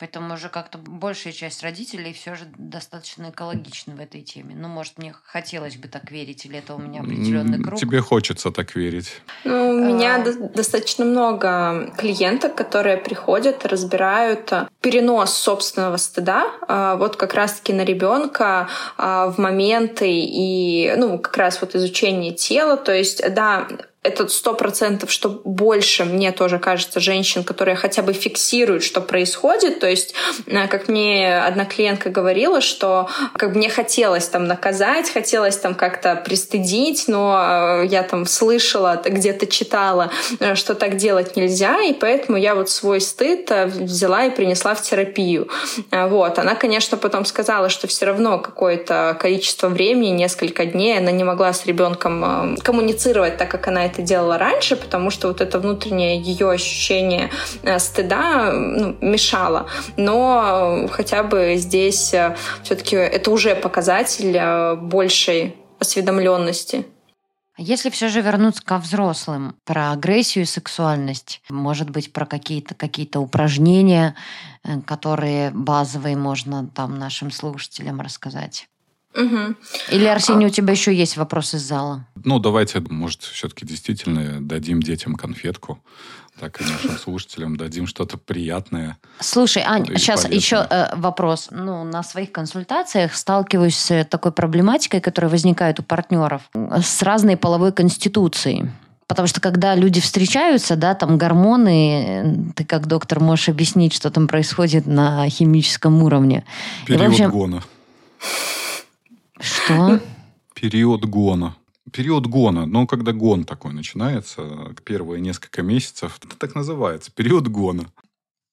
Поэтому 0.00 0.34
уже 0.34 0.48
как-то 0.48 0.78
большая 0.78 1.34
часть 1.34 1.62
родителей 1.62 2.14
все 2.14 2.34
же 2.34 2.46
достаточно 2.56 3.28
экологичны 3.28 3.94
в 3.94 4.00
этой 4.00 4.22
теме. 4.22 4.54
Ну, 4.56 4.66
может, 4.66 4.96
мне 4.96 5.14
хотелось 5.24 5.76
бы 5.76 5.88
так 5.88 6.10
верить, 6.10 6.46
или 6.46 6.58
это 6.58 6.74
у 6.74 6.78
меня 6.78 7.00
определенный 7.00 7.62
круг. 7.62 7.78
Тебе 7.78 8.00
хочется 8.00 8.50
так 8.50 8.74
верить. 8.74 9.20
Ну, 9.44 9.70
у 9.70 9.84
меня 9.84 10.16
а... 10.16 10.48
достаточно 10.54 11.04
много 11.04 11.92
клиенток, 11.98 12.54
которые 12.54 12.96
приходят, 12.96 13.66
разбирают 13.66 14.50
а, 14.54 14.68
перенос 14.80 15.34
собственного 15.34 15.98
стыда 15.98 16.50
а, 16.66 16.96
вот 16.96 17.16
как 17.16 17.34
раз-таки 17.34 17.74
на 17.74 17.84
ребенка 17.84 18.68
в 18.96 19.34
моменты 19.36 20.08
и, 20.10 20.94
ну, 20.96 21.18
как 21.18 21.36
раз 21.36 21.60
вот 21.60 21.74
изучение 21.74 22.32
тела. 22.32 22.78
То 22.78 22.94
есть, 22.94 23.22
да, 23.34 23.68
это 24.02 24.28
сто 24.28 24.54
процентов, 24.54 25.10
что 25.10 25.28
больше, 25.28 26.06
мне 26.06 26.32
тоже 26.32 26.58
кажется, 26.58 27.00
женщин, 27.00 27.44
которые 27.44 27.76
хотя 27.76 28.00
бы 28.00 28.14
фиксируют, 28.14 28.82
что 28.82 29.02
происходит. 29.02 29.78
То 29.80 29.86
есть, 29.86 30.14
э, 30.46 30.68
как 30.68 30.88
мне 30.88 31.38
одна 31.38 31.66
клиентка 31.66 32.08
говорила, 32.08 32.62
что 32.62 33.10
как 33.34 33.52
бы 33.52 33.58
мне 33.58 33.68
хотелось 33.68 34.26
там 34.26 34.46
наказать, 34.46 35.10
хотелось 35.10 35.58
там 35.58 35.74
как-то 35.74 36.16
пристыдить, 36.16 37.08
но 37.08 37.82
э, 37.82 37.86
я 37.88 38.02
там 38.02 38.24
слышала, 38.24 39.02
где-то 39.04 39.46
читала, 39.46 40.10
э, 40.38 40.54
что 40.54 40.74
так 40.74 40.96
делать 40.96 41.36
нельзя, 41.36 41.82
и 41.82 41.92
поэтому 41.92 42.38
я 42.38 42.54
вот 42.54 42.70
свой 42.70 43.02
стыд 43.02 43.50
взяла 43.66 44.24
и 44.24 44.30
принесла 44.30 44.74
в 44.74 44.80
терапию. 44.80 45.48
Вот. 45.90 46.38
Она, 46.38 46.54
конечно, 46.54 46.96
потом 46.96 47.26
сказала, 47.26 47.68
что 47.68 47.86
все 47.86 48.06
равно 48.06 48.38
какое-то 48.38 49.14
количество 49.20 49.68
времени, 49.68 50.08
несколько 50.12 50.64
дней, 50.64 50.96
она 50.96 51.10
не 51.10 51.24
могла 51.24 51.52
с 51.52 51.66
ребенком 51.66 52.56
коммуницировать 52.62 53.36
так, 53.36 53.50
как 53.50 53.68
она 53.68 53.89
это 53.90 54.02
делала 54.02 54.38
раньше, 54.38 54.76
потому 54.76 55.10
что 55.10 55.28
вот 55.28 55.40
это 55.40 55.58
внутреннее 55.58 56.20
ее 56.20 56.50
ощущение 56.50 57.30
э, 57.62 57.78
стыда 57.78 58.52
ну, 58.52 58.96
мешало. 59.00 59.68
Но 59.96 60.88
хотя 60.90 61.22
бы 61.22 61.54
здесь 61.56 62.14
э, 62.14 62.36
все-таки 62.62 62.96
это 62.96 63.30
уже 63.30 63.54
показатель 63.54 64.36
э, 64.36 64.76
большей 64.76 65.56
осведомленности. 65.78 66.86
Если 67.58 67.90
все 67.90 68.08
же 68.08 68.22
вернуться 68.22 68.62
ко 68.62 68.78
взрослым, 68.78 69.54
про 69.66 69.92
агрессию 69.92 70.44
и 70.44 70.46
сексуальность, 70.46 71.42
может 71.50 71.90
быть, 71.90 72.10
про 72.10 72.24
какие-то 72.24 72.74
какие 72.74 73.06
упражнения, 73.16 74.14
которые 74.86 75.50
базовые 75.50 76.16
можно 76.16 76.68
там 76.68 76.98
нашим 76.98 77.30
слушателям 77.30 78.00
рассказать. 78.00 78.69
Угу. 79.14 79.54
Или, 79.90 80.04
Арсений, 80.04 80.46
у 80.46 80.50
тебя 80.50 80.72
еще 80.72 80.94
есть 80.94 81.16
вопрос 81.16 81.54
из 81.54 81.62
зала? 81.62 82.06
Ну, 82.24 82.38
давайте, 82.38 82.80
может, 82.80 83.22
все-таки 83.22 83.66
действительно 83.66 84.40
дадим 84.40 84.80
детям 84.80 85.16
конфетку, 85.16 85.82
так 86.38 86.60
и 86.60 86.64
нашим 86.64 86.96
слушателям 86.96 87.56
дадим 87.56 87.86
что-то 87.86 88.18
приятное. 88.18 88.98
Слушай, 89.18 89.64
Ань, 89.66 89.86
сейчас 89.86 90.22
полезное. 90.22 90.36
еще 90.36 90.66
э, 90.70 90.96
вопрос. 90.96 91.48
Ну, 91.50 91.82
на 91.84 92.02
своих 92.02 92.30
консультациях 92.30 93.14
сталкиваюсь 93.14 93.76
с 93.76 94.04
такой 94.04 94.32
проблематикой, 94.32 95.00
которая 95.00 95.30
возникает 95.30 95.80
у 95.80 95.82
партнеров 95.82 96.42
с 96.54 97.02
разной 97.02 97.36
половой 97.36 97.72
конституцией. 97.72 98.70
Потому 99.08 99.26
что 99.26 99.40
когда 99.40 99.74
люди 99.74 100.00
встречаются, 100.00 100.76
да, 100.76 100.94
там 100.94 101.18
гормоны, 101.18 102.52
ты 102.54 102.64
как 102.64 102.86
доктор 102.86 103.18
можешь 103.18 103.48
объяснить, 103.48 103.92
что 103.92 104.08
там 104.08 104.28
происходит 104.28 104.86
на 104.86 105.28
химическом 105.28 106.00
уровне. 106.04 106.44
Период 106.86 107.02
и, 107.02 107.06
в 107.08 107.10
общем, 107.10 107.30
гона. 107.32 107.64
Что? 109.40 110.00
Период 110.54 111.04
гона. 111.04 111.56
Период 111.92 112.26
гона, 112.26 112.66
ну, 112.66 112.86
когда 112.86 113.12
гон 113.12 113.44
такой 113.44 113.72
начинается, 113.72 114.74
первые 114.84 115.20
несколько 115.20 115.62
месяцев, 115.62 116.18
это 116.22 116.36
так 116.36 116.54
называется, 116.54 117.10
период 117.10 117.48
гона. 117.48 117.90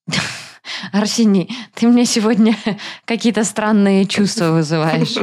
Арсений, 0.92 1.50
ты 1.74 1.88
мне 1.88 2.06
сегодня 2.06 2.56
какие-то 3.06 3.44
странные 3.44 4.06
чувства 4.06 4.52
вызываешь. 4.52 5.16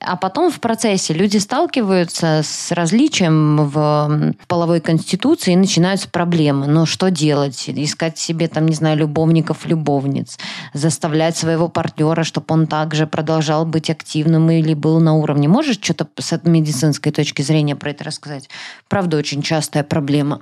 А 0.00 0.16
потом 0.16 0.50
в 0.50 0.60
процессе 0.60 1.12
люди 1.12 1.36
сталкиваются 1.36 2.40
с 2.42 2.72
различием 2.72 3.68
в 3.68 4.34
половой 4.48 4.80
конституции 4.80 5.52
и 5.52 5.56
начинаются 5.56 6.08
проблемы. 6.08 6.66
Ну, 6.66 6.86
что 6.86 7.10
делать? 7.10 7.68
Искать 7.68 8.18
себе, 8.18 8.48
там, 8.48 8.66
не 8.66 8.74
знаю, 8.74 8.96
любовников, 8.96 9.66
любовниц. 9.66 10.38
Заставлять 10.72 11.36
своего 11.36 11.68
партнера, 11.68 12.24
чтобы 12.24 12.46
он 12.48 12.66
также 12.66 13.06
продолжал 13.06 13.66
быть 13.66 13.90
активным 13.90 14.50
или 14.50 14.72
был 14.72 15.00
на 15.00 15.14
уровне. 15.14 15.48
Можешь 15.48 15.78
что-то 15.80 16.08
с 16.18 16.40
медицинской 16.44 17.12
точки 17.12 17.42
зрения 17.42 17.76
про 17.76 17.90
это 17.90 18.04
рассказать? 18.04 18.48
Правда, 18.88 19.18
очень 19.18 19.42
частая 19.42 19.84
проблема. 19.84 20.40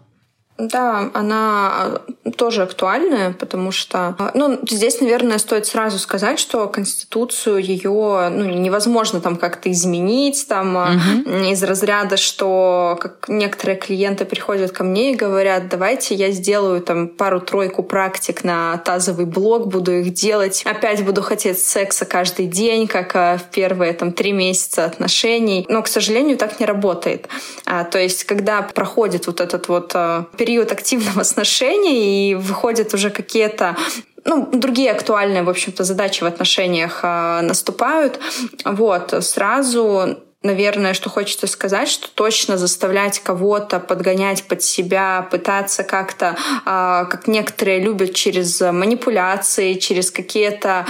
Да, 0.58 1.08
она 1.14 2.00
э, 2.24 2.30
тоже 2.32 2.64
актуальная, 2.64 3.30
потому 3.30 3.70
что, 3.70 4.16
э, 4.18 4.30
ну, 4.34 4.58
здесь, 4.68 5.00
наверное, 5.00 5.38
стоит 5.38 5.66
сразу 5.66 6.00
сказать, 6.00 6.40
что 6.40 6.66
Конституцию 6.66 7.58
ее 7.58 8.28
ну, 8.28 8.44
невозможно 8.44 9.20
там 9.20 9.36
как-то 9.36 9.70
изменить, 9.70 10.48
там 10.48 10.74
угу. 10.74 11.30
из 11.44 11.62
разряда, 11.62 12.16
что 12.16 12.98
как 13.00 13.28
некоторые 13.28 13.78
клиенты 13.78 14.24
приходят 14.24 14.72
ко 14.72 14.82
мне 14.82 15.12
и 15.12 15.14
говорят, 15.14 15.68
давайте 15.68 16.16
я 16.16 16.32
сделаю 16.32 16.80
там 16.80 17.06
пару-тройку 17.06 17.84
практик 17.84 18.42
на 18.42 18.78
тазовый 18.78 19.26
блок, 19.26 19.68
буду 19.68 19.92
их 19.92 20.12
делать, 20.12 20.64
опять 20.66 21.04
буду 21.04 21.22
хотеть 21.22 21.60
секса 21.60 22.04
каждый 22.04 22.46
день, 22.46 22.88
как 22.88 23.14
в 23.14 23.42
первые 23.52 23.92
там 23.92 24.10
три 24.10 24.32
месяца 24.32 24.86
отношений, 24.86 25.64
но, 25.68 25.82
к 25.82 25.86
сожалению, 25.86 26.36
так 26.36 26.58
не 26.58 26.66
работает. 26.66 27.28
А, 27.64 27.84
то 27.84 28.00
есть, 28.00 28.24
когда 28.24 28.62
проходит 28.62 29.28
вот 29.28 29.40
этот 29.40 29.68
вот 29.68 29.94
период 30.36 30.47
период 30.48 30.72
активного 30.72 31.24
сношения, 31.24 32.30
и 32.30 32.34
выходят 32.34 32.94
уже 32.94 33.10
какие-то 33.10 33.76
ну, 34.24 34.48
другие 34.50 34.90
актуальные, 34.90 35.42
в 35.42 35.50
общем-то, 35.50 35.84
задачи 35.84 36.22
в 36.24 36.26
отношениях 36.26 37.00
э, 37.02 37.42
наступают. 37.42 38.18
Вот, 38.64 39.22
сразу 39.22 40.16
наверное, 40.42 40.94
что 40.94 41.10
хочется 41.10 41.48
сказать, 41.48 41.88
что 41.88 42.08
точно 42.08 42.56
заставлять 42.58 43.18
кого-то 43.18 43.80
подгонять 43.80 44.44
под 44.44 44.62
себя, 44.62 45.26
пытаться 45.30 45.82
как-то, 45.82 46.36
а, 46.64 47.06
как 47.06 47.26
некоторые 47.26 47.80
любят, 47.80 48.14
через 48.14 48.60
манипуляции, 48.60 49.74
через 49.74 50.12
какие-то 50.12 50.86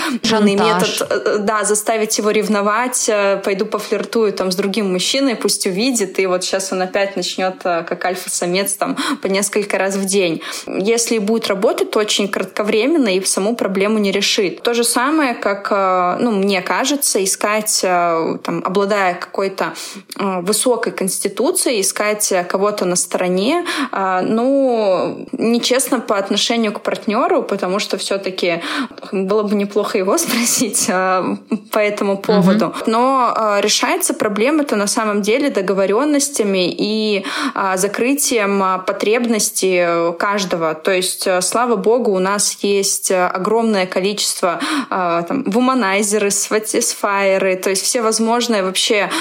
метод, 0.54 1.06
э, 1.10 1.38
да, 1.38 1.64
заставить 1.64 2.18
его 2.18 2.30
ревновать, 2.30 3.08
э, 3.08 3.40
пойду 3.42 3.64
пофлиртую 3.64 4.34
там 4.34 4.52
с 4.52 4.56
другим 4.56 4.92
мужчиной, 4.92 5.34
пусть 5.34 5.66
увидит, 5.66 6.18
и 6.18 6.26
вот 6.26 6.44
сейчас 6.44 6.70
он 6.72 6.82
опять 6.82 7.16
начнет 7.16 7.54
э, 7.64 7.84
как 7.84 8.04
альфа-самец 8.04 8.74
там 8.74 8.98
по 9.22 9.28
несколько 9.28 9.78
раз 9.78 9.96
в 9.96 10.04
день. 10.04 10.42
Если 10.66 11.18
будет 11.18 11.48
работать, 11.48 11.90
то 11.90 12.00
очень 12.00 12.28
кратковременно 12.28 13.16
и 13.16 13.24
саму 13.24 13.56
проблему 13.56 13.98
не 13.98 14.12
решит. 14.12 14.62
То 14.62 14.74
же 14.74 14.84
самое, 14.84 15.34
как, 15.34 15.70
ну, 16.20 16.32
мне 16.32 16.60
кажется, 16.60 17.22
искать, 17.22 17.80
там, 17.82 18.62
обладая 18.64 19.14
какой-то 19.38 19.72
высокой 20.16 20.92
конституцией, 20.92 21.80
искать 21.80 22.32
кого-то 22.48 22.84
на 22.86 22.96
стороне, 22.96 23.64
ну, 23.92 25.28
нечестно 25.30 26.00
по 26.00 26.18
отношению 26.18 26.72
к 26.72 26.80
партнеру, 26.80 27.44
потому 27.44 27.78
что 27.78 27.98
все-таки 27.98 28.62
было 29.12 29.44
бы 29.44 29.54
неплохо 29.54 29.98
его 29.98 30.18
спросить 30.18 30.86
э, 30.88 31.36
по 31.70 31.78
этому 31.78 32.18
поводу. 32.18 32.66
Угу. 32.66 32.74
Но 32.86 33.34
э, 33.36 33.60
решается 33.60 34.14
проблема 34.14 34.62
это 34.62 34.76
на 34.76 34.86
самом 34.86 35.22
деле 35.22 35.50
договоренностями 35.50 36.68
и 36.70 37.24
э, 37.54 37.76
закрытием 37.76 38.82
потребностей 38.84 40.16
каждого. 40.18 40.74
То 40.74 40.90
есть, 40.90 41.28
слава 41.42 41.76
богу, 41.76 42.12
у 42.12 42.18
нас 42.18 42.58
есть 42.62 43.12
огромное 43.12 43.86
количество 43.86 44.58
там, 44.88 45.44
вуманайзеры, 45.44 46.30
сатисфайеры, 46.30 47.56
то 47.56 47.70
есть 47.70 47.82
все 47.82 48.02
возможные 48.02 48.62
вообще 48.62 49.10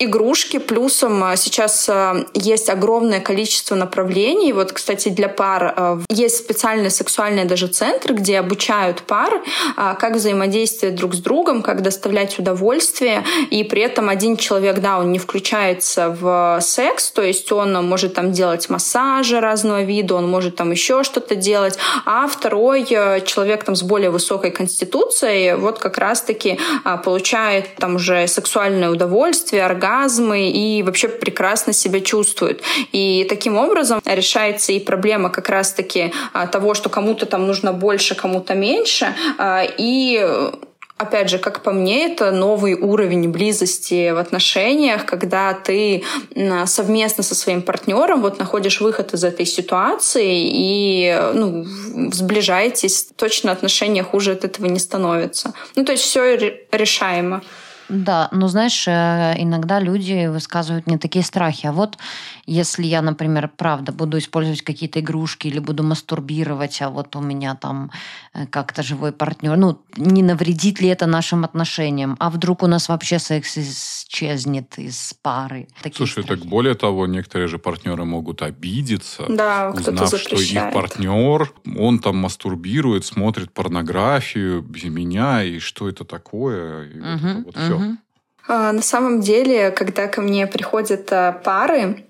игрушки. 0.00 0.58
Плюсом 0.58 1.22
а, 1.22 1.36
сейчас 1.36 1.86
а, 1.88 2.24
есть 2.34 2.70
огромное 2.70 3.20
количество 3.20 3.74
направлений. 3.74 4.52
Вот, 4.52 4.72
кстати, 4.72 5.10
для 5.10 5.28
пар 5.28 5.74
а, 5.76 6.00
есть 6.08 6.38
специальные 6.38 6.90
сексуальные 6.90 7.44
даже 7.44 7.68
центры, 7.68 8.14
где 8.14 8.38
обучают 8.38 9.02
пар, 9.02 9.42
как 9.76 10.14
взаимодействовать 10.14 10.94
друг 10.94 11.14
с 11.14 11.18
другом, 11.18 11.62
как 11.62 11.82
доставлять 11.82 12.38
удовольствие. 12.38 13.24
И 13.50 13.62
при 13.62 13.82
этом 13.82 14.08
один 14.08 14.36
человек, 14.36 14.80
да, 14.80 14.98
он 14.98 15.12
не 15.12 15.18
включается 15.18 16.16
в 16.18 16.58
секс, 16.62 17.10
то 17.10 17.22
есть 17.22 17.52
он 17.52 17.72
может 17.86 18.14
там 18.14 18.32
делать 18.32 18.70
массажи 18.70 19.38
разного 19.40 19.82
вида, 19.82 20.14
он 20.14 20.28
может 20.28 20.56
там 20.56 20.70
еще 20.70 21.04
что-то 21.04 21.34
делать, 21.34 21.78
а 22.06 22.26
второй 22.26 22.84
человек 22.84 23.64
там 23.64 23.76
с 23.76 23.82
более 23.82 24.10
высокой 24.10 24.50
конституцией 24.50 25.54
вот 25.56 25.78
как 25.78 25.98
раз-таки 25.98 26.58
получает 27.04 27.76
там 27.76 27.96
уже 27.96 28.26
сексуальное 28.26 28.90
удовольствие, 28.90 29.64
оргазм, 29.64 29.89
оргазмы 29.90 30.50
и 30.50 30.82
вообще 30.82 31.08
прекрасно 31.08 31.72
себя 31.72 32.00
чувствуют. 32.00 32.62
И 32.92 33.26
таким 33.28 33.56
образом 33.56 34.00
решается 34.04 34.72
и 34.72 34.80
проблема 34.80 35.30
как 35.30 35.48
раз-таки 35.48 36.12
а, 36.32 36.46
того, 36.46 36.74
что 36.74 36.88
кому-то 36.88 37.26
там 37.26 37.46
нужно 37.46 37.72
больше, 37.72 38.14
кому-то 38.14 38.54
меньше. 38.54 39.14
А, 39.38 39.62
и 39.78 40.26
опять 40.98 41.30
же, 41.30 41.38
как 41.38 41.62
по 41.62 41.72
мне, 41.72 42.12
это 42.12 42.30
новый 42.30 42.74
уровень 42.74 43.30
близости 43.30 44.10
в 44.10 44.18
отношениях, 44.18 45.06
когда 45.06 45.54
ты 45.54 46.02
совместно 46.66 47.22
со 47.22 47.34
своим 47.34 47.62
партнером 47.62 48.20
вот 48.20 48.38
находишь 48.38 48.80
выход 48.80 49.14
из 49.14 49.24
этой 49.24 49.46
ситуации 49.46 50.50
и 50.52 51.32
ну, 51.34 51.64
сближаетесь. 52.12 53.08
Точно 53.16 53.52
отношения 53.52 54.02
хуже 54.02 54.32
от 54.32 54.44
этого 54.44 54.66
не 54.66 54.78
становятся. 54.78 55.52
Ну, 55.76 55.84
то 55.84 55.92
есть 55.92 56.04
все 56.04 56.36
решаемо. 56.72 57.40
Да, 57.92 58.28
но 58.30 58.46
знаешь, 58.46 58.86
э, 58.86 59.34
иногда 59.38 59.80
люди 59.80 60.26
высказывают 60.28 60.86
не 60.86 60.96
такие 60.96 61.24
страхи. 61.24 61.66
А 61.66 61.72
вот 61.72 61.98
если 62.46 62.84
я, 62.86 63.02
например, 63.02 63.50
правда 63.56 63.90
буду 63.90 64.18
использовать 64.18 64.62
какие-то 64.62 65.00
игрушки 65.00 65.48
или 65.48 65.58
буду 65.58 65.82
мастурбировать, 65.82 66.80
а 66.82 66.90
вот 66.90 67.16
у 67.16 67.20
меня 67.20 67.56
там 67.56 67.90
э, 68.32 68.46
как-то 68.46 68.84
живой 68.84 69.10
партнер, 69.12 69.56
ну, 69.56 69.80
не 69.96 70.22
навредит 70.22 70.80
ли 70.80 70.88
это 70.88 71.06
нашим 71.06 71.44
отношениям? 71.44 72.16
А 72.20 72.30
вдруг 72.30 72.62
у 72.62 72.68
нас 72.68 72.88
вообще 72.88 73.18
секс 73.18 73.99
исчезнет 74.10 74.78
из 74.78 75.14
пары? 75.22 75.68
Такие 75.82 75.96
Слушай, 75.96 76.22
страхи. 76.24 76.40
так 76.40 76.48
более 76.48 76.74
того, 76.74 77.06
некоторые 77.06 77.48
же 77.48 77.58
партнеры 77.58 78.04
могут 78.04 78.42
обидеться, 78.42 79.26
да, 79.28 79.70
узнав, 79.70 80.18
что 80.18 80.36
их 80.36 80.72
партнер, 80.72 81.52
он 81.78 81.98
там 82.00 82.16
мастурбирует, 82.16 83.04
смотрит 83.04 83.52
порнографию 83.52 84.62
без 84.62 84.84
меня, 84.84 85.44
и 85.44 85.58
что 85.58 85.88
это 85.88 86.04
такое, 86.04 86.88
и 86.88 86.98
угу, 86.98 87.44
вот, 87.44 87.44
вот 87.46 87.56
все. 87.56 87.96
А, 88.48 88.72
на 88.72 88.82
самом 88.82 89.20
деле, 89.20 89.70
когда 89.70 90.08
ко 90.08 90.20
мне 90.20 90.46
приходят 90.46 91.12
а, 91.12 91.32
пары, 91.32 92.06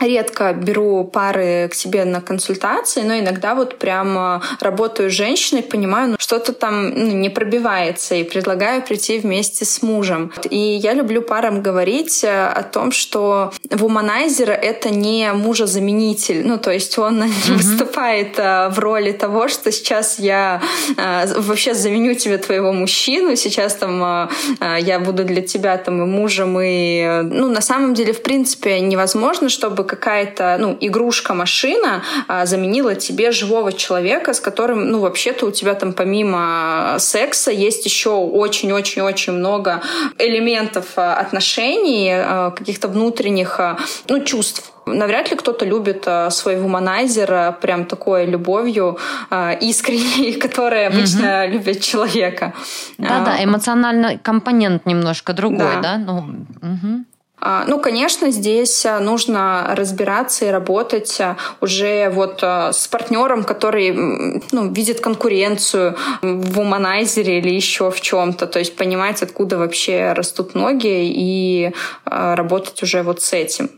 редко 0.00 0.52
беру 0.52 1.04
пары 1.04 1.68
к 1.70 1.74
себе 1.74 2.04
на 2.04 2.20
консультации, 2.20 3.02
но 3.02 3.18
иногда 3.18 3.54
вот 3.54 3.78
прям 3.78 4.42
работаю 4.60 5.10
с 5.10 5.12
женщиной, 5.12 5.62
понимаю, 5.62 6.10
ну, 6.10 6.16
что-то 6.18 6.52
там 6.52 6.90
ну, 6.90 7.12
не 7.12 7.30
пробивается, 7.30 8.14
и 8.14 8.24
предлагаю 8.24 8.82
прийти 8.82 9.18
вместе 9.18 9.64
с 9.64 9.82
мужем. 9.82 10.32
И 10.50 10.58
я 10.58 10.94
люблю 10.94 11.22
парам 11.22 11.62
говорить 11.62 12.22
э, 12.24 12.46
о 12.46 12.62
том, 12.62 12.92
что 12.92 13.52
вуманайзер— 13.70 14.50
это 14.62 14.90
не 14.90 15.32
мужа-заменитель, 15.32 16.46
ну, 16.46 16.58
то 16.58 16.70
есть 16.70 16.98
он 16.98 17.22
mm-hmm. 17.22 17.52
выступает 17.54 18.38
э, 18.38 18.68
в 18.68 18.78
роли 18.78 19.12
того, 19.12 19.48
что 19.48 19.72
сейчас 19.72 20.18
я 20.18 20.60
э, 20.96 21.26
вообще 21.40 21.74
заменю 21.74 22.14
тебе 22.14 22.38
твоего 22.38 22.72
мужчину, 22.72 23.36
сейчас 23.36 23.74
там 23.74 24.28
я 24.60 25.00
буду 25.00 25.24
для 25.24 25.42
тебя 25.42 25.76
там 25.78 26.02
и 26.02 26.06
мужем, 26.06 26.58
и, 26.60 27.22
ну, 27.22 27.48
на 27.48 27.60
самом 27.60 27.94
деле, 27.94 28.12
в 28.12 28.22
принципе, 28.22 28.80
невозможно, 28.80 29.48
чтобы 29.48 29.84
какая-то, 29.88 30.56
ну, 30.60 30.76
игрушка-машина 30.80 32.02
а, 32.28 32.46
заменила 32.46 32.94
тебе 32.94 33.32
живого 33.32 33.72
человека, 33.72 34.32
с 34.32 34.40
которым, 34.40 34.90
ну, 34.90 35.00
вообще-то 35.00 35.46
у 35.46 35.50
тебя 35.50 35.74
там 35.74 35.92
помимо 35.92 36.96
секса 36.98 37.50
есть 37.50 37.84
еще 37.84 38.10
очень-очень-очень 38.10 39.32
много 39.32 39.82
элементов 40.18 40.86
а, 40.96 41.14
отношений, 41.14 42.12
а, 42.14 42.50
каких-то 42.50 42.88
внутренних, 42.88 43.58
а, 43.58 43.78
ну, 44.08 44.22
чувств 44.22 44.72
Навряд 44.94 45.30
ли 45.30 45.36
кто-то 45.36 45.64
любит 45.64 46.04
а, 46.06 46.30
свой 46.30 46.56
вуманайзер 46.56 47.56
прям 47.60 47.84
такой 47.84 48.26
любовью 48.26 48.98
а, 49.30 49.52
искренней, 49.52 50.32
которая 50.40 50.88
обычно 50.88 51.26
mm-hmm. 51.26 51.50
любит 51.50 51.80
человека. 51.80 52.54
Да-да, 52.98 53.42
эмоциональный 53.42 54.18
компонент 54.18 54.86
немножко 54.86 55.32
другой, 55.32 55.76
да? 55.82 55.96
да? 55.96 55.98
Ну, 55.98 56.18
угу. 56.18 57.04
А, 57.40 57.64
ну, 57.66 57.80
конечно, 57.80 58.30
здесь 58.30 58.84
а, 58.84 59.00
нужно 59.00 59.74
разбираться 59.74 60.46
и 60.46 60.48
работать 60.48 61.20
а, 61.20 61.36
уже 61.60 62.10
вот 62.10 62.42
с 62.42 62.88
партнером, 62.88 63.44
который 63.44 64.42
ну, 64.52 64.72
видит 64.72 65.00
конкуренцию 65.00 65.96
в 66.22 66.60
уманайзере 66.60 67.38
или 67.38 67.50
еще 67.50 67.90
в 67.90 68.00
чем-то. 68.00 68.46
То 68.46 68.58
есть 68.58 68.76
понимать, 68.76 69.22
откуда 69.22 69.58
вообще 69.58 70.12
растут 70.12 70.54
ноги 70.54 70.86
и 70.88 71.72
работать 72.04 72.82
уже 72.82 73.02
вот 73.02 73.22
с 73.22 73.32
этим. 73.32 73.70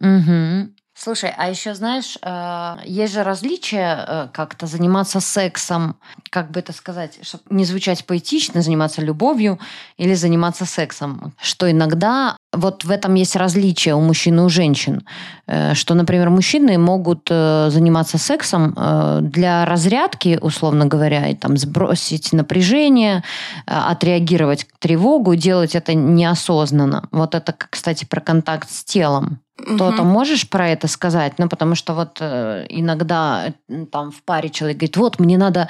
Угу. 0.00 0.81
Слушай, 1.04 1.32
а 1.36 1.50
еще 1.50 1.74
знаешь, 1.74 2.16
есть 2.84 3.12
же 3.12 3.24
различия 3.24 4.30
как-то 4.32 4.66
заниматься 4.66 5.18
сексом, 5.18 5.96
как 6.30 6.52
бы 6.52 6.60
это 6.60 6.72
сказать, 6.72 7.18
чтобы 7.22 7.42
не 7.50 7.64
звучать 7.64 8.06
поэтично, 8.06 8.62
заниматься 8.62 9.02
любовью 9.02 9.58
или 9.96 10.14
заниматься 10.14 10.64
сексом. 10.64 11.34
Что 11.40 11.68
иногда 11.68 12.36
вот 12.52 12.84
в 12.84 12.90
этом 12.90 13.14
есть 13.14 13.34
различие 13.34 13.94
у 13.94 14.00
мужчин 14.00 14.38
и 14.38 14.42
у 14.42 14.48
женщин. 14.48 15.06
Э, 15.46 15.74
что, 15.74 15.94
например, 15.94 16.30
мужчины 16.30 16.78
могут 16.78 17.28
э, 17.30 17.68
заниматься 17.70 18.18
сексом 18.18 18.74
э, 18.76 19.20
для 19.22 19.64
разрядки, 19.64 20.38
условно 20.40 20.86
говоря, 20.86 21.28
и 21.28 21.34
там 21.34 21.56
сбросить 21.56 22.32
напряжение, 22.32 23.24
отреагировать 23.66 24.66
тревогу, 24.78 25.34
делать 25.34 25.74
это 25.74 25.94
неосознанно. 25.94 27.08
Вот 27.10 27.34
это, 27.34 27.54
кстати, 27.58 28.04
про 28.04 28.20
контакт 28.20 28.70
с 28.70 28.84
телом. 28.84 29.40
Угу. 29.66 29.76
То-то 29.76 30.04
можешь 30.04 30.48
про 30.48 30.68
это 30.68 30.88
сказать? 30.88 31.38
Ну, 31.38 31.48
потому 31.48 31.74
что 31.74 31.94
вот 31.94 32.20
иногда 32.20 33.52
там 33.90 34.10
в 34.10 34.22
паре 34.22 34.50
человек 34.50 34.78
говорит, 34.78 34.96
вот, 34.96 35.20
мне 35.20 35.38
надо 35.38 35.68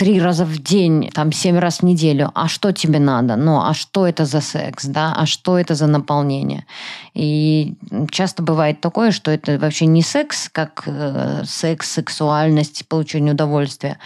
три 0.00 0.18
раза 0.18 0.46
в 0.46 0.58
день, 0.58 1.10
там, 1.12 1.30
семь 1.30 1.58
раз 1.58 1.80
в 1.80 1.82
неделю. 1.82 2.30
А 2.34 2.48
что 2.48 2.72
тебе 2.72 2.98
надо? 2.98 3.36
Ну, 3.36 3.60
а 3.60 3.74
что 3.74 4.06
это 4.06 4.24
за 4.24 4.40
секс, 4.40 4.86
да? 4.86 5.14
А 5.14 5.26
что 5.26 5.58
это 5.58 5.74
за 5.74 5.86
наполнение? 5.86 6.64
И 7.12 7.74
часто 8.10 8.42
бывает 8.42 8.80
такое, 8.80 9.10
что 9.10 9.30
это 9.30 9.58
вообще 9.58 9.84
не 9.84 10.02
секс, 10.02 10.48
как 10.48 10.84
э, 10.86 11.42
секс, 11.44 11.90
сексуальность, 11.90 12.88
получение 12.88 13.34
удовольствия, 13.34 13.98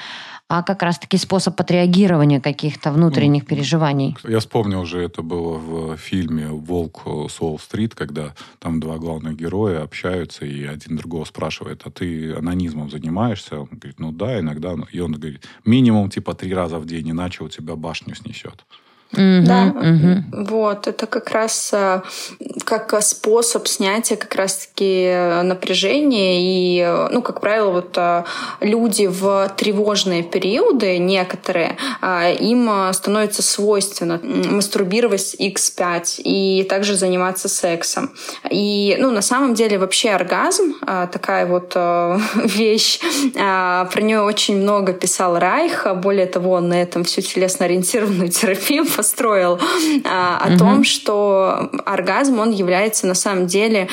а 0.48 0.62
как 0.62 0.82
раз-таки 0.82 1.16
способ 1.16 1.58
отреагирования 1.60 2.40
каких-то 2.40 2.92
внутренних 2.92 3.46
переживаний. 3.46 4.16
Я 4.24 4.40
вспомнил 4.40 4.80
уже, 4.80 5.02
это 5.02 5.22
было 5.22 5.56
в 5.58 5.96
фильме 5.96 6.48
«Волк 6.48 7.02
с 7.06 7.40
Уолл-стрит», 7.40 7.94
когда 7.94 8.34
там 8.58 8.78
два 8.78 8.98
главных 8.98 9.36
героя 9.36 9.82
общаются, 9.82 10.44
и 10.44 10.64
один 10.64 10.96
другого 10.96 11.24
спрашивает, 11.24 11.82
а 11.84 11.90
ты 11.90 12.34
анонизмом 12.34 12.90
занимаешься? 12.90 13.60
Он 13.60 13.68
говорит, 13.70 13.98
ну 13.98 14.12
да, 14.12 14.38
иногда. 14.38 14.74
И 14.92 15.00
он 15.00 15.12
говорит, 15.12 15.46
минимум 15.64 16.10
типа 16.10 16.34
три 16.34 16.52
раза 16.52 16.78
в 16.78 16.86
день, 16.86 17.10
иначе 17.10 17.42
у 17.44 17.48
тебя 17.48 17.74
башню 17.74 18.14
снесет. 18.14 18.64
Mm-hmm, 19.12 19.42
да, 19.42 19.68
mm-hmm. 19.68 20.46
вот 20.48 20.86
это 20.88 21.06
как 21.06 21.30
раз, 21.30 21.70
э, 21.72 22.02
как 22.64 23.02
способ 23.02 23.66
снятия 23.68 24.16
как 24.16 24.34
раз-таки 24.34 25.42
напряжения. 25.42 26.38
И, 26.40 27.08
ну, 27.10 27.22
как 27.22 27.40
правило, 27.40 27.70
вот 27.70 27.98
люди 28.60 29.06
в 29.06 29.52
тревожные 29.56 30.22
периоды, 30.22 30.98
некоторые, 30.98 31.76
им 32.40 32.92
становится 32.92 33.42
свойственно 33.42 34.20
мастурбировать 34.22 35.36
x5 35.38 36.22
и 36.22 36.64
также 36.64 36.96
заниматься 36.96 37.48
сексом. 37.48 38.10
И, 38.50 38.96
ну, 38.98 39.10
на 39.10 39.22
самом 39.22 39.54
деле 39.54 39.78
вообще 39.78 40.10
оргазм 40.10 40.74
такая 40.80 41.46
вот 41.46 41.74
вещь, 42.34 43.00
про 43.34 44.00
нее 44.00 44.20
очень 44.20 44.56
много 44.56 44.92
писал 44.92 45.38
Райх, 45.38 45.86
более 45.96 46.26
того, 46.26 46.52
он 46.52 46.68
на 46.68 46.82
этом 46.82 47.04
всю 47.04 47.20
телесно-ориентированную 47.20 48.28
терапию 48.28 48.86
построил, 48.96 49.58
о 50.04 50.56
том, 50.58 50.84
что 50.84 51.70
оргазм, 51.84 52.38
он 52.38 52.50
является 52.54 53.06
на 53.06 53.14
самом 53.14 53.46
деле 53.46 53.88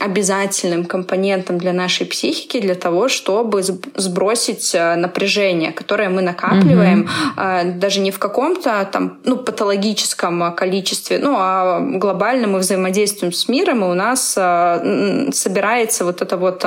обязательным 0.00 0.84
компонентом 0.84 1.58
для 1.58 1.72
нашей 1.72 2.06
психики, 2.06 2.60
для 2.60 2.74
того, 2.74 3.08
чтобы 3.08 3.62
сбросить 3.62 4.74
э, 4.74 4.96
напряжение, 4.96 5.72
которое 5.72 6.08
мы 6.08 6.22
накапливаем 6.22 7.02
угу. 7.02 7.78
даже 7.78 8.00
не 8.00 8.10
в 8.10 8.18
каком-то 8.18 8.88
там, 8.92 9.18
ну, 9.24 9.36
патологическом 9.36 10.54
количестве, 10.54 11.18
ну, 11.18 11.34
а 11.38 11.80
глобально 11.80 12.48
мы 12.48 12.58
взаимодействуем 12.58 13.32
с 13.32 13.48
миром, 13.48 13.84
и 13.84 13.88
у 13.88 13.94
нас 13.94 14.34
э, 14.36 15.30
собирается 15.32 16.04
вот 16.04 16.22
эта 16.22 16.36
вот 16.36 16.64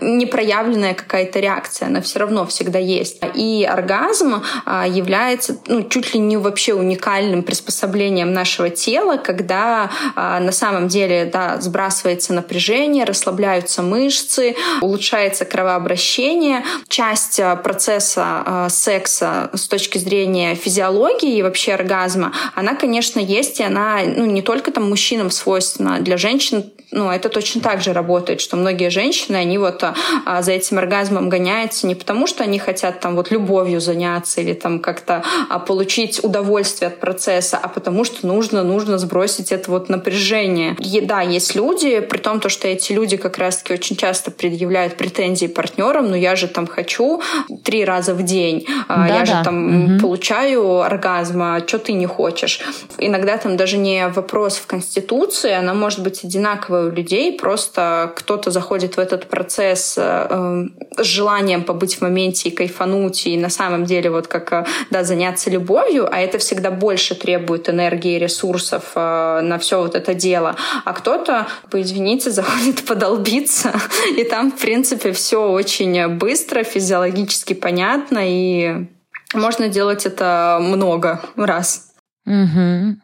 непроявленная 0.00 0.94
какая-то 0.94 1.40
реакция, 1.40 1.88
она 1.88 2.00
все 2.00 2.18
равно 2.18 2.46
всегда 2.46 2.78
есть. 2.78 3.20
И 3.34 3.68
оргазм 3.70 4.42
является 4.86 5.56
ну, 5.66 5.82
чуть 5.82 6.14
ли 6.14 6.20
не 6.20 6.36
вообще 6.36 6.74
уникальным 6.74 7.42
приспособлением 7.42 8.32
нашего 8.32 8.70
тела, 8.70 9.16
когда 9.16 9.90
на 10.16 10.52
самом 10.52 10.69
деле 10.88 11.24
да, 11.24 11.60
сбрасывается 11.60 12.32
напряжение, 12.32 13.04
расслабляются 13.04 13.82
мышцы, 13.82 14.56
улучшается 14.80 15.44
кровообращение. 15.44 16.64
Часть 16.88 17.40
а, 17.40 17.56
процесса 17.56 18.24
а, 18.24 18.68
секса 18.68 19.50
с 19.54 19.68
точки 19.68 19.98
зрения 19.98 20.54
физиологии 20.54 21.36
и 21.36 21.42
вообще 21.42 21.74
оргазма, 21.74 22.32
она, 22.54 22.74
конечно, 22.74 23.20
есть, 23.20 23.60
и 23.60 23.62
она 23.62 24.00
ну, 24.04 24.26
не 24.26 24.42
только 24.42 24.70
там 24.70 24.88
мужчинам 24.88 25.30
свойственна, 25.30 26.00
для 26.00 26.16
женщин 26.16 26.64
ну, 26.92 27.10
это 27.10 27.28
точно 27.28 27.60
так 27.60 27.82
же 27.82 27.92
работает, 27.92 28.40
что 28.40 28.56
многие 28.56 28.90
женщины, 28.90 29.36
они 29.36 29.58
вот 29.58 29.82
а, 29.82 30.42
за 30.42 30.52
этим 30.52 30.78
оргазмом 30.78 31.28
гоняются 31.28 31.86
не 31.86 31.94
потому, 31.94 32.26
что 32.26 32.42
они 32.42 32.58
хотят 32.58 33.00
там 33.00 33.14
вот 33.16 33.30
любовью 33.30 33.80
заняться 33.80 34.40
или 34.40 34.54
там 34.54 34.80
как-то 34.80 35.22
а, 35.48 35.58
получить 35.58 36.22
удовольствие 36.24 36.88
от 36.88 36.98
процесса, 36.98 37.58
а 37.62 37.68
потому 37.68 38.04
что 38.04 38.26
нужно, 38.26 38.64
нужно 38.64 38.98
сбросить 38.98 39.52
это 39.52 39.70
вот 39.70 39.88
напряжение. 39.88 40.59
И, 40.78 41.00
да, 41.00 41.20
есть 41.22 41.54
люди, 41.54 42.00
при 42.00 42.18
том, 42.18 42.40
то, 42.40 42.48
что 42.48 42.68
эти 42.68 42.92
люди 42.92 43.16
как 43.16 43.38
раз-таки 43.38 43.74
очень 43.74 43.96
часто 43.96 44.30
предъявляют 44.30 44.96
претензии 44.96 45.46
партнерам, 45.46 46.04
но 46.04 46.10
«Ну, 46.10 46.16
я 46.16 46.36
же 46.36 46.48
там 46.48 46.66
хочу 46.66 47.22
три 47.64 47.84
раза 47.84 48.14
в 48.14 48.22
день, 48.22 48.66
да, 48.88 49.06
я 49.06 49.20
да. 49.20 49.24
же 49.24 49.44
там 49.44 49.94
угу. 49.94 50.00
получаю 50.00 50.80
оргазм, 50.80 51.42
а 51.42 51.60
что 51.66 51.78
ты 51.78 51.92
не 51.92 52.06
хочешь? 52.06 52.60
Иногда 52.98 53.36
там 53.36 53.56
даже 53.56 53.76
не 53.76 54.08
вопрос 54.08 54.56
в 54.56 54.66
Конституции, 54.66 55.52
она 55.52 55.74
может 55.74 56.02
быть 56.02 56.24
одинаковая 56.24 56.88
у 56.88 56.90
людей, 56.90 57.38
просто 57.38 58.12
кто-то 58.16 58.50
заходит 58.50 58.96
в 58.96 59.00
этот 59.00 59.26
процесс 59.28 59.94
э, 59.96 60.66
с 60.96 61.04
желанием 61.04 61.62
побыть 61.62 61.96
в 61.96 62.02
моменте 62.02 62.48
и 62.48 62.52
кайфануть, 62.52 63.26
и 63.26 63.36
на 63.36 63.50
самом 63.50 63.84
деле 63.84 64.10
вот 64.10 64.26
как, 64.26 64.52
э, 64.52 64.64
да, 64.90 65.04
заняться 65.04 65.50
любовью, 65.50 66.08
а 66.10 66.20
это 66.20 66.38
всегда 66.38 66.70
больше 66.70 67.14
требует 67.14 67.68
энергии 67.68 68.16
и 68.16 68.18
ресурсов 68.18 68.92
э, 68.94 69.40
на 69.42 69.58
все 69.58 69.80
вот 69.80 69.94
это 69.94 70.14
дело. 70.14 70.49
А 70.84 70.92
кто-то, 70.92 71.46
извините, 71.72 72.30
заходит 72.30 72.84
подолбиться, 72.84 73.72
и 74.16 74.24
там, 74.24 74.52
в 74.52 74.60
принципе, 74.60 75.12
все 75.12 75.50
очень 75.50 76.08
быстро, 76.08 76.62
физиологически 76.62 77.54
понятно, 77.54 78.20
и 78.22 78.88
можно 79.34 79.68
делать 79.68 80.06
это 80.06 80.58
много 80.60 81.20
раз. 81.36 81.92
Угу. 82.26 82.96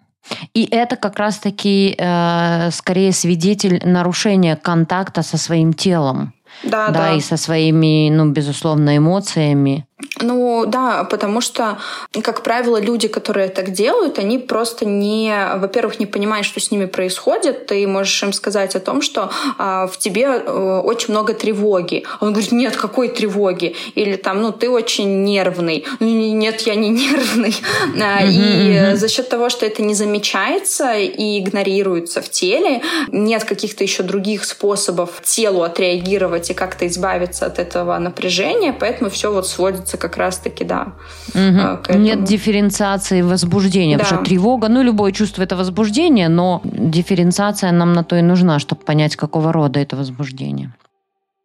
И 0.54 0.68
это 0.70 0.96
как 0.96 1.18
раз-таки 1.18 1.94
э, 1.96 2.70
скорее 2.72 3.12
свидетель 3.12 3.80
нарушения 3.84 4.56
контакта 4.56 5.22
со 5.22 5.36
своим 5.36 5.72
телом. 5.72 6.32
Да, 6.62 6.88
да, 6.88 6.92
да. 6.92 7.12
и 7.14 7.20
со 7.20 7.36
своими, 7.36 8.10
ну, 8.10 8.30
безусловно, 8.30 8.96
эмоциями. 8.96 9.86
Ну 10.20 10.64
да, 10.66 11.04
потому 11.04 11.40
что, 11.40 11.78
как 12.22 12.42
правило, 12.42 12.78
люди, 12.78 13.08
которые 13.08 13.48
так 13.48 13.72
делают, 13.72 14.18
они 14.18 14.38
просто 14.38 14.84
не, 14.84 15.34
во-первых, 15.56 15.98
не 15.98 16.04
понимают, 16.04 16.46
что 16.46 16.60
с 16.60 16.70
ними 16.70 16.84
происходит. 16.84 17.66
Ты 17.66 17.86
можешь 17.86 18.22
им 18.22 18.34
сказать 18.34 18.76
о 18.76 18.80
том, 18.80 19.00
что 19.00 19.30
а, 19.56 19.86
в 19.86 19.96
тебе 19.96 20.26
а, 20.26 20.80
очень 20.80 21.12
много 21.12 21.32
тревоги. 21.32 22.04
Он 22.20 22.32
говорит, 22.32 22.52
нет, 22.52 22.76
какой 22.76 23.08
тревоги? 23.08 23.74
Или 23.94 24.16
там, 24.16 24.42
ну 24.42 24.52
ты 24.52 24.68
очень 24.68 25.24
нервный. 25.24 25.84
«Ну, 25.98 26.06
нет, 26.06 26.60
я 26.62 26.74
не 26.74 26.88
нервный. 26.90 27.54
Mm-hmm, 27.94 28.30
и 28.30 28.74
mm-hmm. 28.74 28.96
за 28.96 29.08
счет 29.08 29.30
того, 29.30 29.48
что 29.48 29.64
это 29.64 29.82
не 29.82 29.94
замечается 29.94 30.94
и 30.94 31.40
игнорируется 31.40 32.20
в 32.20 32.28
теле, 32.28 32.82
нет 33.08 33.44
каких-то 33.44 33.82
еще 33.82 34.02
других 34.02 34.44
способов 34.44 35.22
телу 35.22 35.62
отреагировать 35.62 36.50
и 36.50 36.54
как-то 36.54 36.86
избавиться 36.86 37.46
от 37.46 37.58
этого 37.58 37.98
напряжения, 37.98 38.74
поэтому 38.78 39.08
все 39.08 39.32
вот 39.32 39.46
сводится 39.46 39.85
сводится 39.86 39.96
как 39.96 40.16
раз-таки, 40.16 40.64
да. 40.64 40.94
Угу. 41.34 41.98
Нет 41.98 42.24
дифференциации 42.24 43.22
возбуждения, 43.22 43.96
да. 43.96 44.04
потому 44.04 44.22
что 44.22 44.30
тревога, 44.30 44.68
ну, 44.68 44.82
любое 44.82 45.12
чувство 45.12 45.42
это 45.42 45.56
возбуждение, 45.56 46.28
но 46.28 46.60
дифференциация 46.64 47.72
нам 47.72 47.92
на 47.92 48.02
то 48.02 48.16
и 48.16 48.22
нужна, 48.22 48.58
чтобы 48.58 48.82
понять, 48.82 49.16
какого 49.16 49.52
рода 49.52 49.80
это 49.80 49.96
возбуждение. 49.96 50.72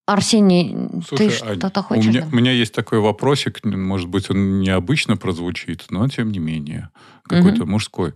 Арсений, 0.07 0.75
Слушай, 1.07 1.29
ты 1.29 1.35
что-то 1.35 1.83
хочешь? 1.83 2.05
У 2.05 2.09
меня, 2.09 2.27
у 2.31 2.35
меня 2.35 2.51
есть 2.51 2.73
такой 2.73 2.99
вопросик, 2.99 3.63
может 3.63 4.09
быть, 4.09 4.29
он 4.31 4.59
необычно 4.59 5.15
прозвучит, 5.17 5.85
но 5.89 6.07
тем 6.07 6.31
не 6.31 6.39
менее, 6.39 6.89
какой-то 7.23 7.63
угу. 7.63 7.71
мужской. 7.71 8.13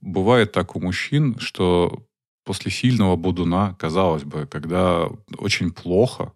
Бывает 0.00 0.52
так 0.52 0.76
у 0.76 0.80
мужчин, 0.80 1.36
что 1.38 2.04
после 2.44 2.70
сильного 2.70 3.16
будуна, 3.16 3.74
казалось 3.78 4.22
бы, 4.22 4.46
когда 4.46 5.08
очень 5.38 5.70
плохо, 5.70 6.32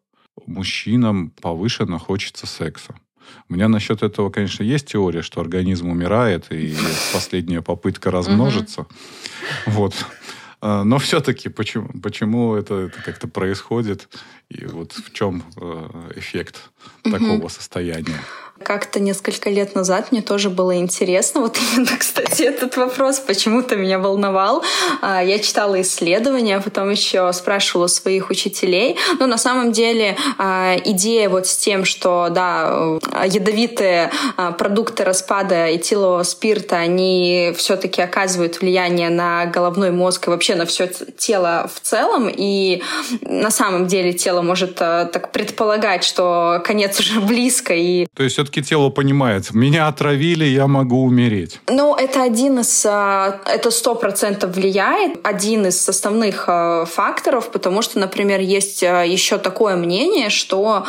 мужчинам 0.46 1.30
повышенно 1.30 1.98
хочется 1.98 2.46
секса. 2.46 2.94
У 3.48 3.54
меня 3.54 3.68
насчет 3.68 4.02
этого, 4.02 4.30
конечно, 4.30 4.62
есть 4.62 4.86
теория, 4.86 5.22
что 5.22 5.40
организм 5.40 5.88
умирает, 5.90 6.50
и 6.50 6.74
последняя 7.12 7.62
попытка 7.62 8.10
размножиться. 8.10 8.86
Вот. 9.66 9.94
А, 10.60 10.84
но 10.84 10.98
все-таки 10.98 11.48
почему, 11.48 11.88
почему 12.00 12.54
это, 12.54 12.74
это 12.86 13.02
как-то 13.02 13.26
происходит? 13.26 14.08
И 14.48 14.64
вот 14.64 14.92
в 14.92 15.12
чем 15.12 15.42
э, 15.56 16.12
эффект 16.16 16.70
такого 17.02 17.48
состояния? 17.48 18.20
Как-то 18.62 19.00
несколько 19.00 19.50
лет 19.50 19.74
назад 19.74 20.12
мне 20.12 20.22
тоже 20.22 20.50
было 20.50 20.76
интересно, 20.76 21.40
вот 21.40 21.58
именно, 21.58 21.96
кстати, 21.98 22.42
этот 22.42 22.76
вопрос 22.76 23.18
почему-то 23.18 23.76
меня 23.76 23.98
волновал. 23.98 24.62
А, 25.00 25.22
я 25.22 25.38
читала 25.38 25.80
исследования, 25.80 26.60
потом 26.60 26.90
еще 26.90 27.32
спрашивала 27.32 27.86
своих 27.86 28.30
учителей. 28.30 28.96
Но 29.18 29.26
на 29.26 29.38
самом 29.38 29.72
деле 29.72 30.16
а, 30.38 30.76
идея 30.84 31.28
вот 31.28 31.46
с 31.46 31.56
тем, 31.56 31.84
что, 31.84 32.28
да, 32.30 32.98
ядовитые 33.26 34.10
а, 34.36 34.52
продукты 34.52 35.04
распада 35.04 35.74
этилового 35.74 36.22
спирта, 36.22 36.76
они 36.76 37.52
все-таки 37.56 38.00
оказывают 38.00 38.60
влияние 38.60 39.10
на 39.10 39.46
головной 39.46 39.90
мозг 39.90 40.28
и 40.28 40.30
вообще 40.30 40.54
на 40.54 40.66
все 40.66 40.88
тело 41.18 41.70
в 41.74 41.80
целом. 41.80 42.30
И 42.32 42.82
на 43.22 43.50
самом 43.50 43.86
деле 43.86 44.12
тело 44.12 44.42
может 44.42 44.76
так 44.76 45.32
предполагать, 45.32 46.04
что 46.04 46.62
конец 46.64 47.00
уже 47.00 47.20
близко. 47.32 47.74
И... 47.74 48.06
То 48.14 48.22
есть 48.22 48.38
все-таки 48.52 48.68
тело 48.68 48.90
понимает, 48.90 49.54
меня 49.54 49.88
отравили, 49.88 50.44
я 50.44 50.66
могу 50.66 51.02
умереть. 51.04 51.60
Ну, 51.68 51.96
это 51.96 52.22
один 52.22 52.60
из, 52.60 52.84
а, 52.86 53.40
это 53.46 53.70
сто 53.70 53.94
процентов 53.94 54.54
влияет, 54.56 55.18
один 55.22 55.66
из 55.66 55.88
основных 55.88 56.44
а, 56.48 56.84
факторов, 56.84 57.50
потому 57.50 57.82
что, 57.82 57.98
например, 57.98 58.40
есть 58.40 58.82
а, 58.82 59.04
еще 59.04 59.38
такое 59.38 59.76
мнение, 59.76 60.28
что 60.30 60.84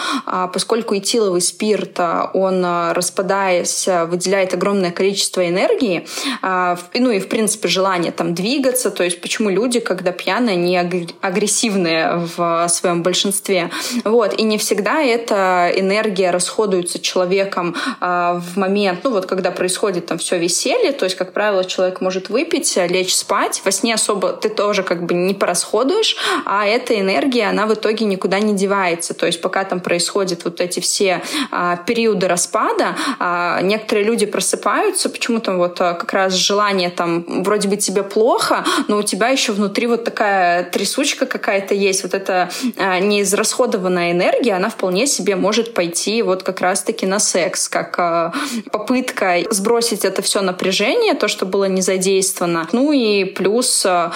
поскольку 0.53 0.95
этиловый 0.95 1.41
спирт, 1.41 1.99
он 2.33 2.65
распадаясь, 2.91 3.87
выделяет 4.07 4.53
огромное 4.53 4.91
количество 4.91 5.47
энергии, 5.47 6.07
ну 6.41 7.11
и, 7.11 7.19
в 7.19 7.27
принципе, 7.27 7.67
желание 7.67 8.11
там 8.11 8.33
двигаться, 8.33 8.91
то 8.91 9.03
есть 9.03 9.21
почему 9.21 9.49
люди, 9.49 9.79
когда 9.79 10.11
пьяные, 10.11 10.55
не 10.55 10.77
агрессивные 11.21 12.27
в 12.35 12.67
своем 12.69 13.03
большинстве. 13.03 13.69
Вот. 14.03 14.33
И 14.39 14.43
не 14.43 14.57
всегда 14.57 15.01
эта 15.01 15.71
энергия 15.75 16.31
расходуется 16.31 16.99
человеку 16.99 17.42
человеком 17.43 17.75
а, 17.99 18.39
в 18.39 18.57
момент, 18.57 18.99
ну 19.03 19.11
вот 19.11 19.25
когда 19.25 19.51
происходит 19.51 20.05
там 20.05 20.17
все 20.17 20.37
веселье, 20.37 20.91
то 20.91 21.05
есть, 21.05 21.17
как 21.17 21.33
правило, 21.33 21.63
человек 21.65 22.01
может 22.01 22.29
выпить, 22.29 22.75
лечь 22.75 23.15
спать, 23.15 23.61
во 23.65 23.71
сне 23.71 23.93
особо 23.93 24.33
ты 24.33 24.49
тоже 24.49 24.83
как 24.83 25.03
бы 25.03 25.13
не 25.13 25.33
порасходуешь, 25.33 26.15
а 26.45 26.65
эта 26.65 26.99
энергия, 26.99 27.49
она 27.49 27.65
в 27.65 27.73
итоге 27.73 28.05
никуда 28.05 28.39
не 28.39 28.53
девается. 28.53 29.13
То 29.13 29.25
есть, 29.25 29.41
пока 29.41 29.63
там 29.63 29.79
происходят 29.79 30.45
вот 30.45 30.61
эти 30.61 30.79
все 30.79 31.21
а, 31.51 31.77
периоды 31.77 32.27
распада, 32.27 32.95
а, 33.19 33.61
некоторые 33.61 34.05
люди 34.05 34.25
просыпаются, 34.25 35.09
почему-то 35.09 35.53
вот 35.57 35.81
а, 35.81 35.93
как 35.93 36.13
раз 36.13 36.33
желание 36.33 36.89
там 36.89 37.43
вроде 37.43 37.67
бы 37.67 37.77
тебе 37.77 38.03
плохо, 38.03 38.63
но 38.87 38.97
у 38.97 39.03
тебя 39.03 39.29
еще 39.29 39.51
внутри 39.51 39.87
вот 39.87 40.03
такая 40.03 40.63
трясучка 40.63 41.25
какая-то 41.25 41.73
есть, 41.73 42.03
вот 42.03 42.13
эта 42.13 42.49
а, 42.77 42.99
неизрасходованная 42.99 44.11
энергия, 44.11 44.53
она 44.53 44.69
вполне 44.69 45.07
себе 45.07 45.35
может 45.35 45.73
пойти 45.73 46.21
вот 46.21 46.43
как 46.43 46.61
раз-таки 46.61 47.05
на 47.05 47.19
секс, 47.33 47.67
как 47.67 47.97
а, 47.97 48.31
попытка 48.71 49.37
сбросить 49.49 50.05
это 50.05 50.21
все 50.21 50.41
напряжение, 50.41 51.15
то, 51.15 51.27
что 51.27 51.45
было 51.45 51.65
не 51.65 51.81
задействовано. 51.81 52.67
Ну 52.71 52.91
и 52.91 53.25
плюс 53.25 53.85
а, 53.85 54.11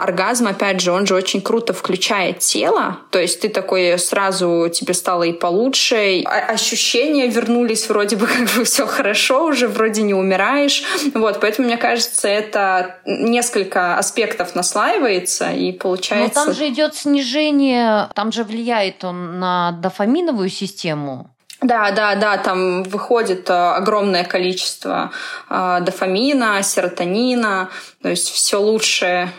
оргазм, 0.00 0.48
опять 0.48 0.80
же, 0.80 0.92
он 0.92 1.06
же 1.06 1.14
очень 1.14 1.40
круто 1.40 1.72
включает 1.72 2.40
тело, 2.40 2.98
то 3.10 3.18
есть 3.18 3.40
ты 3.40 3.48
такой 3.48 3.98
сразу 3.98 4.68
тебе 4.72 4.94
стало 4.94 5.22
и 5.22 5.32
получше, 5.32 6.22
ощущения 6.24 7.28
вернулись, 7.28 7.88
вроде 7.88 8.16
бы 8.16 8.26
как 8.26 8.48
бы 8.56 8.64
все 8.64 8.86
хорошо 8.86 9.44
уже, 9.44 9.68
вроде 9.68 10.02
не 10.02 10.14
умираешь. 10.14 10.82
Вот, 11.14 11.40
поэтому, 11.40 11.68
мне 11.68 11.76
кажется, 11.76 12.28
это 12.28 12.96
несколько 13.06 13.96
аспектов 13.96 14.54
наслаивается 14.54 15.50
и 15.50 15.72
получается... 15.72 16.40
Но 16.40 16.46
там 16.46 16.54
же 16.54 16.68
идет 16.68 16.94
снижение, 16.94 18.08
там 18.14 18.32
же 18.32 18.44
влияет 18.44 19.04
он 19.04 19.38
на 19.38 19.72
дофаминовую 19.72 20.48
систему. 20.48 21.30
Да, 21.60 21.90
да, 21.90 22.14
да, 22.14 22.36
там 22.36 22.84
выходит 22.84 23.50
э, 23.50 23.52
огромное 23.52 24.24
количество 24.24 25.10
э, 25.50 25.78
дофамина, 25.80 26.62
серотонина, 26.62 27.68
то 28.00 28.08
есть 28.08 28.28
все 28.28 28.60
лучшее. 28.60 29.30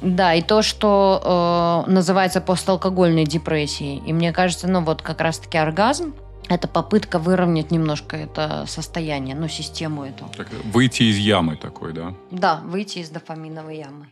Да, 0.00 0.34
и 0.34 0.42
то, 0.42 0.62
что 0.62 1.84
э, 1.86 1.90
называется 1.90 2.40
посталкогольной 2.40 3.24
депрессией. 3.24 4.02
И 4.06 4.12
мне 4.12 4.32
кажется, 4.32 4.68
ну 4.68 4.82
вот 4.82 5.02
как 5.02 5.20
раз-таки 5.20 5.58
оргазм, 5.58 6.14
это 6.48 6.68
попытка 6.68 7.18
выровнять 7.18 7.70
немножко 7.70 8.16
это 8.16 8.64
состояние, 8.66 9.34
ну, 9.34 9.48
систему 9.48 10.04
эту. 10.04 10.28
Так, 10.36 10.48
выйти 10.72 11.04
из 11.04 11.16
ямы 11.16 11.56
такой, 11.56 11.92
да? 11.92 12.14
Да, 12.30 12.60
выйти 12.64 12.98
из 12.98 13.10
дофаминовой 13.10 13.78
ямы. 13.78 14.08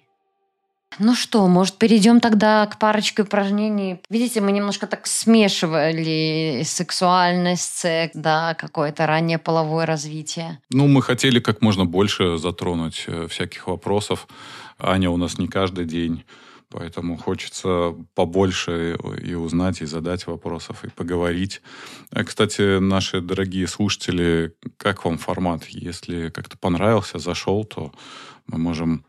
Ну 0.99 1.15
что, 1.15 1.47
может, 1.47 1.79
перейдем 1.79 2.21
тогда 2.21 2.67
к 2.67 2.79
парочке 2.79 3.23
упражнений. 3.23 4.01
Видите, 4.11 4.41
мы 4.41 4.53
немножко 4.53 4.87
так 4.87 5.07
смешивали 5.07 6.63
сексуальность, 6.65 7.79
секс, 7.79 8.13
да, 8.15 8.55
какое-то 8.55 9.07
раннее 9.07 9.39
половое 9.39 9.87
развитие. 9.87 10.61
Ну, 10.71 10.89
мы 10.89 11.03
хотели 11.03 11.39
как 11.41 11.63
можно 11.63 11.85
больше 11.85 12.39
затронуть 12.39 13.05
э, 13.07 13.29
всяких 13.29 13.69
вопросов. 13.69 14.27
Аня 14.79 15.11
у 15.11 15.17
нас 15.17 15.39
не 15.39 15.47
каждый 15.47 15.85
день, 15.85 16.25
поэтому 16.71 17.17
хочется 17.17 17.95
побольше 18.15 18.99
и 19.23 19.35
узнать, 19.35 19.83
и 19.83 19.87
задать 19.87 20.27
вопросов, 20.27 20.85
и 20.85 20.91
поговорить. 20.91 21.63
Э, 22.11 22.25
кстати, 22.25 22.79
наши 22.81 23.21
дорогие 23.21 23.69
слушатели, 23.69 24.55
как 24.77 25.05
вам 25.05 25.19
формат? 25.19 25.65
Если 25.67 26.31
как-то 26.31 26.59
понравился, 26.59 27.19
зашел, 27.19 27.65
то 27.65 27.93
мы 28.47 28.59
можем 28.59 29.05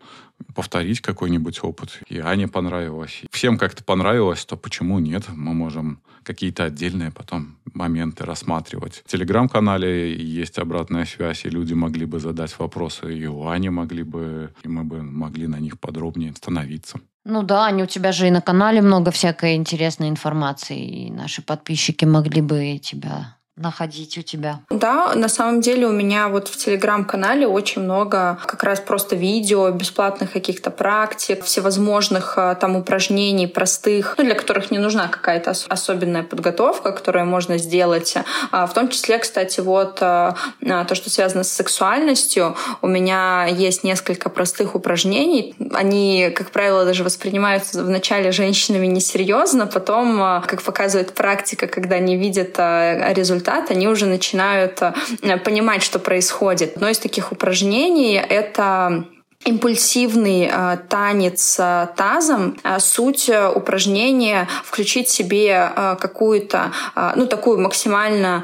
повторить 0.55 1.01
какой-нибудь 1.01 1.63
опыт. 1.63 1.99
И 2.07 2.19
Ане 2.19 2.47
понравилось. 2.47 3.21
Всем 3.31 3.57
как-то 3.57 3.83
понравилось, 3.83 4.45
то 4.45 4.57
почему 4.57 4.99
нет? 4.99 5.23
Мы 5.29 5.53
можем 5.53 6.01
какие-то 6.23 6.65
отдельные 6.65 7.11
потом 7.11 7.57
моменты 7.73 8.25
рассматривать. 8.25 9.01
В 9.05 9.11
Телеграм-канале 9.11 10.15
есть 10.15 10.59
обратная 10.59 11.05
связь, 11.05 11.45
и 11.45 11.49
люди 11.49 11.73
могли 11.73 12.05
бы 12.05 12.19
задать 12.19 12.57
вопросы, 12.59 13.17
и 13.17 13.25
у 13.25 13.47
Ани 13.47 13.69
могли 13.69 14.03
бы, 14.03 14.53
и 14.63 14.67
мы 14.67 14.83
бы 14.83 15.01
могли 15.01 15.47
на 15.47 15.59
них 15.59 15.79
подробнее 15.79 16.33
становиться. 16.35 16.99
Ну 17.23 17.43
да, 17.43 17.65
Аня, 17.65 17.83
у 17.83 17.87
тебя 17.87 18.11
же 18.11 18.27
и 18.27 18.31
на 18.31 18.41
канале 18.41 18.81
много 18.81 19.11
всякой 19.11 19.55
интересной 19.55 20.09
информации, 20.09 21.07
и 21.07 21.11
наши 21.11 21.41
подписчики 21.41 22.05
могли 22.05 22.41
бы 22.41 22.79
тебя 22.79 23.37
находить 23.58 24.18
у 24.18 24.22
тебя? 24.22 24.62
Да, 24.70 25.14
на 25.14 25.28
самом 25.28 25.60
деле 25.60 25.86
у 25.86 25.91
меня 25.91 26.30
вот 26.30 26.47
в 26.47 26.56
телеграм-канале 26.56 27.45
очень 27.45 27.82
много 27.82 28.39
как 28.45 28.64
раз 28.64 28.80
просто 28.80 29.18
видео, 29.18 29.70
бесплатных 29.72 30.32
каких-то 30.32 30.72
практик, 30.72 31.43
всевозможных 31.43 32.38
а, 32.38 32.56
там 32.56 32.78
упражнений 32.78 33.47
простых, 33.47 34.16
ну, 34.18 34.24
для 34.24 34.36
которых 34.36 34.72
не 34.72 34.78
нужна 34.78 35.10
какая-то 35.10 35.54
особенная 35.68 36.24
подготовка, 36.24 36.93
которую 36.93 37.26
можно 37.26 37.58
сделать. 37.58 38.16
А, 38.52 38.68
в 38.68 38.74
том 38.74 38.88
числе, 38.88 39.18
кстати, 39.18 39.60
вот 39.60 39.97
а, 40.02 40.36
то, 40.62 40.95
что 40.95 41.10
связано 41.10 41.43
с 41.43 41.52
сексуальностью, 41.52 42.56
у 42.82 42.88
меня 42.88 43.45
есть 43.47 43.84
несколько 43.84 44.30
простых 44.30 44.76
упражнений. 44.76 45.56
Они, 45.74 46.32
как 46.34 46.52
правило, 46.52 46.86
даже 46.86 47.04
воспринимаются 47.04 47.84
вначале 47.84 48.32
женщинами 48.32 48.88
несерьезно, 48.88 49.68
потом, 49.68 50.41
как 50.47 50.62
показывает 50.62 51.14
практика, 51.14 51.68
когда 51.68 51.97
они 51.97 52.16
видят 52.16 52.58
результат 52.58 53.40
результат, 53.41 53.71
они 53.71 53.87
уже 53.87 54.05
начинают 54.05 54.81
э, 54.81 55.37
понимать, 55.37 55.83
что 55.83 55.99
происходит. 55.99 56.75
Одно 56.75 56.89
из 56.89 56.99
таких 56.99 57.31
упражнений— 57.31 58.13
это 58.29 59.05
импульсивный 59.45 60.49
э, 60.51 60.77
танец 60.87 61.57
э, 61.59 61.87
тазом. 61.95 62.57
Э, 62.63 62.79
суть 62.79 63.29
э, 63.29 63.49
упражнения 63.49 64.47
включить 64.63 65.09
себе 65.09 65.71
э, 65.75 65.95
какую-то, 65.99 66.71
э, 66.95 67.11
ну, 67.15 67.25
такую 67.25 67.59
максимально 67.59 68.43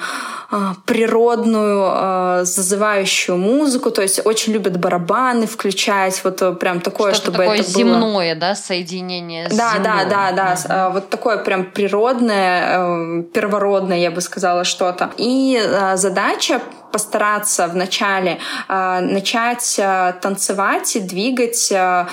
э, 0.52 0.56
природную, 0.86 1.92
э, 1.94 2.46
зазывающую 2.46 3.38
музыку. 3.38 3.92
То 3.92 4.02
есть 4.02 4.26
очень 4.26 4.54
любят 4.54 4.80
барабаны 4.80 5.46
включать, 5.46 6.20
вот 6.24 6.42
э, 6.42 6.54
прям 6.54 6.82
такое, 6.82 7.14
Что-то 7.14 7.26
чтобы 7.26 7.38
такое 7.38 7.60
это 7.60 7.72
было... 7.72 7.78
земное, 7.78 8.36
да, 8.36 8.56
соединение 8.56 9.50
с 9.50 9.56
Да, 9.56 9.74
да, 9.84 10.06
да, 10.06 10.32
да. 10.32 10.56
Э, 10.68 10.94
Вот 10.94 11.10
такое 11.10 11.38
прям 11.38 11.66
природное, 11.66 13.24
первородное, 13.34 14.00
я 14.00 14.10
бы 14.12 14.22
сказала, 14.22 14.64
что-то. 14.64 15.12
И 15.18 15.62
задача 15.96 16.62
постараться 16.92 17.68
вначале 17.68 18.40
э, 18.68 19.00
начать 19.02 19.76
э, 19.78 20.14
танцевать 20.22 20.96
и 20.96 21.00
двигать 21.00 21.72
э, 21.72 22.08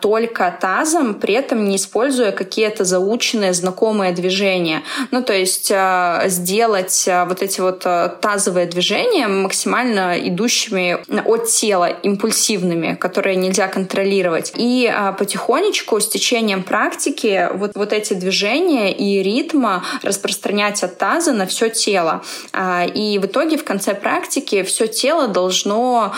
только 0.00 0.56
тазом, 0.60 1.14
при 1.14 1.34
этом 1.34 1.68
не 1.68 1.76
используя 1.76 2.32
какие-то 2.32 2.84
заученные, 2.84 3.52
знакомые 3.52 4.12
движения. 4.12 4.82
Ну, 5.10 5.22
то 5.22 5.32
есть 5.32 5.70
э, 5.70 6.24
сделать 6.26 7.04
э, 7.06 7.24
вот 7.24 7.42
эти 7.42 7.60
вот 7.60 7.82
э, 7.84 8.10
тазовые 8.20 8.66
движения 8.66 9.28
максимально 9.28 10.16
идущими 10.18 10.98
от 11.26 11.46
тела, 11.46 11.86
импульсивными, 11.86 12.94
которые 12.94 13.36
нельзя 13.36 13.68
контролировать. 13.68 14.52
И 14.56 14.92
э, 14.92 15.12
потихонечку, 15.18 16.00
с 16.00 16.08
течением 16.08 16.62
практики, 16.62 17.48
вот, 17.54 17.72
вот 17.74 17.92
эти 17.92 18.14
движения 18.14 18.92
и 18.92 19.22
ритма 19.22 19.84
распространять 20.02 20.82
от 20.82 20.98
таза 20.98 21.32
на 21.32 21.46
все 21.46 21.68
тело. 21.68 22.22
Э, 22.52 22.86
и 22.86 23.18
в 23.18 23.26
итоге 23.26 23.56
в 23.56 23.64
конце 23.64 23.94
практики 23.94 24.15
практике 24.16 24.64
все 24.64 24.86
тело 24.86 25.28
должно, 25.28 26.14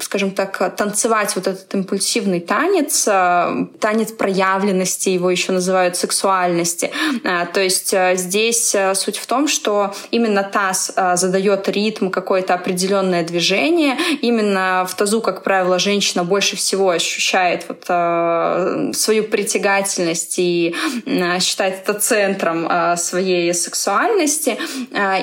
скажем 0.00 0.30
так, 0.30 0.74
танцевать 0.74 1.36
вот 1.36 1.46
этот 1.46 1.74
импульсивный 1.74 2.40
танец, 2.40 3.06
э, 3.06 3.66
танец 3.78 4.12
проявленности, 4.12 5.10
его 5.10 5.30
еще 5.30 5.52
называют 5.52 5.96
сексуальности. 5.96 6.90
Э, 7.24 7.44
то 7.52 7.60
есть 7.60 7.92
э, 7.92 8.16
здесь 8.16 8.74
суть 8.94 9.18
в 9.18 9.26
том, 9.26 9.48
что 9.48 9.94
именно 10.10 10.42
таз 10.42 10.92
задает 11.14 11.68
ритм, 11.68 12.08
какое-то 12.08 12.54
определенное 12.54 13.22
движение. 13.22 13.98
Именно 14.22 14.86
в 14.88 14.94
тазу, 14.94 15.20
как 15.20 15.42
правило, 15.42 15.78
женщина 15.78 16.24
больше 16.24 16.56
всего 16.56 16.88
ощущает 16.88 17.66
вот 17.68 17.84
свою 18.96 19.24
притягательность 19.24 20.38
и 20.38 20.74
считает 21.40 21.82
это 21.82 21.94
центром 21.94 22.96
своей 22.96 23.52
сексуальности. 23.52 24.56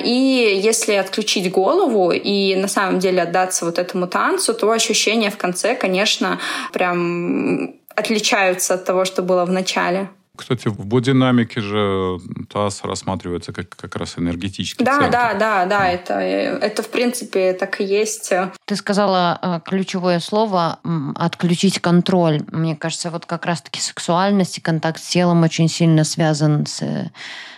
И 0.04 0.60
если 0.62 0.92
отключить 0.92 1.50
голову 1.50 2.12
и 2.22 2.56
на 2.56 2.68
самом 2.68 2.98
деле 2.98 3.22
отдаться 3.22 3.64
вот 3.64 3.78
этому 3.78 4.06
танцу, 4.06 4.54
то 4.54 4.70
ощущения 4.70 5.30
в 5.30 5.36
конце, 5.36 5.74
конечно, 5.74 6.38
прям 6.72 7.74
отличаются 7.94 8.74
от 8.74 8.84
того, 8.84 9.04
что 9.04 9.22
было 9.22 9.44
в 9.44 9.50
начале. 9.50 10.08
Кстати, 10.40 10.68
в 10.68 10.86
бодинамике 10.86 11.60
же 11.60 12.18
таз 12.50 12.82
рассматривается 12.82 13.52
как 13.52 13.68
как 13.76 13.94
раз 13.96 14.14
энергетический 14.16 14.86
да, 14.86 14.92
центр. 14.92 15.12
Да, 15.12 15.34
да, 15.34 15.66
да, 15.66 15.88
это, 15.88 16.14
это 16.14 16.82
в 16.82 16.88
принципе 16.88 17.52
так 17.52 17.78
и 17.80 17.84
есть. 17.84 18.32
Ты 18.64 18.76
сказала 18.76 19.38
э, 19.42 19.60
ключевое 19.68 20.18
слово 20.18 20.78
«отключить 21.14 21.80
контроль». 21.80 22.40
Мне 22.52 22.74
кажется, 22.74 23.10
вот 23.10 23.26
как 23.26 23.44
раз-таки 23.44 23.80
сексуальность 23.80 24.56
и 24.56 24.62
контакт 24.62 25.02
с 25.02 25.08
телом 25.08 25.42
очень 25.42 25.68
сильно 25.68 26.04
связан 26.04 26.64
с, 26.64 26.80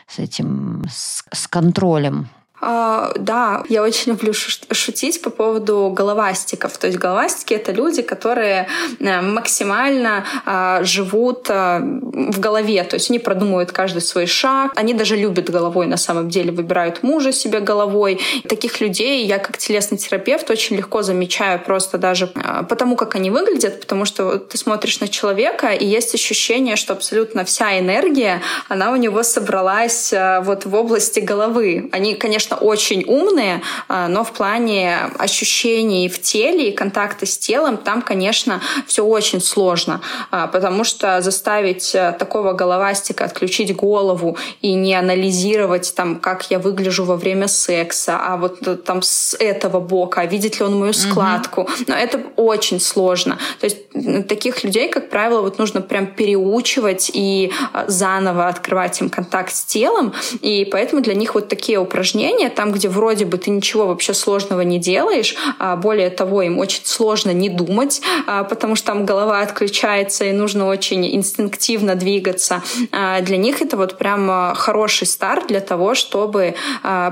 с 0.09 0.19
этим, 0.19 0.85
с, 0.91 1.25
с 1.31 1.47
контролем 1.47 2.29
да, 2.63 3.65
я 3.69 3.83
очень 3.83 4.13
люблю 4.13 4.33
шутить 4.33 5.21
по 5.21 5.31
поводу 5.31 5.91
головастиков. 5.91 6.79
То 6.79 6.87
есть 6.87 6.99
головастики— 6.99 7.55
это 7.55 7.73
люди, 7.73 8.03
которые 8.03 8.69
э, 9.01 9.21
максимально 9.21 10.25
а, 10.45 10.83
живут 10.85 11.47
а, 11.49 11.81
в 11.81 12.39
голове. 12.41 12.85
То 12.85 12.95
есть 12.95 13.11
они 13.11 13.19
продумывают 13.19 13.73
каждый 13.73 14.03
свой 14.03 14.27
шаг. 14.27 14.73
Они 14.77 14.95
даже 14.95 15.17
любят 15.17 15.51
головой 15.51 15.87
на 15.87 15.97
самом 15.97 16.29
деле, 16.29 16.53
выбирают 16.53 17.03
мужа 17.03 17.33
себе 17.33 17.61
головой. 17.61 18.21
Таких 18.49 18.81
людей 18.81 19.27
я 19.27 19.39
как 19.39 19.59
телесный 19.59 19.99
терапевт 19.99 20.51
очень 20.51 20.77
легко 20.77 21.03
замечаю 21.03 21.59
просто 21.59 21.99
даже 21.99 22.31
а, 22.35 22.63
потому, 22.63 22.97
как 22.97 23.15
они 23.15 23.31
выглядят, 23.31 23.81
потому 23.81 24.05
что 24.05 24.39
ты 24.39 24.57
смотришь 24.59 25.01
на 25.01 25.09
человека, 25.09 25.69
и 25.69 25.87
есть 25.87 26.15
ощущение, 26.15 26.77
что 26.77 26.93
абсолютно 26.93 27.45
вся 27.45 27.79
энергия, 27.79 28.43
она 28.69 28.93
у 28.93 28.97
него 28.97 29.23
собралась 29.23 30.13
вот 30.43 30.65
в 30.65 30.75
области 30.75 31.21
головы. 31.21 31.89
Они, 31.93 32.15
конечно, 32.15 32.52
конечно, 32.53 32.57
очень 32.57 33.05
умные, 33.07 33.63
а, 33.89 34.09
но 34.09 34.25
в 34.25 34.33
плане 34.33 34.99
ощущений 35.19 36.09
в 36.09 36.21
теле 36.21 36.69
и 36.69 36.73
контакта 36.73 37.27
с 37.27 37.39
телом 37.39 37.77
там, 37.77 38.03
конечно, 38.03 38.61
все 38.87 39.05
очень 39.05 39.41
сложно, 39.41 40.01
а, 40.31 40.47
потому 40.47 40.85
что 40.85 41.21
заставить 41.21 41.95
э, 41.95 42.15
такого 42.19 42.53
головастика 42.53 43.25
отключить 43.25 43.75
голову 43.75 44.37
и 44.63 44.75
не 44.75 44.95
анализировать, 44.95 45.95
там, 45.95 46.17
как 46.17 46.51
я 46.51 46.59
выгляжу 46.59 47.05
во 47.05 47.17
время 47.17 47.49
секса, 47.49 48.19
а 48.19 48.37
вот 48.37 48.67
э, 48.67 48.77
там 48.77 49.03
с 49.03 49.37
этого 49.39 49.81
бока, 49.81 50.23
а 50.23 50.27
видит 50.27 50.61
ли 50.61 50.67
он 50.67 50.79
мою 50.79 50.93
складку. 50.93 51.63
Mm-hmm. 51.63 51.85
Но 51.89 51.95
это 51.95 52.21
очень 52.37 52.81
сложно. 52.81 53.39
То 53.61 53.67
есть 53.67 54.29
таких 54.29 54.65
людей, 54.65 54.89
как 54.89 55.11
правило, 55.11 55.43
вот 55.43 55.59
нужно 55.59 55.81
прям 55.81 56.07
переучивать 56.07 57.11
и 57.15 57.53
а, 57.73 57.85
заново 57.89 58.49
открывать 58.49 59.01
им 59.01 59.11
контакт 59.11 59.55
с 59.55 59.65
телом. 59.65 60.13
И 60.41 60.69
поэтому 60.71 61.03
для 61.03 61.15
них 61.15 61.35
вот 61.35 61.49
такие 61.49 61.79
упражнения 61.79 62.42
упражнения, 62.43 62.51
там, 62.51 62.73
где 62.73 62.89
вроде 62.89 63.25
бы 63.25 63.39
ты 63.39 63.51
ничего 63.51 63.87
вообще 63.87 64.15
сложного 64.15 64.63
не 64.63 64.79
делаешь, 64.79 65.35
а 65.59 65.77
более 65.77 66.11
того, 66.11 66.43
им 66.43 66.59
очень 66.59 66.85
сложно 66.85 67.33
не 67.33 67.49
думать, 67.49 68.03
а, 68.27 68.45
потому 68.45 68.77
что 68.77 68.87
там 68.89 69.07
голова 69.07 69.41
отключается 69.41 70.25
и 70.25 70.33
нужно 70.33 70.67
очень 70.67 71.05
инстинктивно 71.15 71.95
двигаться. 71.95 72.63
А, 72.93 73.21
для 73.21 73.37
них 73.37 73.63
это 73.63 73.77
вот 73.77 73.99
прям 73.99 74.55
хороший 74.55 75.07
старт 75.07 75.47
для 75.49 75.61
того, 75.61 75.95
чтобы 75.95 76.55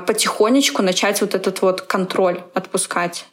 потихонечку 0.06 0.82
начать 0.82 1.20
вот 1.20 1.34
этот 1.34 1.62
вот 1.62 1.82
контроль 1.82 2.40
отпускать. 2.54 3.26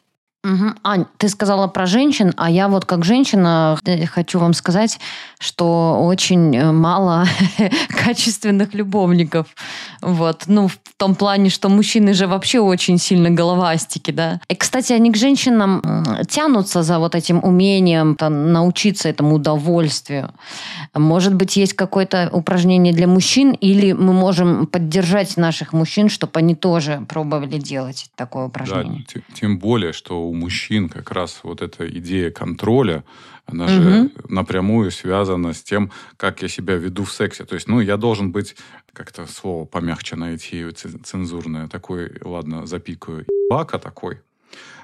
Угу. 0.47 0.65
Ань, 0.83 1.05
ты 1.17 1.27
сказала 1.27 1.67
про 1.67 1.85
женщин, 1.85 2.33
а 2.37 2.49
я 2.49 2.69
вот 2.69 2.85
как 2.85 3.03
женщина 3.03 3.77
э, 3.85 4.05
хочу 4.05 4.39
вам 4.39 4.53
сказать, 4.53 4.97
что 5.39 5.99
очень 6.05 6.55
э, 6.55 6.71
мало 6.71 7.25
качественных 7.89 8.73
любовников. 8.73 9.47
Вот. 10.01 10.43
Ну, 10.47 10.69
в 10.69 10.77
том 10.95 11.15
плане, 11.15 11.49
что 11.49 11.67
мужчины 11.67 12.13
же 12.13 12.27
вообще 12.27 12.59
очень 12.59 12.97
сильно 12.97 13.29
головастики, 13.29 14.11
да. 14.11 14.39
И, 14.47 14.55
кстати, 14.55 14.93
они 14.93 15.11
к 15.11 15.17
женщинам 15.17 16.05
тянутся 16.29 16.81
за 16.81 16.99
вот 16.99 17.15
этим 17.15 17.43
умением 17.43 18.15
там, 18.15 18.53
научиться 18.53 19.09
этому 19.09 19.35
удовольствию. 19.35 20.31
Может 20.93 21.35
быть, 21.35 21.57
есть 21.57 21.73
какое-то 21.73 22.29
упражнение 22.31 22.93
для 22.93 23.07
мужчин, 23.07 23.51
или 23.51 23.91
мы 23.91 24.13
можем 24.13 24.65
поддержать 24.65 25.35
наших 25.35 25.73
мужчин, 25.73 26.07
чтобы 26.07 26.39
они 26.39 26.55
тоже 26.55 27.05
пробовали 27.09 27.59
делать 27.59 28.09
такое 28.15 28.45
упражнение. 28.45 29.05
Да, 29.13 29.21
тем 29.33 29.59
более, 29.59 29.91
что 29.91 30.21
у 30.21 30.36
мужчин 30.37 30.89
как 30.89 31.11
раз 31.11 31.41
вот 31.43 31.61
эта 31.61 31.87
идея 31.89 32.31
контроля, 32.31 33.03
она 33.45 33.65
угу. 33.65 33.73
же 33.73 34.11
напрямую 34.29 34.91
связана 34.91 35.53
с 35.53 35.63
тем, 35.63 35.91
как 36.17 36.41
я 36.41 36.47
себя 36.47 36.75
веду 36.75 37.03
в 37.03 37.11
сексе. 37.11 37.45
То 37.45 37.55
есть, 37.55 37.67
ну, 37.67 37.79
я 37.79 37.97
должен 37.97 38.31
быть, 38.31 38.55
как-то 38.93 39.25
слово 39.27 39.65
помягче 39.65 40.15
найти, 40.15 40.69
цензурное, 40.71 41.67
такой, 41.67 42.11
ладно, 42.21 42.65
запикаю, 42.65 43.25
бака 43.49 43.79
такой, 43.79 44.21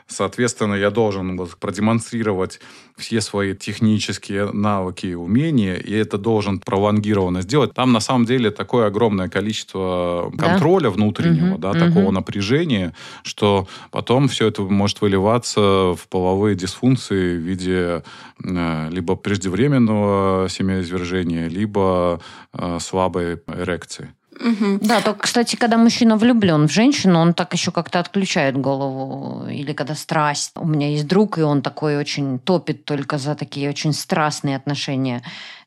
Соответственно, 0.08 0.76
я 0.76 0.92
должен 0.92 1.38
вот 1.38 1.58
продемонстрировать 1.58 2.60
все 2.98 3.22
свои 3.22 3.56
технические 3.56 4.52
навыки 4.52 5.08
и 5.08 5.14
умения, 5.16 5.76
и 5.76 5.94
это 5.94 6.18
должен 6.18 6.60
пролонгированно 6.60 7.42
сделать. 7.42 7.74
Там 7.74 7.92
на 7.92 8.00
самом 8.00 8.26
деле 8.26 8.52
такое 8.52 8.88
огромное 8.88 9.30
количество 9.30 10.32
контроля 10.38 10.84
да? 10.84 10.90
внутреннего, 10.92 11.54
угу, 11.54 11.58
да, 11.58 11.72
угу. 11.72 11.80
такого 11.80 12.12
напряжения, 12.12 12.94
что 13.24 13.68
потом 13.92 14.28
все 14.28 14.48
это 14.48 14.62
может 14.62 15.02
выливаться 15.02 15.62
в 15.96 16.08
половые 16.10 16.56
дисфункции 16.56 17.38
в 17.38 17.42
виде 17.42 18.04
э, 18.44 18.90
либо 18.92 19.16
преждевременного 19.16 20.48
семяизвержения, 20.50 21.48
либо 21.48 22.22
э, 22.54 22.78
слабой 22.80 23.40
эрекции. 23.48 24.14
Угу. 24.40 24.80
Да, 24.82 25.02
только, 25.02 25.22
кстати, 25.22 25.56
когда 25.56 25.78
мужчина 25.78 26.18
влюблен 26.18 26.68
в 26.68 26.72
женщину, 26.72 27.20
он 27.20 27.34
так 27.34 27.54
еще 27.54 27.72
как-то 27.72 28.00
отключает 28.00 28.58
голову. 28.58 29.48
Или 29.48 29.74
когда 29.74 29.96
страсть. 29.96 30.52
У 30.56 30.68
меня 30.68 30.90
есть 30.90 31.08
друг, 31.08 31.38
и 31.38 31.42
он 31.42 31.62
такой 31.62 31.98
очень 31.98 32.40
топит 32.40 32.86
только 32.86 33.18
за 33.18 33.36
такие 33.36 33.70
очень 33.70 33.94
страстные 33.94 34.56
отношения 34.56 35.22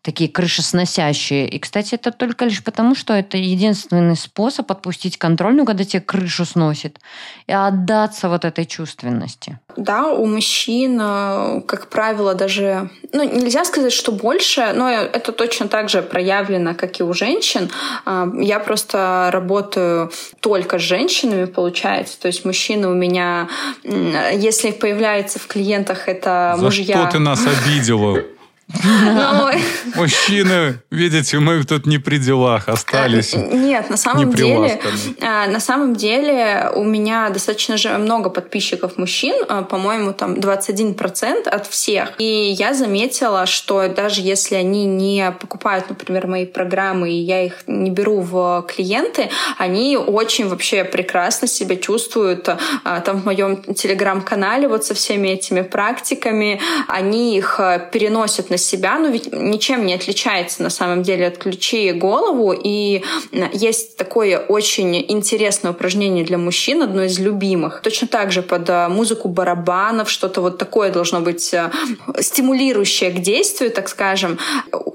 такие 0.06 0.30
крышесносящие. 0.30 1.48
И, 1.48 1.58
кстати, 1.58 1.96
это 1.96 2.12
только 2.12 2.44
лишь 2.44 2.62
потому, 2.62 2.94
что 2.94 3.12
это 3.12 3.36
единственный 3.36 4.16
способ 4.16 4.70
отпустить 4.70 5.18
контроль, 5.18 5.56
ну, 5.56 5.66
когда 5.66 5.82
тебе 5.82 6.00
крышу 6.00 6.44
сносит, 6.44 7.00
и 7.48 7.52
отдаться 7.52 8.28
вот 8.28 8.44
этой 8.44 8.66
чувственности. 8.66 9.58
Да, 9.76 10.06
у 10.12 10.26
мужчин, 10.26 10.96
э, 11.02 11.60
как 11.66 11.88
правило, 11.88 12.34
даже, 12.34 12.88
ну, 13.12 13.24
нельзя 13.24 13.64
сказать, 13.64 13.92
что 13.92 14.12
больше, 14.12 14.72
но 14.76 14.88
это 14.88 15.32
точно 15.32 15.66
так 15.66 15.88
же 15.88 16.02
проявлено, 16.02 16.74
как 16.74 17.00
и 17.00 17.02
у 17.02 17.12
женщин. 17.12 17.68
Э, 18.06 18.28
я 18.40 18.60
просто 18.60 19.30
работаю 19.32 20.12
только 20.38 20.78
с 20.78 20.82
женщинами, 20.82 21.46
получается. 21.46 22.20
То 22.20 22.28
есть 22.28 22.44
мужчины 22.44 22.86
у 22.86 22.94
меня, 22.94 23.48
если 23.82 24.70
появляются 24.70 25.40
в 25.40 25.48
клиентах, 25.48 26.08
это 26.08 26.54
За 26.56 26.64
мужья... 26.64 26.96
что 26.96 27.10
ты 27.10 27.18
нас 27.18 27.40
обидела? 27.44 28.35
Ну, 28.68 29.50
Мужчины, 29.94 30.80
видите, 30.90 31.38
мы 31.38 31.62
тут 31.64 31.86
не 31.86 31.98
при 31.98 32.18
делах 32.18 32.68
остались. 32.68 33.32
Э, 33.32 33.56
нет, 33.56 33.88
на 33.90 33.96
самом 33.96 34.32
деле, 34.32 34.80
э, 35.20 35.46
на 35.48 35.60
самом 35.60 35.94
деле 35.94 36.70
у 36.74 36.82
меня 36.82 37.30
достаточно 37.30 37.76
же 37.76 37.96
много 37.96 38.28
подписчиков 38.28 38.98
мужчин, 38.98 39.36
э, 39.48 39.64
по-моему, 39.70 40.12
там 40.12 40.34
21% 40.34 41.46
от 41.46 41.66
всех. 41.68 42.12
И 42.18 42.24
я 42.58 42.74
заметила, 42.74 43.46
что 43.46 43.88
даже 43.88 44.20
если 44.20 44.56
они 44.56 44.84
не 44.84 45.30
покупают, 45.30 45.88
например, 45.88 46.26
мои 46.26 46.44
программы, 46.44 47.10
и 47.10 47.20
я 47.20 47.44
их 47.44 47.62
не 47.68 47.90
беру 47.90 48.20
в 48.20 48.66
клиенты, 48.68 49.30
они 49.58 49.96
очень 49.96 50.48
вообще 50.48 50.82
прекрасно 50.84 51.46
себя 51.46 51.76
чувствуют 51.76 52.44
там 52.44 53.20
в 53.20 53.24
моем 53.24 53.62
телеграм-канале 53.62 54.66
вот 54.66 54.84
со 54.84 54.94
всеми 54.94 55.28
этими 55.28 55.62
практиками. 55.62 56.60
Они 56.88 57.36
их 57.36 57.60
переносят 57.92 58.50
на 58.50 58.55
на 58.56 58.58
себя, 58.58 58.98
но 58.98 59.08
ведь 59.08 59.32
ничем 59.32 59.84
не 59.84 59.92
отличается 59.94 60.62
на 60.62 60.70
самом 60.70 61.02
деле 61.02 61.26
от 61.26 61.36
ключи 61.36 61.92
голову. 61.92 62.54
И 62.54 63.04
есть 63.52 63.96
такое 63.98 64.38
очень 64.38 64.96
интересное 64.96 65.72
упражнение 65.72 66.24
для 66.24 66.38
мужчин, 66.38 66.82
одно 66.82 67.04
из 67.04 67.18
любимых. 67.18 67.82
Точно 67.82 68.08
так 68.08 68.32
же 68.32 68.40
под 68.40 68.70
э, 68.70 68.88
музыку 68.88 69.28
барабанов, 69.28 70.08
что-то 70.08 70.40
вот 70.40 70.56
такое 70.56 70.90
должно 70.90 71.20
быть 71.20 71.52
э, 71.52 71.70
стимулирующее 72.18 73.10
к 73.10 73.18
действию, 73.18 73.70
так 73.70 73.90
скажем. 73.90 74.38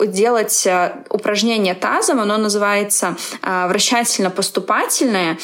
Делать 0.08 0.66
э, 0.66 0.94
упражнение 1.10 1.76
тазом, 1.76 2.20
оно 2.20 2.38
называется 2.38 3.16
вращательно-поступательное, 3.44 5.38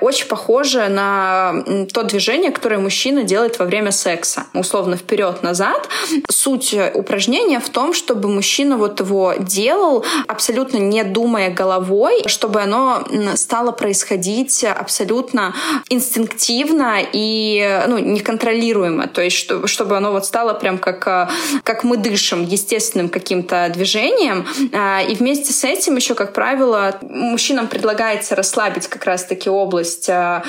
очень 0.00 0.26
похоже 0.26 0.88
на 0.88 1.54
то 1.92 2.02
движение, 2.02 2.50
которое 2.50 2.78
мужчина 2.78 3.22
делает 3.22 3.60
во 3.60 3.64
время 3.64 3.92
секса. 3.92 4.46
Условно 4.54 4.96
вперед-назад. 4.96 5.88
Суть 6.28 6.74
упражнения 6.94 7.43
упражнение 7.44 7.60
в 7.60 7.68
том, 7.68 7.92
чтобы 7.92 8.28
мужчина 8.28 8.76
вот 8.76 9.00
его 9.00 9.34
делал, 9.38 10.04
абсолютно 10.26 10.78
не 10.78 11.04
думая 11.04 11.50
головой, 11.50 12.22
чтобы 12.26 12.60
оно 12.60 13.04
стало 13.34 13.72
происходить 13.72 14.64
абсолютно 14.64 15.54
инстинктивно 15.90 16.98
и 17.12 17.84
ну, 17.88 17.98
неконтролируемо. 17.98 19.06
То 19.08 19.22
есть, 19.22 19.50
чтобы 19.66 19.96
оно 19.96 20.12
вот 20.12 20.24
стало 20.24 20.54
прям 20.54 20.78
как, 20.78 21.30
как 21.62 21.84
мы 21.84 21.96
дышим, 21.96 22.44
естественным 22.44 23.08
каким-то 23.08 23.70
движением. 23.74 24.46
А, 24.72 25.02
и 25.02 25.14
вместе 25.14 25.52
с 25.52 25.64
этим 25.64 25.96
еще, 25.96 26.14
как 26.14 26.32
правило, 26.32 26.96
мужчинам 27.02 27.66
предлагается 27.68 28.34
расслабить 28.34 28.88
как 28.88 29.04
раз-таки 29.04 29.50
область 29.50 30.08
а, 30.08 30.42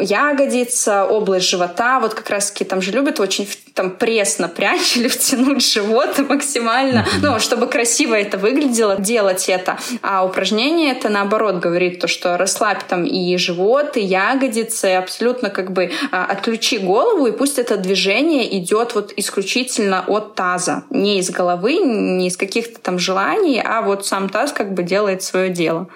ягодиц, 0.00 0.88
область 0.88 1.48
живота. 1.48 2.00
Вот 2.00 2.14
как 2.14 2.30
раз-таки 2.30 2.64
там 2.64 2.80
же 2.80 2.92
любят 2.92 3.20
очень 3.20 3.48
там 3.74 3.90
пресс 3.90 4.38
напрячь 4.38 4.96
или 4.96 5.08
втянуть 5.08 5.64
живот 5.64 6.18
максимально, 6.38 7.04
ну, 7.20 7.40
чтобы 7.40 7.66
красиво 7.66 8.14
это 8.14 8.38
выглядело, 8.38 8.96
делать 8.96 9.48
это. 9.48 9.76
А 10.02 10.24
упражнение 10.24 10.92
это 10.92 11.08
наоборот 11.08 11.56
говорит 11.56 12.00
то, 12.00 12.06
что 12.06 12.36
расслабь 12.36 12.84
там 12.88 13.04
и 13.04 13.36
живот, 13.36 13.96
и 13.96 14.00
ягодицы, 14.00 14.94
абсолютно 14.94 15.50
как 15.50 15.72
бы 15.72 15.90
а, 16.12 16.24
отключи 16.24 16.78
голову, 16.78 17.26
и 17.26 17.32
пусть 17.32 17.58
это 17.58 17.76
движение 17.76 18.56
идет 18.58 18.94
вот 18.94 19.12
исключительно 19.16 20.04
от 20.06 20.34
таза, 20.34 20.84
не 20.90 21.18
из 21.18 21.30
головы, 21.30 21.78
не 21.78 22.28
из 22.28 22.36
каких-то 22.36 22.80
там 22.80 22.98
желаний, 22.98 23.60
а 23.60 23.82
вот 23.82 24.06
сам 24.06 24.28
таз 24.28 24.52
как 24.52 24.74
бы 24.74 24.82
делает 24.84 25.22
свое 25.22 25.50
дело. 25.50 25.88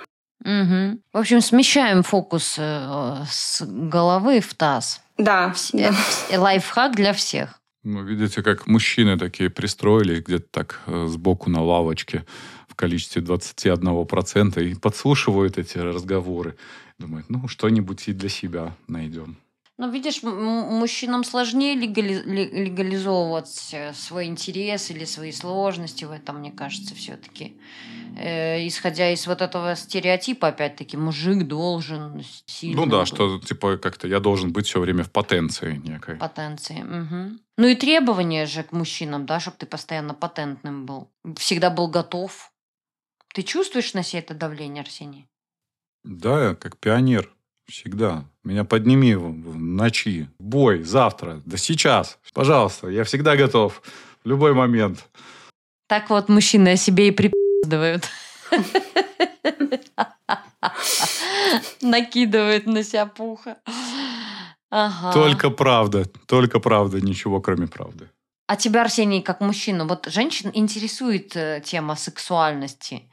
Угу. 0.44 0.98
В 1.12 1.18
общем, 1.18 1.40
смещаем 1.40 2.02
фокус 2.02 2.56
э, 2.58 3.24
с 3.30 3.62
головы 3.64 4.40
в 4.40 4.54
таз. 4.54 5.00
Да. 5.18 5.54
Э, 5.72 6.36
Лайфхак 6.36 6.96
для 6.96 7.12
всех. 7.12 7.61
Ну, 7.84 8.04
видите, 8.04 8.42
как 8.42 8.68
мужчины 8.68 9.18
такие 9.18 9.50
пристроились 9.50 10.22
где-то 10.22 10.46
так 10.50 10.82
э, 10.86 11.08
сбоку 11.08 11.50
на 11.50 11.62
лавочке 11.62 12.24
в 12.68 12.76
количестве 12.76 13.22
21% 13.22 14.62
и 14.64 14.74
подслушивают 14.76 15.58
эти 15.58 15.78
разговоры. 15.78 16.56
Думают, 16.98 17.28
ну, 17.28 17.48
что-нибудь 17.48 18.06
и 18.06 18.12
для 18.12 18.28
себя 18.28 18.76
найдем. 18.86 19.36
Ну, 19.78 19.90
видишь, 19.90 20.22
мужчинам 20.22 21.24
сложнее 21.24 21.74
легали- 21.74 22.22
ле- 22.24 22.64
легализовывать 22.64 23.70
э, 23.72 23.92
свой 23.94 24.26
интерес 24.26 24.90
или 24.90 25.04
свои 25.04 25.32
сложности 25.32 26.04
в 26.04 26.10
этом, 26.10 26.38
мне 26.38 26.52
кажется, 26.52 26.94
все-таки. 26.94 27.56
исходя 28.14 29.10
из 29.10 29.26
вот 29.26 29.40
этого 29.40 29.74
стереотипа, 29.74 30.48
опять-таки, 30.48 30.96
мужик 30.96 31.46
должен 31.46 32.22
сильно 32.46 32.84
ну 32.84 32.86
да, 32.86 33.00
быть. 33.00 33.08
что 33.08 33.38
типа 33.38 33.78
как-то 33.78 34.06
я 34.06 34.20
должен 34.20 34.52
быть 34.52 34.66
все 34.66 34.80
время 34.80 35.02
в 35.04 35.10
потенции 35.10 35.80
некой. 35.84 36.16
потенции. 36.16 36.82
мгм. 36.82 37.40
Ну 37.56 37.66
и 37.66 37.74
требования 37.74 38.46
же 38.46 38.62
к 38.62 38.72
мужчинам, 38.72 39.24
да, 39.26 39.40
чтобы 39.40 39.56
ты 39.56 39.66
постоянно 39.66 40.14
патентным 40.14 40.84
был. 40.86 41.10
Всегда 41.36 41.70
был 41.70 41.88
готов. 41.88 42.52
Ты 43.34 43.42
чувствуешь 43.42 43.94
на 43.94 44.02
себе 44.02 44.20
это 44.20 44.34
давление, 44.34 44.82
Арсений? 44.82 45.28
Да, 46.04 46.48
я 46.48 46.54
как 46.54 46.76
пионер. 46.78 47.32
Всегда. 47.66 48.24
Меня 48.44 48.64
подними 48.64 49.14
в, 49.14 49.56
ночи. 49.56 50.28
Бой, 50.38 50.82
завтра, 50.82 51.40
да 51.44 51.56
сейчас. 51.56 52.18
Пожалуйста, 52.34 52.88
я 52.88 53.04
всегда 53.04 53.36
готов. 53.36 53.82
В 54.24 54.28
любой 54.28 54.54
момент. 54.54 55.08
Так 55.88 56.10
вот 56.10 56.28
мужчины 56.28 56.70
о 56.70 56.76
себе 56.76 57.08
и 57.08 57.10
припиздывают. 57.10 58.08
Накидывают 61.80 62.66
на 62.66 62.82
себя 62.82 63.06
пуха. 63.06 63.56
Ага. 64.70 65.12
Только 65.12 65.50
правда. 65.50 66.04
Только 66.26 66.60
правда. 66.60 67.00
Ничего, 67.00 67.40
кроме 67.40 67.66
правды. 67.66 68.08
А 68.46 68.56
тебя, 68.56 68.82
Арсений, 68.82 69.22
как 69.22 69.40
мужчину, 69.40 69.86
вот 69.86 70.06
женщин 70.10 70.50
интересует 70.54 71.36
э, 71.36 71.62
тема 71.64 71.96
сексуальности. 71.96 73.10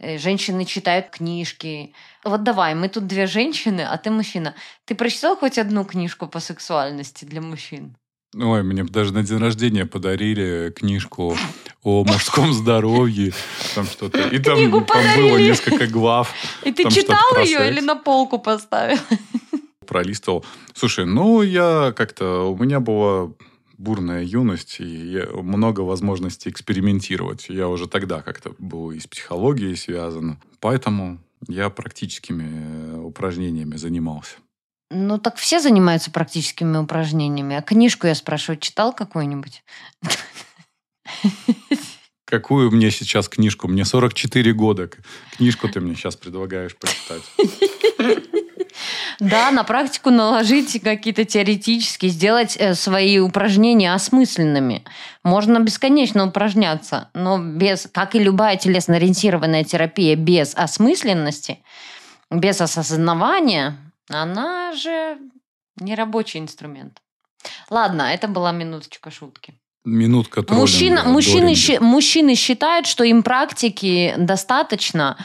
Э, 0.00 0.18
Женщины 0.18 0.64
читают 0.64 1.10
книжки. 1.10 1.92
Вот 2.24 2.42
давай, 2.42 2.74
мы 2.74 2.88
тут 2.88 3.06
две 3.06 3.26
женщины, 3.26 3.82
а 3.82 3.96
ты 3.98 4.10
мужчина. 4.10 4.54
Ты 4.84 4.94
прочитал 4.94 5.36
хоть 5.36 5.58
одну 5.58 5.84
книжку 5.84 6.26
по 6.26 6.40
сексуальности 6.40 7.24
для 7.24 7.40
мужчин? 7.40 7.96
Ой, 8.34 8.62
мне 8.62 8.84
даже 8.84 9.14
на 9.14 9.22
день 9.22 9.38
рождения 9.38 9.86
подарили 9.86 10.70
книжку 10.76 11.34
о 11.82 12.04
мужском 12.04 12.52
здоровье. 12.52 13.32
Там 13.74 13.86
что-то. 13.86 14.20
И 14.20 14.38
там, 14.38 14.84
там 14.84 15.16
было 15.16 15.38
несколько 15.38 15.86
глав. 15.86 16.34
И 16.62 16.72
ты 16.72 16.90
читал 16.90 17.42
ее 17.42 17.70
или 17.70 17.80
на 17.80 17.96
полку 17.96 18.38
поставил? 18.38 18.98
пролистывал. 19.88 20.44
Слушай, 20.74 21.06
ну, 21.06 21.42
я 21.42 21.92
как-то... 21.96 22.52
У 22.52 22.62
меня 22.62 22.78
была 22.78 23.32
бурная 23.78 24.22
юность, 24.22 24.76
и 24.80 25.24
много 25.32 25.80
возможностей 25.80 26.50
экспериментировать. 26.50 27.48
Я 27.48 27.68
уже 27.68 27.88
тогда 27.88 28.20
как-то 28.20 28.54
был 28.58 28.90
и 28.90 28.98
с 28.98 29.06
психологией 29.06 29.76
связан. 29.76 30.38
Поэтому 30.60 31.18
я 31.46 31.70
практическими 31.70 32.96
э, 32.96 32.98
упражнениями 32.98 33.76
занимался. 33.76 34.36
Ну, 34.90 35.18
так 35.18 35.36
все 35.36 35.60
занимаются 35.60 36.10
практическими 36.10 36.78
упражнениями. 36.78 37.56
А 37.56 37.62
книжку, 37.62 38.06
я 38.06 38.14
спрашиваю, 38.14 38.58
читал 38.58 38.92
какую-нибудь? 38.92 39.62
Какую 42.24 42.70
мне 42.70 42.90
сейчас 42.90 43.28
книжку? 43.28 43.68
Мне 43.68 43.84
44 43.84 44.52
года. 44.52 44.90
Книжку 45.36 45.68
ты 45.68 45.80
мне 45.80 45.94
сейчас 45.94 46.16
предлагаешь 46.16 46.76
почитать. 46.76 47.22
Да, 49.20 49.50
на 49.50 49.64
практику 49.64 50.10
наложить 50.10 50.80
какие-то 50.80 51.24
теоретические, 51.24 52.10
сделать 52.10 52.56
э, 52.56 52.74
свои 52.74 53.18
упражнения 53.18 53.92
осмысленными. 53.92 54.84
Можно 55.24 55.58
бесконечно 55.58 56.26
упражняться, 56.26 57.10
но 57.14 57.38
без, 57.38 57.88
как 57.90 58.14
и 58.14 58.20
любая 58.20 58.56
телесно-ориентированная 58.56 59.64
терапия 59.64 60.14
без 60.14 60.54
осмысленности, 60.54 61.58
без 62.30 62.60
осознавания, 62.60 63.76
она 64.08 64.72
же 64.72 65.18
не 65.76 65.96
рабочий 65.96 66.38
инструмент. 66.38 67.02
Ладно, 67.70 68.02
это 68.02 68.28
была 68.28 68.52
минуточка 68.52 69.10
шутки. 69.10 69.54
Минутка 69.84 70.42
троллинга, 70.42 70.60
Мужчина, 70.60 71.04
мужчины, 71.04 71.80
мужчины 71.80 72.34
считают, 72.34 72.86
что 72.86 73.04
им 73.04 73.22
практики 73.22 74.14
достаточно, 74.16 75.16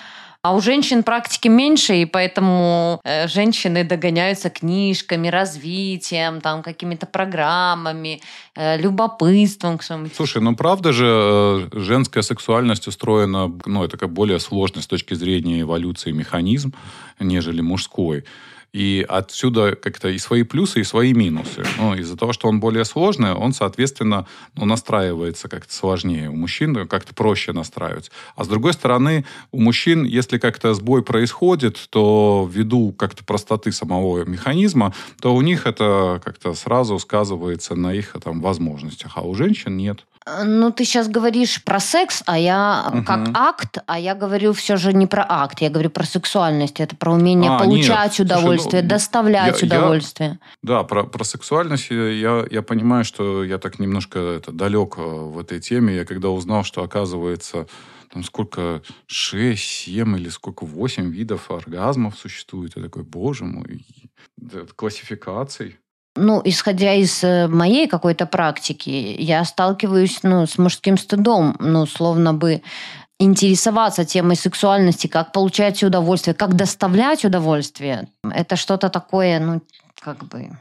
а 0.44 0.54
у 0.54 0.60
женщин 0.60 1.04
практики 1.04 1.48
меньше, 1.48 2.02
и 2.02 2.06
поэтому 2.06 3.00
э, 3.06 3.30
женщины 3.30 3.86
догоняются 3.86 4.50
книжками, 4.50 5.30
развитием, 5.30 6.42
там, 6.42 6.62
какими-то 6.62 7.06
программами, 7.06 8.22
э, 8.56 8.78
любопытством 8.78 9.78
к 9.78 9.84
своему 9.84 10.08
Слушай, 10.14 10.42
ну 10.42 10.54
правда 10.54 10.92
же 10.92 11.06
э, 11.08 11.80
женская 11.80 12.24
сексуальность 12.24 12.88
устроена, 12.88 13.54
ну, 13.66 13.86
это 13.86 13.98
как 13.98 14.12
более 14.12 14.40
сложный 14.40 14.82
с 14.82 14.88
точки 14.88 15.14
зрения 15.14 15.62
эволюции 15.62 16.12
механизм, 16.12 16.74
нежели 17.22 17.62
мужской. 17.62 18.26
И 18.74 19.06
отсюда 19.08 19.76
как-то 19.76 20.10
и 20.10 20.18
свои 20.18 20.42
плюсы, 20.42 20.82
и 20.82 20.84
свои 20.84 21.14
минусы. 21.14 21.64
Ну, 21.78 21.94
из-за 21.94 22.18
того, 22.18 22.34
что 22.34 22.48
он 22.48 22.60
более 22.60 22.86
сложный, 22.86 23.34
он, 23.34 23.54
соответственно, 23.54 24.26
ну, 24.56 24.66
настраивается 24.66 25.48
как-то 25.48 25.72
сложнее. 25.72 26.30
У 26.30 26.36
мужчин 26.36 26.88
как-то 26.88 27.14
проще 27.14 27.54
настраивается. 27.54 28.12
А 28.36 28.44
с 28.44 28.48
другой 28.48 28.74
стороны, 28.74 29.26
у 29.52 29.62
мужчин, 29.62 30.06
если 30.06 30.40
как-то 30.40 30.74
сбой 30.74 31.04
происходит, 31.04 31.78
то 31.92 32.50
ввиду 32.52 32.94
как-то 32.94 33.24
простоты 33.24 33.72
самого 33.72 34.26
механизма, 34.26 34.94
то 35.22 35.36
у 35.36 35.42
них 35.42 35.68
это 35.68 36.20
как-то 36.26 36.56
сразу 36.56 36.98
сказывается 36.98 37.76
на 37.76 37.94
их 37.94 38.16
там, 38.24 38.42
возможностях. 38.42 39.14
А 39.16 39.22
у 39.22 39.36
женщин 39.36 39.78
нет. 39.78 40.04
Э, 40.26 40.44
Ну, 40.44 40.72
ты 40.72 40.86
сейчас 40.86 41.08
говоришь 41.08 41.64
про 41.64 41.80
секс, 41.80 42.24
а 42.26 42.38
я 42.38 42.90
Мгм. 42.94 43.04
как 43.06 43.30
акт, 43.34 43.78
а 43.88 44.00
я 44.00 44.16
говорю 44.16 44.54
все 44.54 44.78
же 44.78 44.94
не 44.94 45.08
про 45.08 45.26
акт, 45.28 45.62
я 45.62 45.70
говорю 45.70 45.90
про 45.90 46.04
сексуальность. 46.06 46.80
Это 46.80 46.96
про 46.96 47.14
умение 47.14 47.52
А, 47.52 47.60
получать 47.60 48.20
нет. 48.20 48.28
Слушай, 48.28 48.40
удовольствие, 48.40 48.82
ну, 48.84 48.90
доставлять 48.90 49.62
я- 49.62 49.68
я- 49.68 49.78
удовольствие. 49.80 50.40
Да, 50.62 50.84
про, 50.84 51.04
про 51.04 51.24
сексуальность 51.24 51.90
я, 51.90 52.46
я 52.50 52.62
понимаю, 52.62 53.04
что 53.06 53.44
я 53.44 53.58
так 53.58 53.80
немножко 53.80 54.20
это, 54.20 54.52
далек 54.52 54.96
э, 54.98 55.02
в 55.02 55.38
этой 55.40 55.60
теме. 55.60 55.96
Я 55.96 56.06
когда 56.06 56.30
узнал, 56.30 56.64
что 56.64 56.84
оказывается 56.84 57.68
там 58.14 58.24
сколько, 58.24 58.84
6, 59.08 59.64
7 59.64 60.16
или 60.18 60.30
сколько, 60.30 60.66
8 60.66 61.10
видов 61.10 61.50
оргазмов 61.50 62.16
существует. 62.18 62.74
Я 62.76 62.84
такой, 62.84 63.04
боже 63.04 63.44
мой, 63.44 63.86
классификаций. 64.76 65.78
Ну, 66.16 66.42
исходя 66.46 66.94
из 66.94 67.24
э, 67.24 67.48
моей 67.48 67.88
какой-то 67.88 68.26
практики, 68.28 69.16
я 69.18 69.44
сталкиваюсь 69.46 70.20
ну, 70.22 70.46
с 70.46 70.60
мужским 70.60 70.98
стыдом, 70.98 71.56
ну, 71.60 71.88
словно 71.88 72.34
бы 72.34 72.62
интересоваться 73.20 74.06
темой 74.06 74.36
сексуальности, 74.36 75.08
как 75.08 75.32
получать 75.32 75.84
удовольствие, 75.84 76.34
как 76.34 76.56
доставлять 76.56 77.26
удовольствие. 77.26 78.08
Это 78.24 78.56
что-то 78.56 78.90
такое, 78.90 79.40
ну, 79.40 79.62
как 80.00 80.24
бы, 80.26 80.52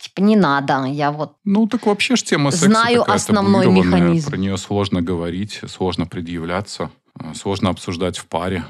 типа, 0.00 0.20
не 0.20 0.34
надо. 0.34 0.84
Я 0.84 1.12
вот 1.12 1.34
Ну, 1.44 1.66
так 1.68 1.86
вообще 1.86 2.16
ж 2.16 2.22
тема 2.22 2.50
секса 2.50 2.66
Знаю 2.66 3.00
такая 3.00 3.16
основной 3.16 3.66
механизм. 3.66 4.30
Про 4.30 4.38
нее 4.38 4.56
сложно 4.56 5.02
говорить, 5.02 5.60
сложно 5.68 6.06
предъявляться, 6.06 6.90
э, 7.20 7.34
сложно 7.34 7.70
обсуждать 7.70 8.18
в 8.18 8.26
паре. 8.26 8.64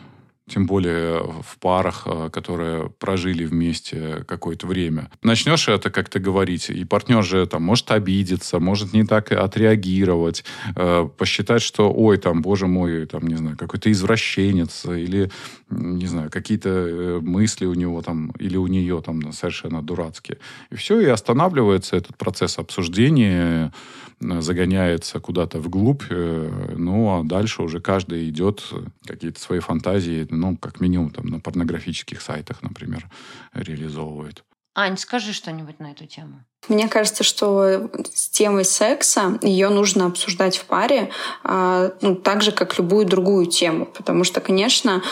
Тем 0.48 0.66
более 0.66 1.22
в 1.24 1.58
парах, 1.58 2.04
э, 2.06 2.30
которые 2.32 2.88
прожили 2.88 3.44
вместе 3.44 4.24
какое-то 4.28 4.68
время. 4.68 5.10
Начнешь 5.22 5.66
это 5.66 5.90
как-то 5.90 6.20
говорить, 6.20 6.70
и 6.70 6.84
партнер 6.84 7.24
же 7.24 7.46
там 7.46 7.64
может 7.64 7.90
обидеться, 7.90 8.60
может 8.60 8.92
не 8.92 9.04
так 9.04 9.32
отреагировать, 9.32 10.44
э, 10.76 11.08
посчитать, 11.18 11.62
что, 11.62 11.92
ой, 11.92 12.18
там, 12.18 12.42
боже 12.42 12.68
мой, 12.68 13.06
там, 13.06 13.26
не 13.26 13.34
знаю, 13.34 13.56
какой-то 13.56 13.90
извращенец, 13.90 14.84
или, 14.84 15.32
не 15.68 16.06
знаю, 16.06 16.30
какие-то 16.30 16.68
э, 16.68 17.20
мысли 17.20 17.66
у 17.66 17.74
него 17.74 18.00
там, 18.02 18.30
или 18.38 18.56
у 18.56 18.66
нее 18.66 19.02
там 19.02 19.32
совершенно 19.32 19.82
дурацкие. 19.82 20.38
И 20.70 20.76
все, 20.76 21.00
и 21.00 21.06
останавливается 21.06 21.96
этот 21.96 22.16
процесс 22.16 22.58
обсуждения, 22.58 23.72
э, 24.20 24.40
загоняется 24.40 25.18
куда-то 25.18 25.58
вглубь, 25.58 26.04
э, 26.08 26.74
ну, 26.76 27.18
а 27.18 27.24
дальше 27.24 27.62
уже 27.62 27.80
каждый 27.80 28.28
идет 28.28 28.62
какие-то 29.04 29.40
свои 29.40 29.58
фантазии, 29.58 30.26
ну, 30.30 30.56
как 30.56 30.80
минимум, 30.80 31.10
там, 31.10 31.26
на 31.26 31.40
порнографических 31.40 32.20
сайтах, 32.20 32.62
например, 32.62 33.08
реализовывает. 33.52 34.44
Ань, 34.76 34.98
скажи 34.98 35.32
что-нибудь 35.32 35.80
на 35.80 35.92
эту 35.92 36.06
тему. 36.06 36.44
Мне 36.68 36.88
кажется, 36.88 37.24
что 37.24 37.88
с 38.12 38.28
темой 38.28 38.64
секса 38.64 39.38
ее 39.42 39.68
нужно 39.68 40.06
обсуждать 40.06 40.56
в 40.58 40.64
паре, 40.64 41.10
а, 41.44 41.92
ну, 42.00 42.14
так 42.14 42.42
же, 42.42 42.52
как 42.52 42.78
любую 42.78 43.06
другую 43.06 43.46
тему. 43.46 43.86
Потому 43.86 44.24
что, 44.24 44.40
конечно, 44.40 45.02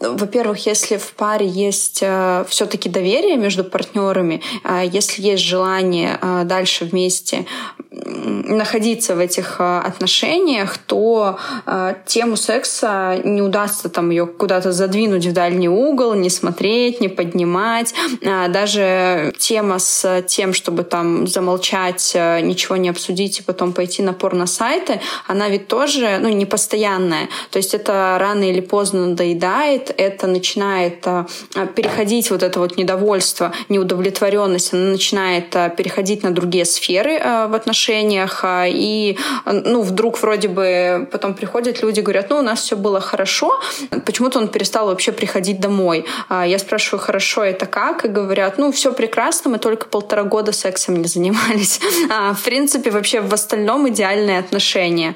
во-первых, 0.00 0.66
если 0.66 0.96
в 0.96 1.12
паре 1.12 1.46
есть 1.46 2.02
все-таки 2.48 2.88
доверие 2.88 3.36
между 3.36 3.64
партнерами, 3.64 4.42
а, 4.64 4.82
если 4.82 5.22
есть 5.22 5.42
желание 5.42 6.18
а, 6.20 6.44
дальше 6.44 6.84
вместе 6.84 7.46
находиться 7.90 9.14
в 9.14 9.18
этих 9.18 9.60
отношениях, 9.60 10.78
то 10.78 11.38
тему 12.06 12.36
секса 12.36 13.20
не 13.22 13.42
удастся 13.42 13.90
там 13.90 14.08
ее 14.08 14.26
куда-то 14.26 14.72
задвинуть 14.72 15.26
в 15.26 15.32
дальний 15.34 15.68
угол, 15.68 16.14
не 16.14 16.30
смотреть, 16.30 17.02
не 17.02 17.08
поднимать. 17.08 17.94
Даже 18.22 19.34
тема 19.38 19.78
с 19.78 20.22
тем, 20.22 20.54
чтобы 20.54 20.84
там 20.84 21.01
замолчать, 21.26 22.12
э, 22.14 22.40
ничего 22.40 22.76
не 22.76 22.88
обсудить 22.88 23.40
и 23.40 23.42
потом 23.42 23.72
пойти 23.72 24.02
на 24.02 24.12
порно-сайты, 24.12 25.00
она 25.26 25.48
ведь 25.48 25.68
тоже 25.68 26.18
ну, 26.20 26.28
не 26.28 26.46
постоянная. 26.46 27.28
То 27.50 27.58
есть 27.58 27.74
это 27.74 28.16
рано 28.18 28.44
или 28.44 28.60
поздно 28.60 29.06
надоедает, 29.06 29.94
это 29.96 30.26
начинает 30.26 31.06
э, 31.06 31.24
переходить 31.74 32.30
вот 32.30 32.42
это 32.42 32.58
вот 32.58 32.76
недовольство, 32.76 33.52
неудовлетворенность, 33.68 34.74
она 34.74 34.90
начинает 34.90 35.54
э, 35.56 35.70
переходить 35.76 36.22
на 36.22 36.30
другие 36.30 36.64
сферы 36.64 37.18
в 37.48 37.54
отношениях, 37.54 38.44
и 38.46 39.18
ну, 39.46 39.82
вдруг 39.82 40.20
вроде 40.22 40.48
бы 40.48 41.08
потом 41.10 41.34
приходят 41.34 41.82
люди, 41.82 42.00
говорят, 42.00 42.30
ну, 42.30 42.38
у 42.38 42.42
нас 42.42 42.60
все 42.60 42.76
было 42.76 43.00
хорошо, 43.00 43.60
почему-то 44.04 44.38
он 44.38 44.48
перестал 44.48 44.86
вообще 44.86 45.12
приходить 45.12 45.60
домой. 45.60 46.04
Я 46.30 46.58
спрашиваю, 46.58 47.00
хорошо, 47.00 47.44
это 47.44 47.66
как? 47.66 48.04
И 48.04 48.08
говорят, 48.08 48.58
ну, 48.58 48.72
все 48.72 48.92
прекрасно, 48.92 49.50
мы 49.50 49.58
только 49.58 49.86
полтора 49.86 50.24
года 50.24 50.52
сексом 50.52 50.91
не 51.00 51.08
занимались. 51.08 51.80
А, 52.10 52.34
в 52.34 52.42
принципе, 52.42 52.90
вообще 52.90 53.20
в 53.20 53.32
остальном 53.32 53.88
идеальные 53.88 54.38
отношения. 54.38 55.14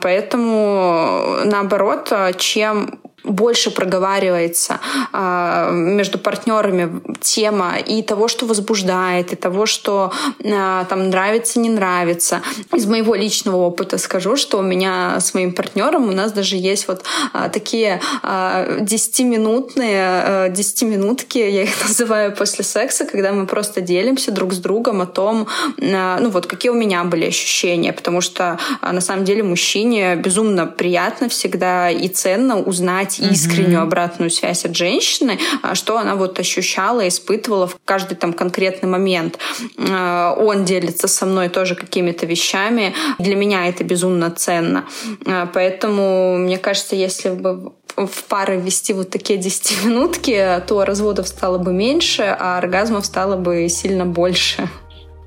Поэтому, 0.00 1.38
наоборот, 1.44 2.12
чем 2.36 2.98
больше 3.24 3.70
проговаривается 3.70 4.80
э, 5.12 5.70
между 5.72 6.18
партнерами 6.18 7.00
тема 7.20 7.78
и 7.78 8.02
того, 8.02 8.28
что 8.28 8.46
возбуждает, 8.46 9.32
и 9.32 9.36
того, 9.36 9.66
что 9.66 10.12
э, 10.38 10.84
там 10.88 11.10
нравится, 11.10 11.58
не 11.58 11.70
нравится. 11.70 12.42
Из 12.74 12.86
моего 12.86 13.14
личного 13.14 13.56
опыта 13.56 13.98
скажу, 13.98 14.36
что 14.36 14.58
у 14.58 14.62
меня 14.62 15.18
с 15.20 15.34
моим 15.34 15.52
партнером 15.52 16.08
у 16.08 16.12
нас 16.12 16.32
даже 16.32 16.56
есть 16.56 16.86
вот 16.86 17.04
э, 17.32 17.50
такие 17.52 18.00
э, 18.22 18.80
10-минутные, 18.80 20.48
э, 20.48 20.52
10-минутки, 20.52 21.38
я 21.38 21.62
их 21.62 21.82
называю 21.88 22.34
после 22.36 22.64
секса, 22.64 23.06
когда 23.06 23.32
мы 23.32 23.46
просто 23.46 23.80
делимся 23.80 24.32
друг 24.32 24.52
с 24.52 24.58
другом 24.58 25.00
о 25.00 25.06
том, 25.06 25.46
э, 25.78 26.18
ну 26.20 26.28
вот 26.28 26.46
какие 26.46 26.70
у 26.70 26.76
меня 26.76 27.04
были 27.04 27.26
ощущения, 27.26 27.92
потому 27.92 28.20
что 28.20 28.58
э, 28.82 28.92
на 28.92 29.00
самом 29.00 29.24
деле 29.24 29.42
мужчине 29.42 30.16
безумно 30.16 30.66
приятно 30.66 31.28
всегда 31.28 31.90
и 31.90 32.08
ценно 32.08 32.60
узнать 32.60 33.13
узнать 33.18 33.32
искреннюю 33.32 33.82
обратную 33.82 34.30
связь 34.30 34.64
от 34.64 34.76
женщины, 34.76 35.38
а, 35.62 35.74
что 35.74 35.98
она 35.98 36.14
вот 36.14 36.38
ощущала, 36.38 37.06
испытывала 37.06 37.66
в 37.66 37.76
каждый 37.84 38.14
там 38.14 38.32
конкретный 38.32 38.88
момент. 38.88 39.38
А, 39.78 40.34
он 40.34 40.64
делится 40.64 41.08
со 41.08 41.26
мной 41.26 41.48
тоже 41.48 41.74
какими-то 41.74 42.26
вещами. 42.26 42.94
Для 43.18 43.36
меня 43.36 43.68
это 43.68 43.84
безумно 43.84 44.30
ценно. 44.30 44.84
А, 45.26 45.46
поэтому, 45.46 46.38
мне 46.38 46.58
кажется, 46.58 46.96
если 46.96 47.30
бы 47.30 47.72
в 47.96 48.24
пары 48.24 48.56
вести 48.56 48.92
вот 48.92 49.10
такие 49.10 49.38
10-минутки, 49.38 50.62
то 50.66 50.84
разводов 50.84 51.28
стало 51.28 51.58
бы 51.58 51.72
меньше, 51.72 52.22
а 52.22 52.58
оргазмов 52.58 53.06
стало 53.06 53.36
бы 53.36 53.68
сильно 53.68 54.04
больше. 54.04 54.68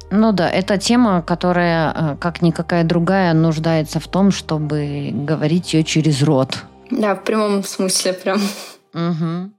Ну 0.10 0.32
да, 0.32 0.50
это 0.50 0.78
тема, 0.78 1.22
которая, 1.22 1.94
э, 1.94 2.16
как 2.20 2.42
никакая 2.42 2.84
другая, 2.84 3.34
нуждается 3.34 4.00
в 4.00 4.08
том, 4.08 4.32
чтобы 4.32 5.12
говорить 5.14 5.74
ее 5.74 5.84
через 5.84 6.24
рот. 6.24 6.64
Да, 6.92 7.16
в 7.16 7.24
прямом 7.24 7.64
смысле 7.64 8.14
прям. 8.14 8.42
Угу. 8.94 9.52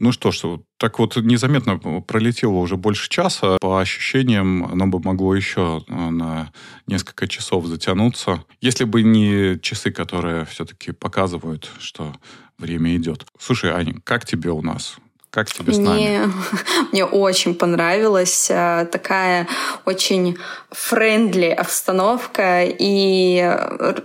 Ну 0.00 0.12
что 0.12 0.30
ж, 0.30 0.58
так 0.78 0.98
вот 0.98 1.16
незаметно 1.16 1.78
пролетело 2.00 2.54
уже 2.54 2.78
больше 2.78 3.10
часа. 3.10 3.58
По 3.60 3.80
ощущениям, 3.80 4.64
оно 4.64 4.86
бы 4.86 4.98
могло 4.98 5.34
еще 5.34 5.84
э, 5.86 5.94
на 6.10 6.52
несколько 6.86 7.28
часов 7.28 7.66
затянуться, 7.66 8.42
если 8.62 8.84
бы 8.84 9.02
не 9.02 9.60
часы, 9.60 9.90
которые 9.90 10.46
все-таки 10.46 10.92
показывают, 10.92 11.70
что 11.78 12.14
время 12.56 12.96
идет. 12.96 13.26
Слушай, 13.38 13.72
Аня, 13.72 13.94
как 14.02 14.24
тебе 14.24 14.50
у 14.50 14.62
нас? 14.62 14.96
Как 15.30 15.48
тебе 15.48 15.72
с 15.72 15.78
нами? 15.78 15.94
Мне, 15.94 16.32
мне 16.92 17.04
очень 17.04 17.54
понравилась 17.54 18.48
э, 18.50 18.86
такая 18.90 19.46
очень 19.84 20.36
френдли 20.70 21.46
обстановка 21.46 22.64
и 22.64 23.56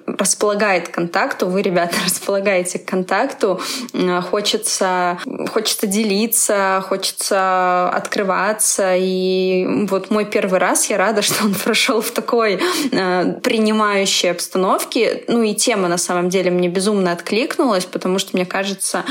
располагает 0.05 0.89
к 0.89 0.91
контакту. 0.91 1.47
Вы, 1.47 1.63
ребята, 1.63 1.95
располагаете 2.05 2.77
к 2.77 2.85
контакту. 2.85 3.59
Э, 3.93 4.21
хочется, 4.21 5.17
хочется 5.51 5.87
делиться, 5.87 6.83
хочется 6.87 7.89
открываться. 7.89 8.95
И 8.95 9.65
вот 9.89 10.11
мой 10.11 10.25
первый 10.25 10.59
раз, 10.59 10.91
я 10.91 10.97
рада, 10.97 11.21
что 11.23 11.43
он 11.43 11.55
прошел 11.55 12.01
в 12.01 12.11
такой 12.11 12.59
э, 12.91 13.33
принимающей 13.41 14.29
обстановке. 14.29 15.23
Ну 15.27 15.41
и 15.41 15.55
тема, 15.55 15.87
на 15.87 15.97
самом 15.97 16.29
деле, 16.29 16.51
мне 16.51 16.67
безумно 16.67 17.11
откликнулась, 17.11 17.85
потому 17.85 18.19
что 18.19 18.31
мне 18.33 18.45
кажется, 18.45 19.03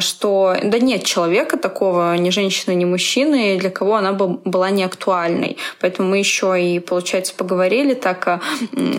что 0.00 0.56
да 0.62 0.78
нет 0.78 1.04
человека, 1.04 1.53
человека 1.54 1.56
такого, 1.56 2.16
ни 2.16 2.30
женщины, 2.30 2.74
ни 2.74 2.84
мужчины, 2.84 3.58
для 3.58 3.70
кого 3.70 3.94
она 3.94 4.12
бы 4.12 4.40
была 4.44 4.70
не 4.70 4.84
актуальной. 4.84 5.56
Поэтому 5.80 6.10
мы 6.10 6.18
еще 6.18 6.56
и, 6.58 6.80
получается, 6.80 7.34
поговорили 7.34 7.94
так 7.94 8.26
э, 8.26 8.40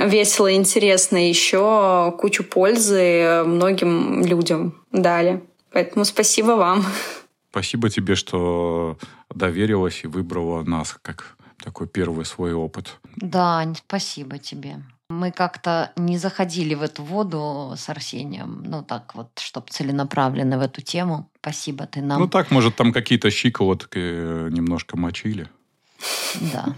весело 0.09 0.47
и 0.47 0.55
интересно, 0.55 1.17
еще 1.17 2.13
кучу 2.19 2.43
пользы 2.43 3.43
многим 3.45 4.25
людям 4.25 4.73
дали. 4.91 5.41
Поэтому 5.71 6.05
спасибо 6.05 6.55
вам. 6.55 6.85
Спасибо 7.51 7.89
тебе, 7.89 8.15
что 8.15 8.97
доверилась 9.33 10.03
и 10.03 10.07
выбрала 10.07 10.63
нас 10.63 10.97
как 11.01 11.37
такой 11.63 11.87
первый 11.87 12.25
свой 12.25 12.53
опыт. 12.53 12.99
Да, 13.17 13.65
спасибо 13.87 14.37
тебе. 14.37 14.77
Мы 15.09 15.31
как-то 15.31 15.91
не 15.95 16.17
заходили 16.17 16.73
в 16.73 16.81
эту 16.81 17.03
воду 17.03 17.73
с 17.77 17.89
Арсением, 17.89 18.63
ну 18.65 18.81
так 18.81 19.13
вот, 19.13 19.37
чтобы 19.39 19.67
целенаправленно 19.69 20.57
в 20.57 20.61
эту 20.61 20.81
тему. 20.81 21.29
Спасибо 21.41 21.85
ты 21.85 22.01
нам. 22.01 22.19
Ну 22.19 22.27
так, 22.27 22.49
может, 22.49 22.75
там 22.75 22.91
какие-то 22.91 23.29
щиколотки 23.29 23.99
э, 23.99 24.49
немножко 24.51 24.97
мочили. 24.97 25.49
Да. 26.53 26.65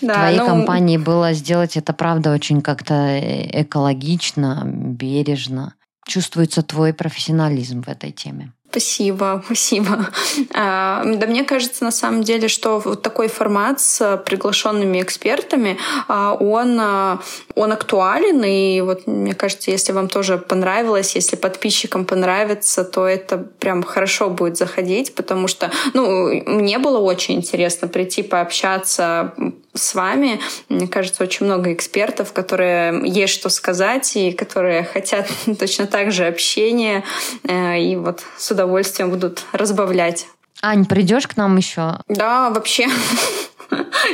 Да, 0.00 0.14
твоей 0.14 0.38
ну... 0.38 0.46
компании 0.46 0.96
было 0.96 1.32
сделать 1.32 1.76
это, 1.76 1.92
правда, 1.92 2.32
очень 2.32 2.60
как-то 2.60 2.94
э, 2.94 3.62
экологично, 3.62 4.62
бережно. 4.64 5.74
Чувствуется 6.06 6.62
твой 6.62 6.92
профессионализм 6.92 7.82
в 7.82 7.88
этой 7.88 8.12
теме. 8.12 8.52
Спасибо, 8.70 9.42
спасибо. 9.46 10.08
А, 10.54 11.02
да 11.04 11.26
мне 11.26 11.44
кажется, 11.44 11.84
на 11.84 11.90
самом 11.90 12.22
деле, 12.22 12.48
что 12.48 12.78
вот 12.78 13.02
такой 13.02 13.28
формат 13.28 13.80
с 13.80 14.22
приглашенными 14.26 15.00
экспертами, 15.00 15.78
а, 16.06 16.34
он, 16.34 16.78
а, 16.80 17.20
он 17.54 17.72
актуален, 17.72 18.42
и 18.44 18.80
вот 18.82 19.06
мне 19.06 19.34
кажется, 19.34 19.70
если 19.70 19.92
вам 19.92 20.08
тоже 20.08 20.38
понравилось, 20.38 21.14
если 21.14 21.36
подписчикам 21.36 22.04
понравится, 22.04 22.84
то 22.84 23.06
это 23.06 23.38
прям 23.38 23.82
хорошо 23.82 24.28
будет 24.28 24.58
заходить, 24.58 25.14
потому 25.14 25.48
что, 25.48 25.70
ну, 25.94 26.28
мне 26.46 26.78
было 26.78 26.98
очень 26.98 27.36
интересно 27.36 27.88
прийти 27.88 28.22
пообщаться 28.22 29.32
с 29.78 29.94
вами. 29.94 30.40
Мне 30.68 30.88
кажется, 30.88 31.22
очень 31.22 31.46
много 31.46 31.72
экспертов, 31.72 32.32
которые 32.32 33.02
есть 33.08 33.32
что 33.34 33.48
сказать 33.48 34.16
и 34.16 34.32
которые 34.32 34.84
хотят 34.84 35.28
точно 35.58 35.86
так 35.86 36.12
же 36.12 36.26
общения. 36.26 37.04
Э, 37.44 37.78
и 37.78 37.96
вот 37.96 38.22
с 38.36 38.50
удовольствием 38.58 39.10
будут 39.10 39.44
разбавлять. 39.52 40.26
Ань, 40.60 40.84
придешь 40.84 41.28
к 41.28 41.36
нам 41.36 41.56
еще? 41.56 42.00
Да, 42.08 42.50
вообще. 42.50 42.88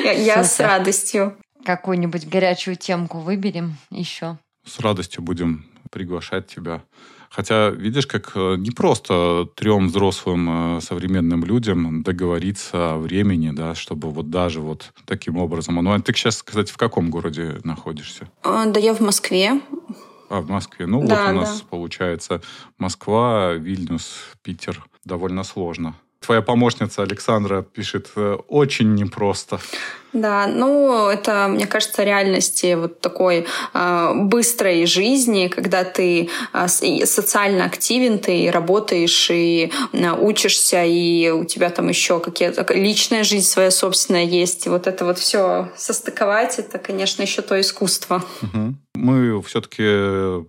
Я 0.03 0.45
с 0.45 0.61
радостью. 0.61 1.37
Какую-нибудь 1.65 2.29
горячую 2.29 2.77
темку 2.77 3.21
выберем 3.21 3.77
еще. 3.91 4.37
С 4.67 4.81
радостью 4.81 5.23
будем 5.23 5.65
приглашать 5.91 6.47
тебя. 6.47 6.83
Хотя, 7.31 7.71
видишь, 7.71 8.07
как 8.07 8.33
э, 8.37 8.57
не 8.59 8.71
просто 8.71 9.49
трем 9.57 9.89
взрослым 9.89 10.77
э, 10.77 10.81
современным 10.81 11.45
людям 11.45 12.03
договориться 12.03 12.93
о 12.93 12.99
времени, 12.99 13.51
да, 13.51 13.75
чтобы 13.75 14.11
вот 14.11 14.31
даже 14.31 14.61
вот 14.61 14.93
таким 15.05 15.39
образом. 15.39 15.77
Ну, 15.77 15.93
а 15.93 16.01
ты 16.01 16.13
сейчас, 16.13 16.43
кстати, 16.43 16.71
в 16.71 16.77
каком 16.77 17.11
городе 17.11 17.61
находишься? 17.65 18.29
А, 18.43 18.67
да 18.67 18.79
я 18.79 18.95
в 18.95 19.01
Москве. 19.01 19.61
А, 20.29 20.41
в 20.41 20.49
Москве. 20.49 20.87
Ну, 20.87 21.07
да, 21.07 21.27
вот 21.27 21.33
у 21.33 21.41
нас 21.41 21.61
да. 21.61 21.67
получается 21.71 22.41
Москва, 22.79 23.53
Вильнюс, 23.53 24.17
Питер. 24.43 24.85
Довольно 25.05 25.45
сложно. 25.45 25.95
Твоя 26.25 26.41
помощница 26.41 27.03
Александра 27.03 27.61
пишет 27.61 28.11
э, 28.17 28.39
очень 28.49 28.95
непросто. 28.95 29.61
Да, 30.15 30.47
ну 30.47 31.09
это, 31.09 31.49
мне 31.49 31.67
кажется, 31.67 32.03
реальности 32.03 32.75
вот 32.75 33.01
такой 33.01 33.47
э, 33.75 34.13
быстрой 34.15 34.87
жизни, 34.87 35.49
когда 35.49 35.85
ты 35.85 36.31
э, 36.55 36.67
социально 36.69 37.67
активен, 37.67 38.19
ты 38.19 38.51
работаешь 38.51 39.29
и 39.31 39.71
э, 39.93 40.13
учишься, 40.13 40.83
и 40.85 41.29
у 41.29 41.45
тебя 41.45 41.69
там 41.69 41.89
еще 41.89 42.21
какие-то 42.21 42.65
личная 42.73 43.23
жизнь 43.23 43.47
своя 43.47 43.71
собственная 43.71 44.25
есть. 44.25 44.65
И 44.65 44.71
вот 44.71 44.87
это 44.87 45.05
вот 45.05 45.19
все 45.19 45.69
состыковать, 45.77 46.59
это, 46.59 46.79
конечно, 46.79 47.21
еще 47.21 47.43
то 47.43 47.61
искусство. 47.61 48.25
Угу. 48.41 48.77
Мы 48.95 49.43
все-таки 49.43 50.47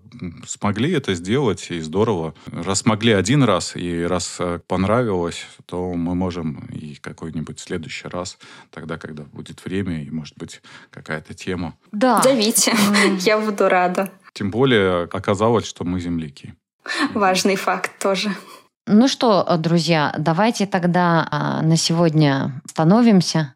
смогли 0.47 0.91
это 0.91 1.13
сделать, 1.13 1.67
и 1.72 1.80
здорово. 1.80 2.34
Раз 2.51 2.80
смогли 2.80 3.11
один 3.13 3.43
раз, 3.43 3.76
и 3.76 4.03
раз 4.03 4.38
э, 4.39 4.59
понравилось, 4.67 5.45
то 5.65 5.93
мы 5.93 6.15
можем 6.15 6.65
и 6.73 6.95
какой-нибудь 6.95 7.59
следующий 7.59 8.07
раз, 8.07 8.38
тогда, 8.72 8.97
когда 8.97 9.23
будет 9.23 9.65
время, 9.65 10.03
и, 10.03 10.09
может 10.09 10.38
быть, 10.38 10.61
какая-то 10.91 11.34
тема. 11.34 11.76
Да. 11.91 12.22
Зовите, 12.23 12.76
я 13.19 13.39
буду 13.39 13.67
рада. 13.67 14.11
Тем 14.34 14.51
более 14.51 15.03
оказалось, 15.03 15.65
что 15.65 15.84
мы 15.84 15.99
земляки. 15.99 16.53
Важный 17.13 17.55
факт 17.55 17.91
тоже. 17.99 18.30
Ну 18.88 19.07
что, 19.07 19.43
друзья, 19.57 20.13
давайте 20.19 20.67
тогда 20.67 21.27
а, 21.31 21.61
на 21.63 21.76
сегодня 21.76 22.61
становимся, 22.69 23.55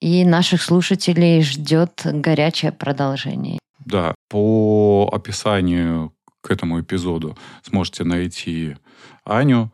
и 0.00 0.24
наших 0.24 0.62
слушателей 0.62 1.42
ждет 1.42 2.00
горячее 2.04 2.72
продолжение. 2.72 3.58
Да, 3.84 4.14
по 4.28 5.10
описанию 5.12 6.12
к 6.40 6.50
этому 6.50 6.80
эпизоду 6.80 7.36
сможете 7.62 8.04
найти 8.04 8.76
Аню, 9.24 9.72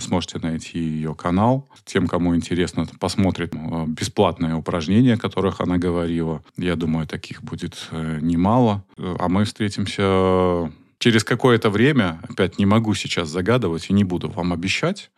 сможете 0.00 0.38
найти 0.38 0.78
ее 0.78 1.14
канал. 1.14 1.68
Тем, 1.84 2.08
кому 2.08 2.34
интересно, 2.34 2.86
посмотрит 2.98 3.54
э, 3.54 3.84
бесплатные 3.86 4.54
упражнения, 4.54 5.14
о 5.14 5.18
которых 5.18 5.60
она 5.60 5.78
говорила. 5.78 6.42
Я 6.56 6.74
думаю, 6.74 7.06
таких 7.06 7.42
будет 7.42 7.88
э, 7.92 8.18
немало. 8.20 8.84
А 8.96 9.28
мы 9.28 9.44
встретимся 9.44 10.72
через 10.98 11.22
какое-то 11.22 11.70
время, 11.70 12.20
опять 12.28 12.58
не 12.58 12.66
могу 12.66 12.94
сейчас 12.94 13.28
загадывать 13.28 13.88
и 13.88 13.92
не 13.92 14.02
буду 14.02 14.28
вам 14.28 14.52
обещать, 14.52 15.10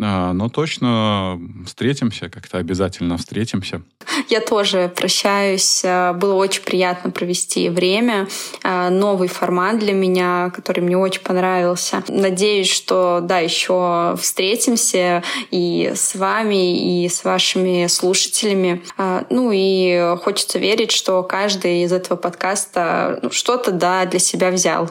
но 0.00 0.48
точно 0.48 1.38
встретимся, 1.66 2.30
как-то 2.30 2.58
обязательно 2.58 3.18
встретимся. 3.18 3.82
Я 4.28 4.40
тоже 4.40 4.90
прощаюсь. 4.94 5.82
А, 5.84 6.12
было 6.14 6.34
очень 6.34 6.62
приятно 6.62 7.10
провести 7.10 7.68
время. 7.68 8.28
А, 8.62 8.88
новый 8.88 9.28
формат 9.28 9.78
для 9.78 9.92
меня, 9.92 10.50
который 10.54 10.80
мне 10.80 10.96
очень 10.96 11.20
понравился. 11.20 12.02
Надеюсь, 12.08 12.70
что 12.70 13.20
да, 13.22 13.40
еще 13.40 14.16
встретимся 14.18 15.22
и 15.50 15.92
с 15.94 16.14
вами, 16.14 17.04
и 17.04 17.08
с 17.08 17.24
вашими 17.24 17.86
слушателями. 17.86 18.82
Ну 19.28 19.50
и 19.52 20.16
хочется 20.22 20.58
верить, 20.58 20.92
что 20.92 21.22
каждый 21.22 21.82
из 21.82 21.92
этого 21.92 22.16
подкаста 22.16 23.18
ну, 23.22 23.30
что-то 23.30 23.70
да 23.70 24.06
для 24.06 24.18
себя 24.18 24.50
взял. 24.50 24.90